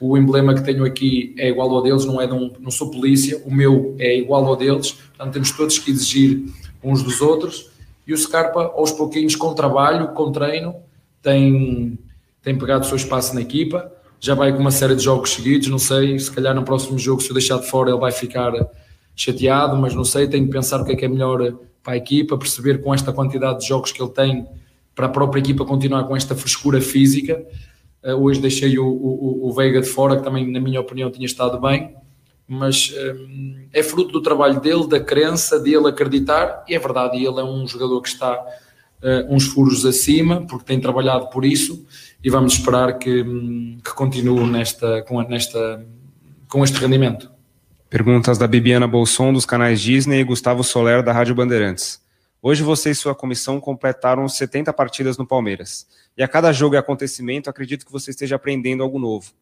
[0.00, 2.90] O emblema que tenho aqui é igual ao deles, não é de um, não sou
[2.90, 6.44] polícia, o meu é igual ao deles, portanto temos todos que exigir
[6.82, 7.70] uns dos outros.
[8.06, 10.76] E o Scarpa, aos pouquinhos, com trabalho, com treino,
[11.22, 11.98] tem,
[12.42, 15.68] tem pegado o seu espaço na equipa, já vai com uma série de jogos seguidos,
[15.68, 18.52] não sei, se calhar no próximo jogo, se eu deixar de fora, ele vai ficar
[19.14, 21.96] chateado, mas não sei, tenho que pensar o que é que é melhor para a
[21.96, 24.46] equipa, perceber com esta quantidade de jogos que ele tem,
[24.94, 27.40] para a própria equipa continuar com esta frescura física.
[28.02, 31.26] Uh, hoje deixei o, o, o, Veiga de fora, que também, na minha opinião, tinha
[31.26, 31.94] estado bem,
[32.46, 37.40] mas um, é fruto do trabalho dele, da crença, dele acreditar, e é verdade, ele
[37.40, 41.86] é um jogador que está uh, uns furos acima, porque tem trabalhado por isso,
[42.22, 45.86] e vamos esperar que, hum, que continue nesta, com, nesta,
[46.48, 47.30] com este rendimento.
[47.88, 52.02] Perguntas da Bibiana Bolson, dos canais Disney, e Gustavo Soler, da Rádio Bandeirantes.
[52.42, 55.86] Hoje você e sua comissão completaram 70 partidas no Palmeiras.
[56.16, 59.32] E a cada jogo e acontecimento, acredito que você esteja aprendendo algo novo.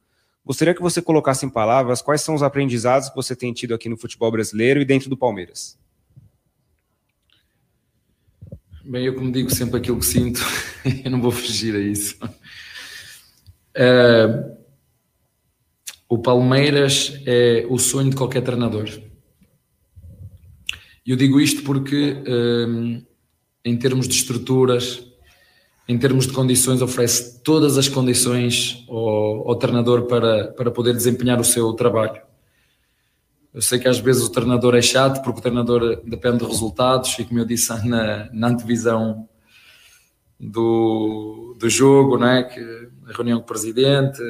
[0.45, 3.89] Gostaria que você colocasse em palavras quais são os aprendizados que você tem tido aqui
[3.89, 5.77] no futebol brasileiro e dentro do Palmeiras.
[8.85, 10.41] Bem, eu como digo sempre aquilo que sinto,
[11.05, 12.16] eu não vou fugir a isso.
[13.77, 14.57] Uh,
[16.09, 18.89] o Palmeiras é o sonho de qualquer treinador.
[21.05, 23.03] Eu digo isto porque, um,
[23.64, 25.05] em termos de estruturas,
[25.89, 31.41] em termos de condições, oferece todas as condições ao, ao treinador para, para poder desempenhar
[31.41, 32.20] o seu trabalho.
[33.55, 37.16] Eu sei que às vezes o treinador é chato porque o treinador depende de resultados
[37.18, 39.29] e como eu disse na, na antevisão
[40.39, 42.61] do, do jogo, né, que
[43.09, 44.20] a reunião com o presidente,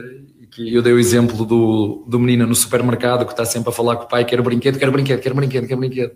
[0.40, 3.72] e que eu dei o exemplo do, do menino no supermercado que está sempre a
[3.72, 6.12] falar com o pai, quer brinquedo, quer brinquedo, quer brinquedo, quer brinquedo.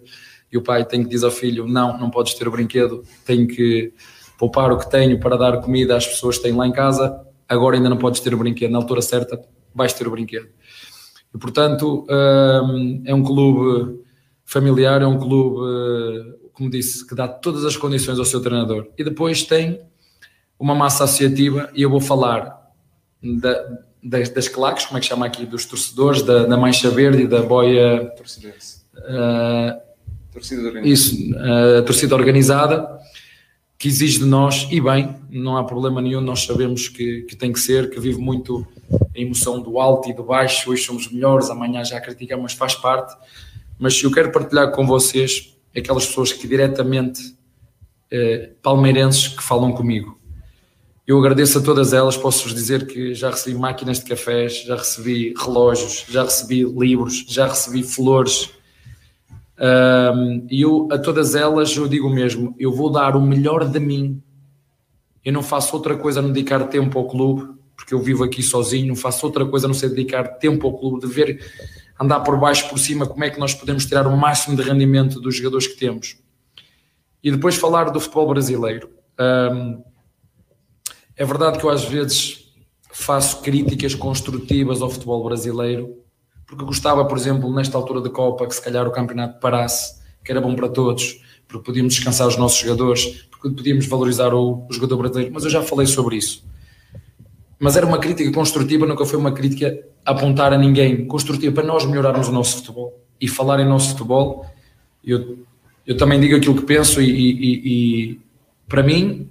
[0.52, 3.46] E o pai tem que dizer ao filho, não, não podes ter o brinquedo, tenho
[3.46, 3.92] que
[4.38, 7.76] poupar o que tenho para dar comida às pessoas que têm lá em casa, agora
[7.76, 9.40] ainda não podes ter o brinquedo, na altura certa
[9.74, 10.48] vais ter o brinquedo.
[11.34, 14.00] E, portanto, hum, é um clube
[14.44, 15.60] familiar, é um clube,
[16.60, 18.88] como disse, que dá todas as condições ao seu treinador.
[18.98, 19.80] E depois tem
[20.58, 22.70] uma massa associativa, e eu vou falar
[23.22, 27.22] da, das, das claques, como é que chama aqui, dos torcedores, da, da Mancha Verde
[27.22, 28.12] e da Boia.
[28.12, 29.80] Uh,
[30.30, 30.86] torcida organizada.
[30.86, 31.16] Isso,
[31.78, 33.00] a torcida organizada,
[33.78, 37.54] que exige de nós, e bem, não há problema nenhum, nós sabemos que, que tem
[37.54, 41.48] que ser, que vive muito a emoção do alto e do baixo, hoje somos melhores,
[41.48, 43.16] amanhã já criticamos, mas faz parte.
[43.78, 47.36] Mas eu quero partilhar com vocês aquelas pessoas que diretamente
[48.10, 50.20] eh, palmeirenses que falam comigo.
[51.06, 55.34] Eu agradeço a todas elas, posso-vos dizer que já recebi máquinas de cafés, já recebi
[55.36, 58.50] relógios, já recebi livros, já recebi flores.
[60.48, 64.22] E eu, a todas elas, eu digo mesmo: eu vou dar o melhor de mim.
[65.24, 68.40] Eu não faço outra coisa a não dedicar tempo ao clube, porque eu vivo aqui
[68.40, 71.44] sozinho, não faço outra coisa a não ser dedicar tempo ao clube, de ver
[72.00, 75.20] andar por baixo, por cima, como é que nós podemos tirar o máximo de rendimento
[75.20, 76.16] dos jogadores que temos.
[77.22, 78.88] E depois falar do futebol brasileiro.
[79.20, 79.84] Um,
[81.14, 82.50] é verdade que eu às vezes
[82.90, 85.98] faço críticas construtivas ao futebol brasileiro,
[86.46, 90.32] porque gostava, por exemplo, nesta altura da Copa, que se calhar o campeonato parasse, que
[90.32, 94.72] era bom para todos, porque podíamos descansar os nossos jogadores, porque podíamos valorizar o, o
[94.72, 96.48] jogador brasileiro, mas eu já falei sobre isso
[97.60, 101.64] mas era uma crítica construtiva, nunca foi uma crítica a apontar a ninguém, construtiva para
[101.64, 104.46] nós melhorarmos o nosso futebol e falar em nosso futebol.
[105.04, 105.38] Eu,
[105.86, 108.20] eu também digo aquilo que penso, e, e, e
[108.66, 109.28] para mim,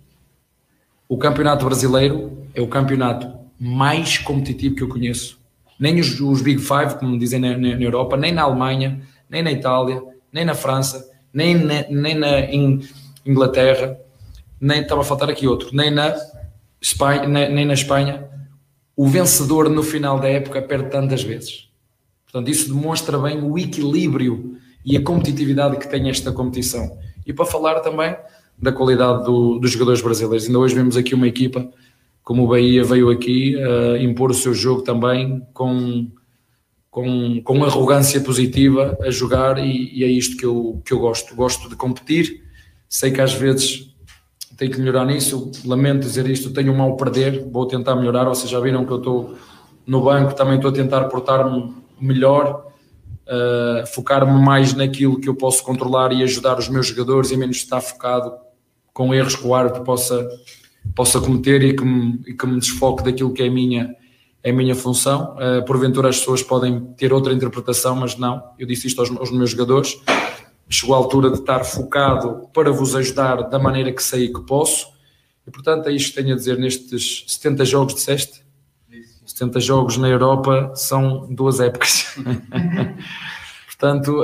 [1.08, 5.40] o Campeonato Brasileiro é o campeonato mais competitivo que eu conheço.
[5.80, 9.52] Nem os, os Big Five, como dizem na, na, Europa, nem na Alemanha, nem na
[9.52, 12.42] Itália, nem na França, nem na, nem na
[13.26, 13.98] Inglaterra,
[14.62, 16.14] nem estava a faltar aqui outro, nem na
[16.82, 18.28] Espanha, nem na Espanha,
[18.96, 21.70] o vencedor no final da época perde tantas vezes.
[22.24, 26.98] Portanto, isso demonstra bem o equilíbrio e a competitividade que tem esta competição.
[27.26, 28.16] E para falar também
[28.62, 30.46] da qualidade do, dos jogadores brasileiros.
[30.46, 31.70] Ainda hoje vemos aqui uma equipa
[32.30, 36.12] como o Bahia veio aqui uh, impor o seu jogo também com,
[36.92, 41.36] com, com arrogância positiva a jogar e, e, é isto que eu, que eu gosto.
[41.36, 42.44] Gosto de competir,
[42.88, 43.89] sei que às vezes
[44.60, 45.50] tenho que melhorar nisso.
[45.66, 48.26] Lamento dizer isto, tenho um mal perder, vou tentar melhorar.
[48.26, 49.36] Vocês já viram que eu estou
[49.88, 52.66] no banco, também estou a tentar portar-me melhor,
[53.26, 57.56] uh, focar-me mais naquilo que eu posso controlar e ajudar os meus jogadores e menos
[57.56, 58.34] estar focado
[58.94, 60.28] com erros que o árbitro possa,
[60.94, 63.96] possa cometer e que, me, e que me desfoque daquilo que é a minha,
[64.44, 65.38] é a minha função.
[65.38, 68.44] Uh, porventura as pessoas podem ter outra interpretação, mas não.
[68.60, 69.98] Eu disse isto aos, aos meus jogadores
[70.70, 74.88] chegou a altura de estar focado para vos ajudar da maneira que sei que posso.
[75.46, 78.48] E portanto é isto que tenho a dizer nestes 70 jogos, disseste?
[79.26, 82.16] 70 jogos na Europa são duas épocas.
[83.68, 84.24] portanto,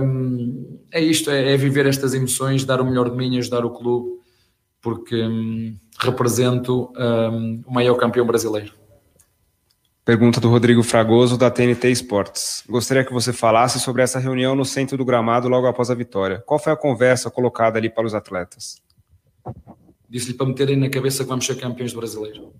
[0.00, 3.70] hum, é isto, é, é, viver estas emoções, dar o melhor de mim, ajudar o
[3.70, 4.20] clube,
[4.80, 8.81] porque hum, represento hum, o maior campeão brasileiro.
[10.04, 12.64] Pergunta do Rodrigo Fragoso, da TNT Esportes.
[12.68, 16.42] Gostaria que você falasse sobre essa reunião no centro do gramado logo após a vitória.
[16.44, 18.82] Qual foi a conversa colocada ali para os atletas?
[20.08, 22.52] Disse-lhe para meterem na cabeça que vamos ser campeões do brasileiro.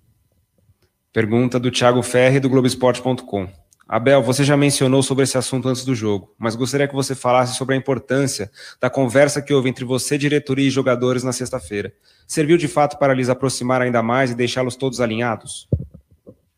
[1.11, 3.49] Pergunta do Thiago Ferri, do Globoesporte.com.
[3.85, 7.57] Abel, você já mencionou sobre esse assunto antes do jogo, mas gostaria que você falasse
[7.57, 11.93] sobre a importância da conversa que houve entre você, diretoria e jogadores na sexta-feira.
[12.25, 15.67] Serviu de fato para lhes aproximar ainda mais e deixá-los todos alinhados?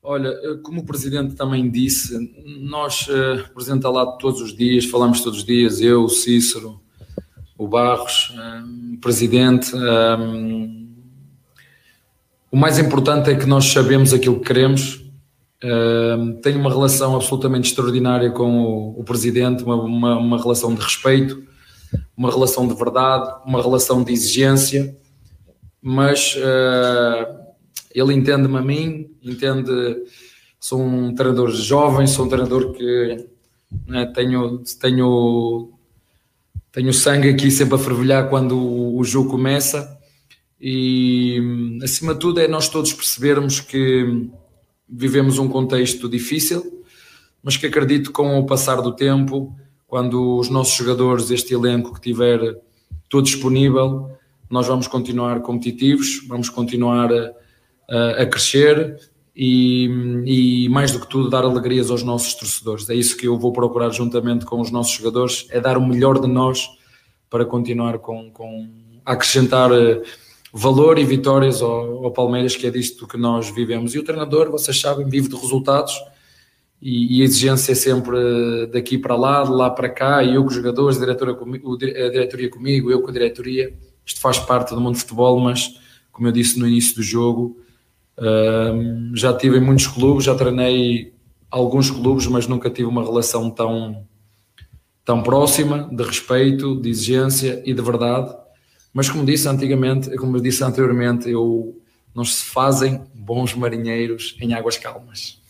[0.08, 2.32] Olha, eh, como o Presidente também disse,
[2.62, 6.80] nós, uh, o Presidente lá todos os dias, falamos todos os dias, eu, o Cícero,
[7.58, 9.72] o Barros, um, o Presidente.
[12.52, 15.04] O mais importante é que nós sabemos aquilo que queremos.
[16.44, 21.44] Tenho uma relação absolutamente extraordinária com o, Presidente, uma, uma, uma, relação de respeito,
[22.16, 24.96] uma relação de verdade, uma relação de exigência,
[25.82, 26.38] mas
[27.96, 29.72] ele entende-me a mim, entende.
[30.60, 33.28] Sou um treinador jovem, sou um treinador que
[33.88, 35.72] né, tenho, tenho,
[36.72, 39.98] tenho sangue aqui sempre a fervilhar quando o, o jogo começa.
[40.60, 44.30] E acima de tudo é nós todos percebermos que
[44.88, 46.84] vivemos um contexto difícil,
[47.42, 49.56] mas que acredito com o passar do tempo,
[49.88, 52.40] quando os nossos jogadores, este elenco que tiver
[53.10, 54.10] todo disponível,
[54.50, 57.32] nós vamos continuar competitivos, vamos continuar a,
[57.90, 59.00] a crescer
[59.36, 59.86] e,
[60.26, 62.90] e, mais do que tudo dar alegrias aos nossos torcedores.
[62.90, 66.20] É isso que eu vou procurar juntamente com os nossos jogadores, é dar o melhor
[66.20, 66.70] de nós
[67.30, 68.70] para continuar com, com
[69.06, 70.02] a acrescentar eh,
[70.54, 73.94] valor e vitórias ao, ao, Palmeiras, que é disto que nós vivemos.
[73.94, 75.94] E o treinador, vocês sabem, vive de resultados
[76.82, 80.44] e, e a exigência é sempre daqui para lá, de lá para cá, e eu
[80.44, 83.74] com os jogadores, a, diretora a diretoria comigo, eu com a diretoria.
[84.06, 85.78] Isto faz parte do mundo do futebol, mas
[86.12, 87.60] como eu disse no início do jogo,
[89.14, 91.14] já tive em muitos clubes, já treinei
[91.50, 94.06] alguns clubes, mas nunca tive uma relação tão,
[95.04, 98.36] tão próxima, de respeito, de exigência e de verdade.
[98.94, 101.78] Mas como disse antigamente, como disse anteriormente, eu
[102.14, 105.42] não se fazem bons marinheiros em águas calmas.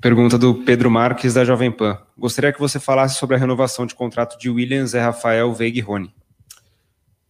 [0.00, 1.98] Pergunta do Pedro Marques da Jovem Pan.
[2.18, 6.12] Gostaria que você falasse sobre a renovação de contrato de Williams, Rafael, Veiga e Rony.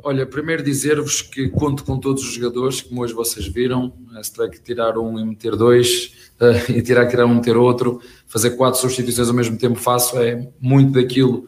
[0.05, 3.93] Olha, primeiro dizer-vos que conto com todos os jogadores, como hoje vocês viram.
[4.17, 7.33] Eh, se tiver que tirar um e meter dois, uh, e tirar que tirar um
[7.33, 11.47] e meter outro, fazer quatro substituições ao mesmo tempo faço, é muito daquilo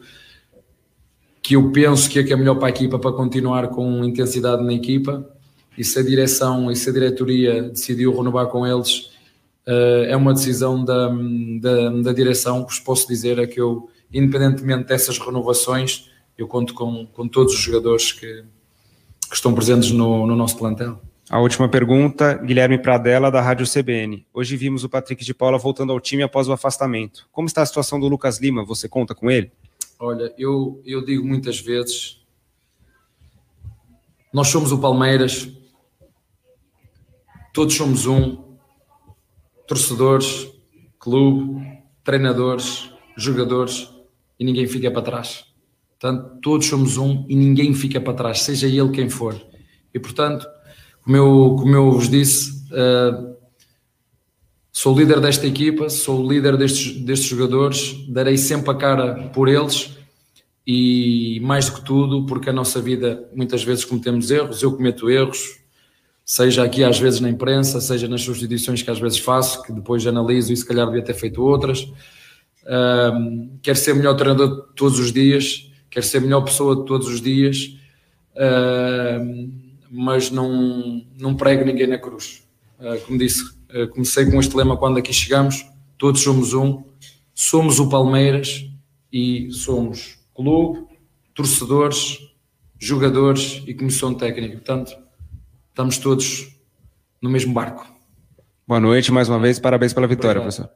[1.41, 4.63] que eu penso que é, que é melhor para a equipa para continuar com intensidade
[4.63, 5.29] na equipa.
[5.77, 9.11] E se a direção e se a diretoria decidiu renovar com eles,
[9.67, 11.09] uh, é uma decisão da,
[11.59, 12.61] da, da direção.
[12.61, 17.27] O que vos posso dizer é que eu, independentemente dessas renovações, eu conto com, com
[17.27, 18.43] todos os jogadores que,
[19.29, 20.99] que estão presentes no, no nosso plantel.
[21.29, 24.27] A última pergunta, Guilherme Pradella, da Rádio CBN.
[24.31, 27.27] Hoje vimos o Patrick de Paula voltando ao time após o afastamento.
[27.31, 28.63] Como está a situação do Lucas Lima?
[28.63, 29.51] Você conta com ele?
[29.97, 32.21] Olha, eu, eu digo muitas vezes:
[34.31, 35.49] nós somos o Palmeiras,
[37.51, 38.55] todos somos um,
[39.67, 40.47] torcedores,
[40.99, 41.65] clube,
[42.03, 43.89] treinadores, jogadores,
[44.39, 45.54] e ninguém fica para trás.
[46.05, 49.35] Portanto, todos somos um e ninguém fica para trás, seja ele quem for.
[49.91, 50.45] E, portanto,
[51.03, 53.35] como eu, como eu vos disse, uh,
[54.71, 59.97] sou líder desta equipa, sou líder destes, destes jogadores, darei sempre a cara por eles
[60.67, 65.09] e, mais do que tudo, porque a nossa vida, muitas vezes cometemos erros, eu cometo
[65.09, 65.59] erros,
[66.23, 70.05] seja aqui às vezes na imprensa, seja nas substituições que às vezes faço, que depois
[70.05, 71.81] analiso e se calhar devia ter feito outras.
[72.61, 77.07] Uh, quero ser melhor treinador todos os dias quero ser a melhor pessoa de todos
[77.07, 77.77] os dias,
[78.35, 79.49] uh,
[79.89, 82.43] mas não, não prego ninguém na cruz.
[82.77, 83.41] Uh, como disse,
[83.73, 85.65] uh, comecei com este lema quando aqui chegamos:
[85.97, 86.83] todos somos um,
[87.33, 88.69] somos o Palmeiras
[89.11, 90.85] e somos clube,
[91.33, 92.19] torcedores,
[92.77, 94.55] jogadores e comissão técnica.
[94.55, 94.93] Portanto,
[95.69, 96.57] estamos todos
[97.21, 97.87] no mesmo barco.
[98.67, 100.69] Boa noite mais uma vez, parabéns pela vitória, professor.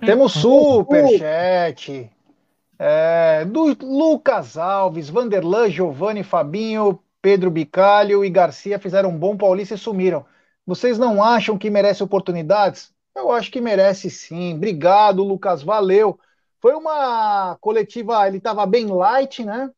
[0.00, 2.10] Temos superchat
[2.78, 9.74] é, do Lucas Alves, Vanderlan, Giovanni, Fabinho, Pedro Bicalho e Garcia fizeram um bom paulista
[9.74, 10.24] e sumiram.
[10.66, 12.92] Vocês não acham que merece oportunidades?
[13.14, 14.54] Eu acho que merece sim.
[14.54, 16.18] Obrigado, Lucas, valeu.
[16.60, 19.70] Foi uma coletiva, ele estava bem light, né?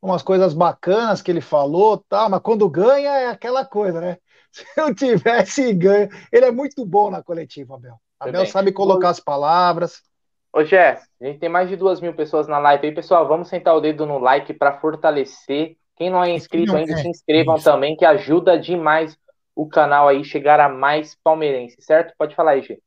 [0.00, 2.28] Umas coisas bacanas que ele falou, tá?
[2.28, 4.18] mas quando ganha é aquela coisa, né?
[4.52, 8.00] Se eu tivesse ganho, ele é muito bom na coletiva, Abel.
[8.18, 10.02] Abel sabe colocar as palavras.
[10.52, 13.28] Ô, Jé, a gente tem mais de duas mil pessoas na live aí, pessoal.
[13.28, 15.76] Vamos sentar o dedo no like para fortalecer.
[15.96, 16.96] Quem não é inscrito não ainda, é.
[16.96, 17.64] se inscrevam Isso.
[17.64, 19.18] também, que ajuda demais
[19.54, 22.14] o canal aí chegar a mais palmeirenses, certo?
[22.18, 22.78] Pode falar aí, Gê.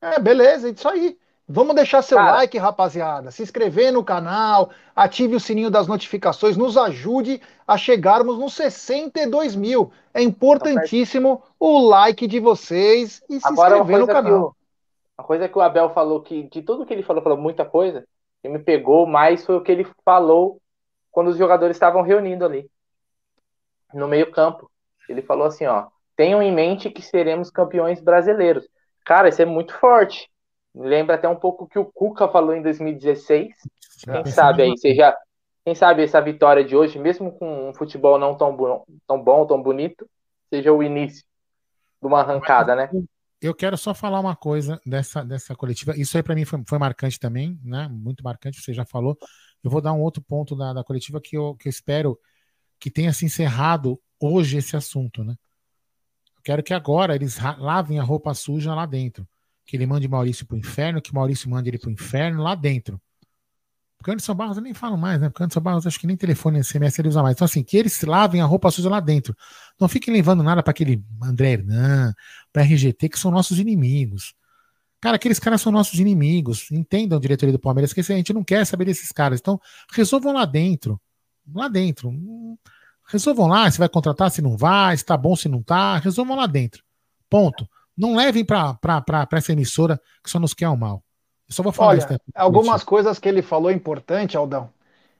[0.00, 1.16] É, beleza, é isso aí.
[1.52, 3.32] Vamos deixar seu Cara, like, rapaziada.
[3.32, 9.56] Se inscrever no canal, ative o sininho das notificações, nos ajude a chegarmos nos 62
[9.56, 9.90] mil.
[10.14, 14.40] É importantíssimo o like de vocês e se inscrever no canal.
[14.40, 14.56] O,
[15.18, 18.06] uma coisa que o Abel falou, que de tudo que ele falou, falou muita coisa,
[18.40, 20.60] que me pegou mais foi o que ele falou
[21.10, 22.70] quando os jogadores estavam reunindo ali,
[23.92, 24.70] no meio campo.
[25.08, 28.68] Ele falou assim, ó, tenham em mente que seremos campeões brasileiros.
[29.04, 30.30] Cara, isso é muito forte
[30.74, 33.54] Lembra até um pouco que o Cuca falou em 2016.
[34.04, 35.16] Quem sabe aí, seja,
[35.64, 39.46] quem sabe essa vitória de hoje, mesmo com um futebol não tão bom, tão bom,
[39.46, 40.08] tão bonito,
[40.48, 41.24] seja o início
[42.00, 42.90] de uma arrancada, né?
[43.42, 45.96] Eu quero só falar uma coisa dessa, dessa coletiva.
[45.96, 47.88] Isso aí para mim foi, foi marcante também, né?
[47.88, 49.16] Muito marcante, você já falou.
[49.62, 52.18] Eu vou dar um outro ponto da, da coletiva que eu, que eu espero
[52.78, 55.34] que tenha se encerrado hoje esse assunto, né?
[56.36, 59.26] Eu quero que agora eles lavem a roupa suja lá dentro
[59.70, 62.56] que ele mande Maurício para o inferno, que Maurício mande ele para o inferno lá
[62.56, 63.00] dentro.
[63.96, 65.28] Porque Anderson Barros eu nem falo mais, né?
[65.28, 67.36] Porque Anderson Barros acho que nem telefone SMS ele usa mais.
[67.36, 69.36] Então, assim, que eles lavem a roupa suja lá dentro.
[69.78, 72.12] Não fiquem levando nada para aquele André Hernan,
[72.52, 74.34] para RGT, que são nossos inimigos.
[75.00, 76.68] Cara, aqueles caras são nossos inimigos.
[76.72, 79.38] Entendam diretoria do Palmeiras que a gente não quer saber desses caras.
[79.38, 79.60] Então,
[79.92, 81.00] resolvam lá dentro.
[81.54, 82.12] Lá dentro.
[83.06, 85.98] Resolvam lá se vai contratar, se não vai, se tá bom, se não tá.
[85.98, 86.82] Resolvam lá dentro.
[87.28, 87.68] Ponto.
[88.00, 88.78] Não levem para
[89.32, 91.04] essa emissora que só nos quer o mal.
[91.46, 92.18] Eu só vou falar Olha, isso, né?
[92.34, 94.72] algumas coisas que ele falou importante, Aldão.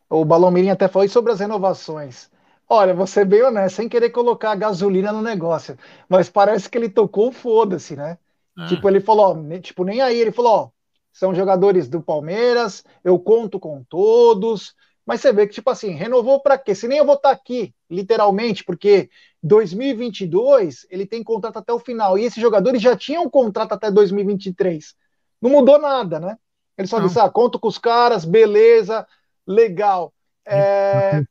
[0.09, 2.31] O Balão Mirim até falou sobre as renovações.
[2.66, 5.76] Olha, vou ser bem honesto, sem querer colocar gasolina no negócio,
[6.09, 8.16] mas parece que ele tocou foda-se, né?
[8.57, 8.66] Ah.
[8.66, 10.68] Tipo, ele falou, ó, tipo, nem aí, ele falou, ó,
[11.12, 14.74] são jogadores do Palmeiras, eu conto com todos,
[15.05, 16.74] mas você vê que, tipo assim, renovou para quê?
[16.74, 19.11] Se nem eu vou estar tá aqui, literalmente, porque
[19.43, 24.95] 2022 ele tem contrato até o final, e esses jogadores já tinham contrato até 2023.
[25.41, 26.36] Não mudou nada, né?
[26.76, 27.07] Ele só não.
[27.07, 29.07] disse: ah, conto com os caras, beleza,
[29.47, 30.12] legal.
[30.47, 31.22] É...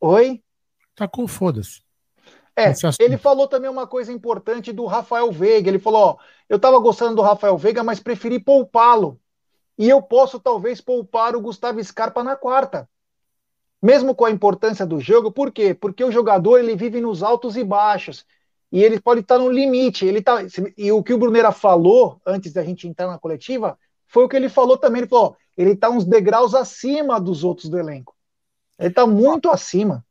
[0.00, 0.42] Oi?
[0.94, 1.80] Tá com foda-se.
[2.54, 5.70] É, ele falou também uma coisa importante do Rafael Veiga.
[5.70, 6.16] Ele falou: ó,
[6.48, 9.18] eu tava gostando do Rafael Veiga, mas preferi poupá-lo.
[9.78, 12.88] E eu posso talvez poupar o Gustavo Scarpa na quarta.
[13.82, 15.74] Mesmo com a importância do jogo, por quê?
[15.74, 18.24] Porque o jogador ele vive nos altos e baixos
[18.70, 20.06] e ele pode estar no limite.
[20.06, 20.38] Ele tá,
[20.78, 23.76] e o que o Brunera falou antes da gente entrar na coletiva
[24.06, 25.00] foi o que ele falou também.
[25.02, 28.14] Ele falou: ele está uns degraus acima dos outros do elenco.
[28.78, 30.04] Ele está muito acima.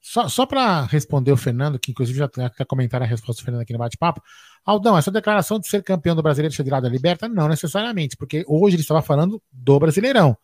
[0.00, 3.62] Só, só para responder o Fernando, que inclusive já quer comentar a resposta do Fernando
[3.62, 4.20] aqui no bate-papo.
[4.64, 8.74] Aldão, essa declaração de ser campeão do Brasileiro Federado da Liberta, não necessariamente, porque hoje
[8.74, 10.36] ele estava falando do Brasileirão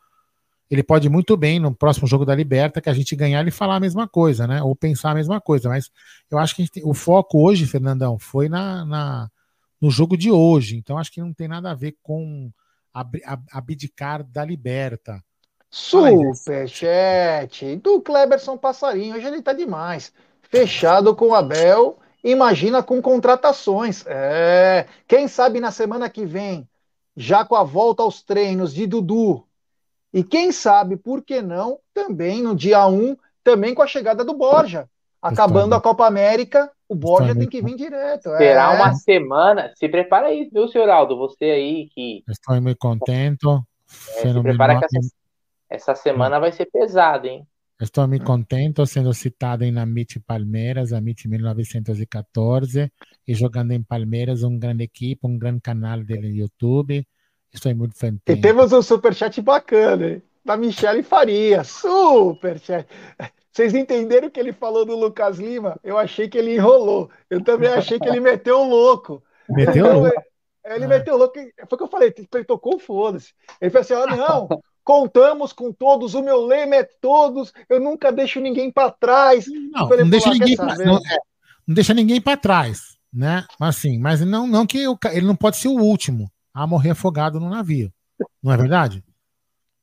[0.70, 3.76] ele pode muito bem no próximo jogo da Liberta que a gente ganhar ele falar
[3.76, 4.62] a mesma coisa, né?
[4.62, 5.68] Ou pensar a mesma coisa.
[5.68, 5.90] Mas
[6.30, 9.30] eu acho que tem, o foco hoje, Fernandão, foi na, na,
[9.80, 10.76] no jogo de hoje.
[10.76, 12.50] Então acho que não tem nada a ver com
[12.92, 15.24] ab, ab, abdicar da Liberta.
[15.70, 16.36] Superchat
[17.76, 19.16] do Kleberson Passarinho.
[19.16, 20.12] Hoje ele tá demais.
[20.42, 21.98] Fechado com o Abel.
[22.22, 24.04] Imagina com contratações.
[24.06, 24.86] É.
[25.06, 26.68] Quem sabe na semana que vem,
[27.16, 29.47] já com a volta aos treinos de Dudu,
[30.12, 34.34] e quem sabe, por que não, também no dia 1, também com a chegada do
[34.34, 34.88] Borja.
[35.20, 38.30] Acabando a Copa América, o Borja tem que vir direto.
[38.36, 38.76] Será é.
[38.76, 39.72] uma semana.
[39.76, 41.18] Se prepara aí, viu, senhor Aldo?
[41.18, 42.22] Você aí que.
[42.28, 43.46] Estou muito contente.
[44.16, 44.98] É, se prepara que essa,
[45.68, 47.46] essa semana vai ser pesada, hein?
[47.80, 52.90] Estou muito contente sendo citado em Amit Palmeiras, Amit 1914,
[53.26, 57.06] e jogando em Palmeiras, um grande equipe, um grande canal do YouTube.
[57.52, 58.20] Estou muito feliz.
[58.26, 60.22] E temos um superchat bacana, hein?
[60.48, 61.62] da Michele Faria.
[61.62, 62.88] Superchat.
[63.52, 65.78] Vocês entenderam o que ele falou do Lucas Lima?
[65.84, 67.10] Eu achei que ele enrolou.
[67.28, 69.22] Eu também achei que ele meteu um louco.
[69.48, 70.22] Meteu então, louco?
[70.64, 70.88] Ele ah.
[70.88, 71.34] meteu louco.
[71.34, 73.34] Foi o que eu falei, ele tocou foda-se.
[73.60, 74.48] Ele falou assim: ah, não,
[74.84, 79.46] contamos com todos, o meu lema é todos, eu nunca deixo ninguém para trás.
[79.46, 81.18] Não, não, deixa ninguém pra, não, é,
[81.66, 83.44] não, deixa ninguém para trás, né?
[83.60, 86.30] Assim, mas não, não que eu, ele não pode ser o último
[86.62, 87.92] a morrer afogado no navio.
[88.42, 89.04] Não é verdade?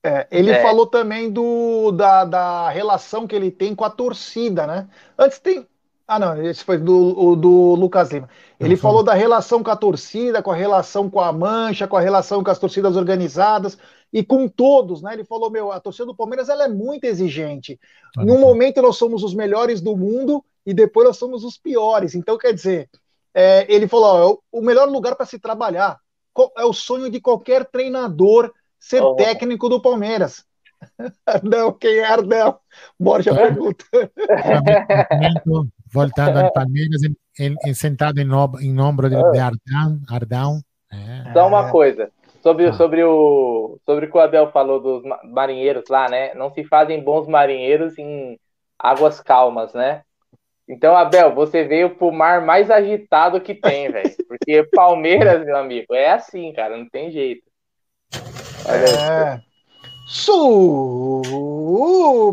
[0.03, 0.61] É, ele é.
[0.61, 4.87] falou também do, da, da relação que ele tem com a torcida, né?
[5.17, 5.65] Antes tem.
[6.07, 8.29] Ah, não, esse foi do, do Lucas Lima.
[8.59, 12.01] Ele falou da relação com a torcida, com a relação com a mancha, com a
[12.01, 13.75] relação com as torcidas organizadas
[14.13, 15.13] e com todos, né?
[15.13, 17.79] Ele falou: meu, a torcida do Palmeiras ela é muito exigente.
[18.13, 22.13] Tá Num momento nós somos os melhores do mundo e depois nós somos os piores.
[22.13, 22.89] Então, quer dizer,
[23.33, 25.97] é, ele falou: ó, o melhor lugar para se trabalhar
[26.57, 29.15] é o sonho de qualquer treinador ser oh.
[29.15, 30.45] técnico do Palmeiras.
[31.43, 32.59] Não, quem é Ardão?
[32.99, 34.11] Borja perguntando.
[35.91, 37.01] Voltando ao Palmeiras,
[37.39, 40.01] em, em, sentado em, no, em ombro de, de Ardão.
[40.09, 41.33] Ardão é.
[41.33, 42.11] Só uma coisa.
[42.41, 42.73] Sobre, ah.
[42.73, 46.33] sobre, o, sobre o que o Abel falou dos marinheiros lá, né?
[46.35, 48.39] Não se fazem bons marinheiros em
[48.77, 50.03] águas calmas, né?
[50.67, 54.15] Então, Abel, você veio pro mar mais agitado que tem, velho.
[54.27, 57.43] Porque Palmeiras, meu amigo, é assim, cara, não tem jeito.
[58.67, 59.41] Olha é.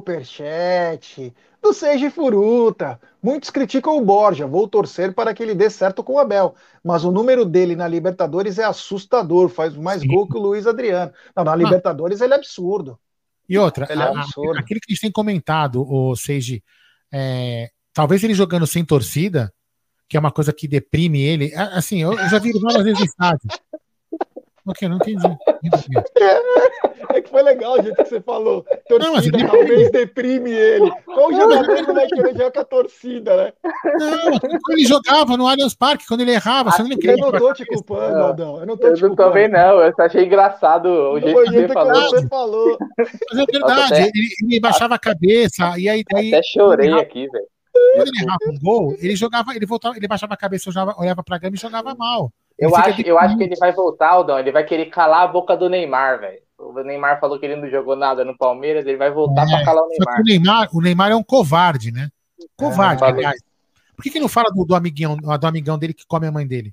[0.03, 1.33] Superchat
[1.63, 3.01] do Seiji Furuta.
[3.23, 4.47] Muitos criticam o Borja.
[4.47, 6.55] Vou torcer para que ele dê certo com o Abel.
[6.83, 9.49] Mas o número dele na Libertadores é assustador.
[9.49, 10.09] Faz mais Sim.
[10.09, 11.13] gol que o Luiz Adriano.
[11.35, 11.57] Não, na ah.
[11.57, 12.25] Libertadores ah.
[12.25, 12.99] ele é absurdo.
[13.49, 14.57] E outra, ele é absurdo.
[14.57, 16.63] A, aquilo que a gente tem comentado, o Seiji,
[17.13, 19.53] é, Talvez ele jogando sem torcida,
[20.09, 21.53] que é uma coisa que deprime ele.
[21.55, 23.49] Assim, eu já vi várias vezes no estádio.
[24.65, 25.27] Ok, não entendi.
[26.21, 28.65] É, é que foi legal o jeito que você falou.
[28.89, 30.89] Torcida não, talvez deprime ele.
[31.05, 33.53] Qual jogador não vai querer jogar com a torcida, né?
[33.99, 37.53] Não, quando ele jogava no Allianz Parque, quando ele errava, você não Eu não tô
[37.53, 38.61] te culpando, Aldão.
[38.61, 39.31] Eu não tô eu te não culpando.
[39.31, 42.11] também não, eu achei engraçado o jeito, o que, jeito você falou.
[42.11, 42.79] você falou.
[42.99, 46.05] Mas é verdade, Até- ele, ele baixava a cabeça, e aí.
[46.15, 47.52] aí Até chorei aqui, velho.
[47.95, 51.23] Quando ele errava um gol, ele jogava, ele voltava, ele baixava a cabeça, olhava, olhava
[51.23, 52.33] pra grama e jogava mal.
[52.59, 54.39] Eu Ele acho, eu acho que ele vai voltar, Aldão.
[54.39, 56.39] Ele vai querer calar a boca do Neymar, velho.
[56.59, 59.65] O Neymar falou que ele não jogou nada no Palmeiras, ele vai voltar É, pra
[59.65, 60.21] calar o Só que Neymar.
[60.21, 62.09] o Neymar, o Neymar é um covarde, né?
[62.57, 63.41] Covarde, É, aliás.
[63.97, 66.47] Por que, que não fala do, do amiguinho, do amigão dele que come a mãe
[66.47, 66.73] dele?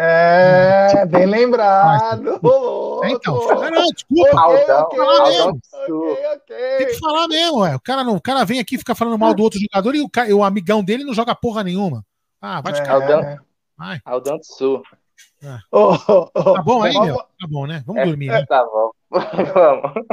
[0.00, 2.38] É, bem lembrado.
[2.98, 3.04] Ô.
[3.04, 3.34] É, então,
[3.70, 4.40] não, desculpa.
[4.40, 5.60] Aldão, ok, Aldão,
[6.34, 7.76] Ok, Tem que falar mesmo, ué.
[7.76, 10.00] O cara, não, o cara vem aqui e fica falando mal do outro jogador e
[10.00, 12.04] o, o amigão dele não joga porra nenhuma.
[12.40, 13.02] Ah, vai te cagar.
[13.02, 13.20] Aldão.
[13.20, 13.38] É.
[13.76, 14.00] Vai.
[14.04, 14.38] Aldão
[15.40, 15.46] Tsu.
[15.70, 16.42] Ô, ô, ô.
[16.52, 17.18] Tá bom aí, meu?
[17.38, 17.82] Tá bom, né?
[17.86, 18.46] Vamos É, dormir, né?
[18.48, 18.92] Tá bom.
[19.10, 20.08] Vamos.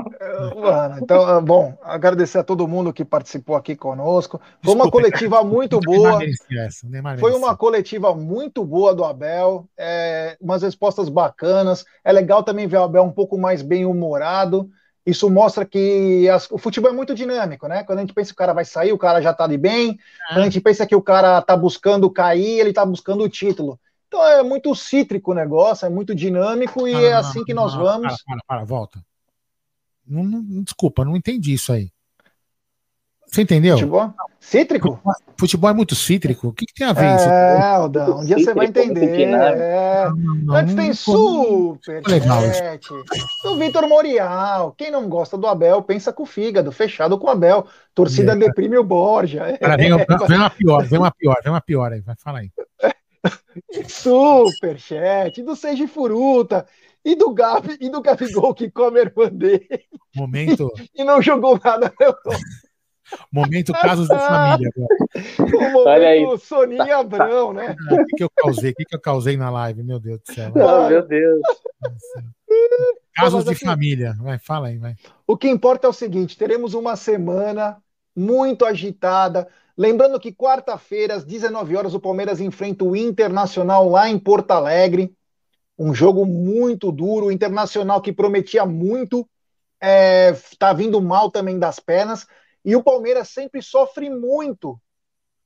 [0.98, 4.40] Então, ah, bom, agradecer a todo mundo que participou aqui conosco.
[4.62, 6.22] Foi uma Desculpa, coletiva muito O Neymar boa.
[6.22, 6.88] essa,
[7.18, 11.86] Foi uma coletiva muito boa do Abel, é, umas respostas bacanas.
[12.04, 14.70] É legal também ver o Abel um pouco mais bem-humorado.
[15.06, 17.84] Isso mostra que as- o futebol é muito dinâmico, né?
[17.84, 19.98] Quando a gente pensa que o cara vai sair, o cara já tá de bem.
[20.32, 23.80] Quando a gente pensa que o cara tá buscando cair, ele tá buscando o título.
[24.16, 27.74] Então é muito cítrico o negócio, é muito dinâmico e Não, é assim que nós
[27.74, 28.08] não, vamos.
[28.24, 29.04] Para, para, para, volta.
[30.08, 31.92] Não, não- desculpa, não entendi isso aí.
[33.28, 33.76] Você entendeu?
[33.78, 34.14] Futebol?
[34.40, 35.02] Cítrico?
[35.38, 36.48] Futebol é muito cítrico.
[36.48, 37.26] O que, que tem a ver isso?
[37.26, 39.18] É, Aldão, um dia você vai Cítrico, muito entender.
[39.18, 39.62] dinâmico.
[39.62, 40.10] É.
[40.12, 42.88] Não, não, Antes não- tem não- super chat
[43.44, 44.72] do Vitor Morial.
[44.78, 47.68] Quem não gosta do Abel, pensa com o fígado, fechado com o Abel.
[47.94, 48.36] Torcida É.
[48.38, 49.58] deprime o Borja.
[49.60, 49.90] Cara, vem,
[50.30, 52.00] vem uma pior, vem uma pior, vem uma pior aí.
[52.00, 52.50] Vai, fala aí.
[53.88, 56.66] Super chat do Seiji Furuta
[57.04, 59.68] e do Gabi e do Gabigol que come a irmã dele
[60.16, 61.94] Momento, e não jogou nada.
[63.32, 64.70] momento casos de família.
[64.76, 65.76] agora.
[65.76, 66.24] O Olha aí.
[66.24, 67.76] momento Soninha Abrão, né?
[67.90, 68.72] Ah, O que, que eu causei?
[68.72, 69.84] O que, que eu causei na live?
[69.84, 70.52] Meu Deus do céu.
[70.56, 71.42] Oh, meu Deus.
[73.16, 74.14] Casos Mas de assim- família.
[74.20, 74.96] Vai, fala aí, vai.
[75.28, 77.78] O que importa é o seguinte: teremos uma semana
[78.16, 79.48] muito agitada.
[79.78, 85.14] Lembrando que quarta-feira, às 19 horas, o Palmeiras enfrenta o Internacional lá em Porto Alegre.
[85.78, 87.28] Um jogo muito duro.
[87.28, 89.28] O Internacional que prometia muito,
[89.82, 92.26] está vindo mal também das pernas.
[92.64, 94.80] E o Palmeiras sempre sofre muito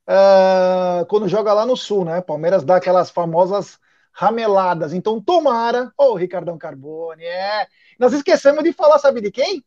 [0.06, 2.20] ah, quando joga lá no Sul, né?
[2.20, 3.78] Palmeiras dá aquelas famosas
[4.12, 4.92] rameladas.
[4.92, 5.92] Então, tomara.
[5.96, 7.66] Ô, Ricardão Carbone, é.
[7.98, 9.64] Nós esquecemos de falar, sabe de quem?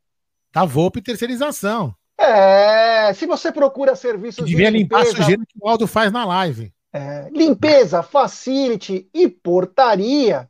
[0.52, 1.96] Tá Volpe terceirização.
[2.18, 6.12] É, se você procura serviços devia de limpar a limpeza, sujeira que o Aldo faz
[6.12, 6.72] na live.
[6.94, 10.48] é, limpeza, facility e portaria,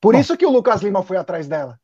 [0.00, 0.20] Por Bom.
[0.20, 1.78] isso que o Lucas Lima foi atrás dela.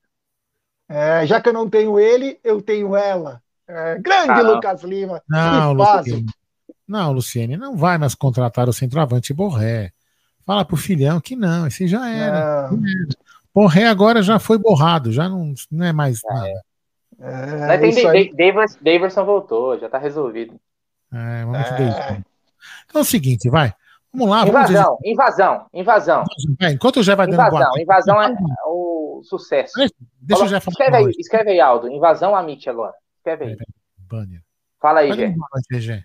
[0.89, 3.43] É, já que eu não tenho ele, eu tenho ela.
[3.69, 4.41] É, grande Ah.
[4.41, 5.23] Lucas Lima.
[5.29, 5.73] Não.
[5.73, 6.27] Luciene.
[6.87, 9.91] Não, Luciene, não vai mais contratar o centroavante Borré.
[10.47, 12.71] Fala pro filhão que não, esse já era.
[12.71, 12.79] Não,
[13.53, 16.63] Borré agora já foi borrado, já não, não é mais nada.
[17.19, 18.31] é, Mas tem isso aí.
[18.33, 20.55] Da- Daverson, voltou, já tá resolvido.
[21.13, 22.23] É, momento É.
[22.85, 23.73] Então é o seguinte, vai.
[24.17, 26.25] Vamos lá, vamos dizer- Invasão, invasão, invasão.
[26.59, 28.35] vai, enquanto o Jé vai dando boa Invasão, invasão é
[28.67, 29.75] o sucesso.
[30.21, 30.73] Deixa o Jé falar.
[30.73, 31.89] Escreve aí, escreve aí, Aldo.
[31.91, 32.95] Invasão Amit agora.
[33.19, 33.57] Escreve aí.
[34.09, 34.41] Banner.
[34.81, 35.13] Fala aí,
[35.81, 36.03] Gé.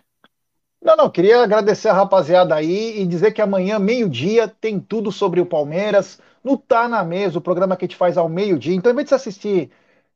[0.82, 5.40] Não, não, queria agradecer a rapaziada aí e dizer que amanhã, meio-dia, tem tudo sobre
[5.40, 8.76] o Palmeiras no Tá na Mesa, o programa que a gente faz ao meio-dia.
[8.76, 9.72] Então, ao invés de você assistir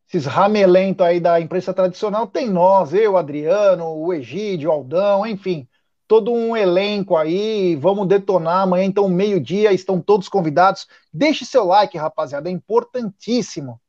[0.09, 5.67] esses ramelentos aí da imprensa tradicional, tem nós, eu, Adriano, o Egídio, o Aldão, enfim,
[6.07, 7.75] todo um elenco aí.
[7.75, 10.87] Vamos detonar amanhã, então, meio-dia, estão todos convidados.
[11.13, 13.79] Deixe seu like, rapaziada, é importantíssimo.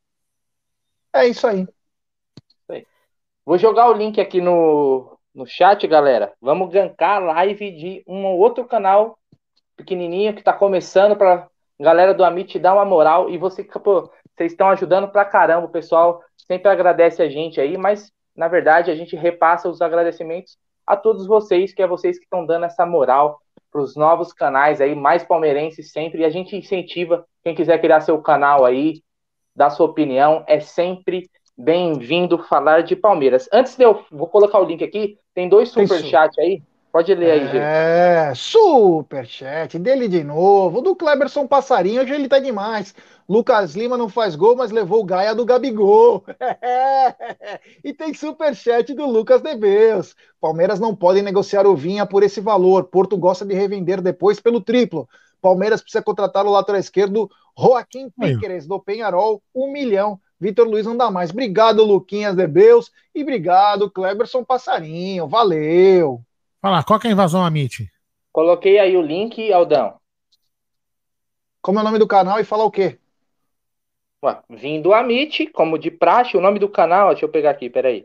[1.13, 1.67] É isso aí.
[3.47, 6.33] Vou jogar o link aqui no, no chat, galera.
[6.41, 9.17] Vamos gankar a live de um outro canal
[9.77, 11.49] pequenininho que tá começando para
[11.79, 15.71] galera do Amit dar uma moral e você, pô, vocês estão ajudando pra caramba, o
[15.71, 20.97] pessoal sempre agradece a gente aí, mas na verdade a gente repassa os agradecimentos a
[20.97, 23.41] todos vocês, que é vocês que estão dando essa moral
[23.71, 28.01] para os novos canais aí, mais palmeirenses sempre, e a gente incentiva quem quiser criar
[28.01, 29.03] seu canal aí,
[29.55, 33.49] dar sua opinião, é sempre bem-vindo falar de Palmeiras.
[33.53, 36.63] Antes de eu vou colocar o link aqui, tem dois super chat aí.
[36.97, 37.59] Pode ler aí, gente.
[37.59, 40.81] É, super chat dele de novo.
[40.81, 42.95] Do Kleberson Passarinho, hoje ele tá demais.
[43.29, 46.25] Lucas Lima não faz gol, mas levou o Gaia do Gabigol.
[47.85, 50.17] e tem super chat do Lucas Debeus.
[50.41, 52.85] Palmeiras não pode negociar o Vinha por esse valor.
[52.85, 55.07] Porto gosta de revender depois pelo triplo.
[55.43, 60.19] Palmeiras precisa contratar o lateral esquerdo Joaquim Piqueres, do Penharol, um milhão.
[60.41, 61.29] Vitor Luiz não dá mais.
[61.29, 62.91] Obrigado, Luquinhas de Beus.
[63.15, 65.29] E obrigado, Kleberson Passarinho.
[65.29, 66.25] Valeu.
[66.67, 67.89] Fala, qual que é a invasão Amit?
[68.33, 70.01] Coloquei aí o link, Aldão.
[71.63, 72.99] Como é o nome do canal e fala o quê?
[74.21, 78.05] Ué, vindo Amit, como de praxe, o nome do canal, deixa eu pegar aqui, peraí.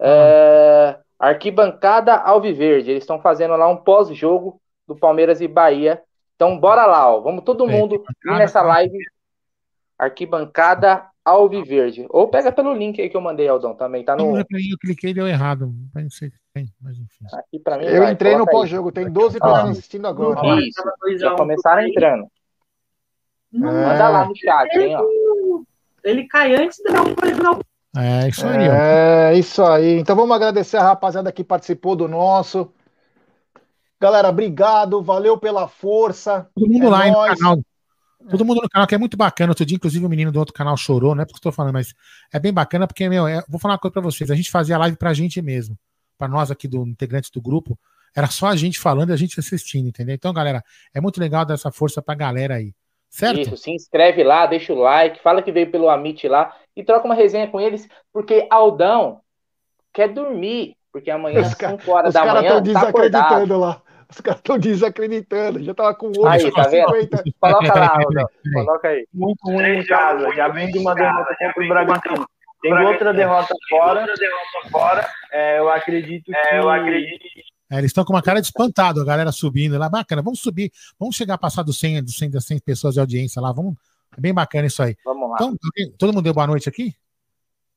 [0.00, 2.90] É, Arquibancada Alviverde.
[2.90, 6.02] Eles estão fazendo lá um pós-jogo do Palmeiras e Bahia.
[6.34, 7.20] Então, bora lá, ó.
[7.20, 8.98] Vamos todo mundo ir nessa live.
[9.96, 12.06] Arquibancada Alviverde.
[12.10, 14.04] Ou pega pelo link aí que eu mandei, Aldão, também.
[14.04, 14.38] Tá no.
[14.38, 14.44] Eu
[14.80, 15.72] cliquei e deu errado.
[15.94, 17.24] Não sei tem, mas enfim.
[17.32, 20.40] Aqui pra mim, eu vai, entrei no pós-jogo, tem 12 pessoas assistindo agora.
[20.60, 22.26] Isso, já começaram entrando.
[23.52, 23.86] Não, é.
[23.86, 25.04] Manda lá no chat, hein, ó.
[26.02, 28.68] Ele cai antes de dar um É, isso aí.
[28.68, 29.38] É, ó.
[29.38, 29.98] isso aí.
[29.98, 32.72] Então vamos agradecer a rapaziada que participou do nosso.
[34.00, 36.48] Galera, obrigado, valeu pela força.
[36.54, 37.58] Todo mundo é lá no canal.
[38.28, 39.52] Todo mundo no canal, que é muito bacana.
[39.52, 41.94] Outro dia, inclusive, o menino do outro canal chorou, não é porque estou falando, mas
[42.32, 44.30] é bem bacana, porque, meu, é, vou falar uma coisa para vocês.
[44.30, 45.76] A gente fazia live pra gente mesmo.
[46.18, 47.78] Para nós aqui, do integrantes do grupo,
[48.14, 50.14] era só a gente falando e a gente assistindo, entendeu?
[50.14, 52.74] Então, galera, é muito legal dar essa força pra galera aí.
[53.08, 53.40] Certo?
[53.40, 57.06] Isso, se inscreve lá, deixa o like, fala que veio pelo Amit lá e troca
[57.06, 59.20] uma resenha com eles, porque Aldão
[59.92, 63.82] quer dormir, porque amanhã, às 5 horas da manhã, tá desacreditando lá.
[64.10, 65.62] Os caras estão desacreditando.
[65.62, 66.88] Já tava com o Aí, tá vendo?
[66.88, 67.24] 50.
[67.40, 68.28] Coloca lá, Aldão.
[68.52, 69.06] Coloca aí.
[69.12, 70.34] Muito ruim em casa.
[70.34, 72.26] Já vem de uma derrota contra o Bragantino.
[72.60, 74.00] Tem outra derrota fora.
[74.00, 75.08] Outra derrota fora.
[75.32, 76.36] É, eu acredito que.
[76.36, 77.20] É, eu acredito
[77.70, 79.88] é, eles estão com uma cara de espantado, a galera subindo lá.
[79.88, 83.00] Bacana, vamos subir, vamos chegar a passar dos 100, dos 100, das 100 pessoas de
[83.00, 83.52] audiência lá.
[83.52, 83.76] Vamos,
[84.16, 84.96] é bem bacana isso aí.
[85.04, 85.36] Vamos lá.
[85.36, 85.56] Então,
[85.96, 86.92] todo mundo deu boa noite aqui?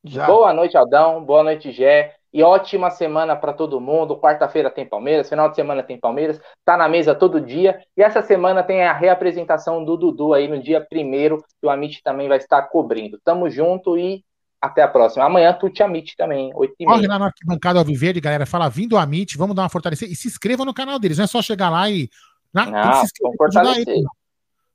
[0.04, 0.26] Já.
[0.26, 1.24] Boa noite, Aldão.
[1.24, 2.16] Boa noite, Gé.
[2.34, 4.18] E ótima semana para todo mundo.
[4.18, 6.42] Quarta-feira tem Palmeiras, final de semana tem Palmeiras.
[6.66, 7.80] Tá na mesa todo dia.
[7.96, 12.02] E essa semana tem a reapresentação do Dudu aí no dia primeiro, que o Amit
[12.04, 13.20] também vai estar cobrindo.
[13.24, 14.24] Tamo junto e
[14.60, 15.26] até a próxima.
[15.26, 18.46] Amanhã Tuti Amit também, 8 h Corre lá na arquibancada Alviverde, galera.
[18.46, 20.12] Fala, vindo Amit, vamos dar uma fortalecida.
[20.12, 22.10] E se inscreva no canal deles, não é só chegar lá e.
[22.54, 24.04] Não, que se inscrever,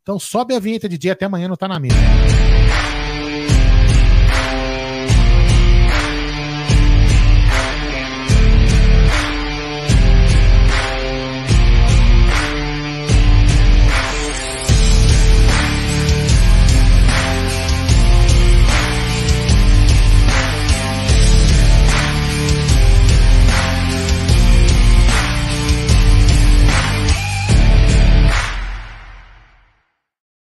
[0.03, 1.97] Então sobe a vinheta de dia até amanhã, não tá na mesa.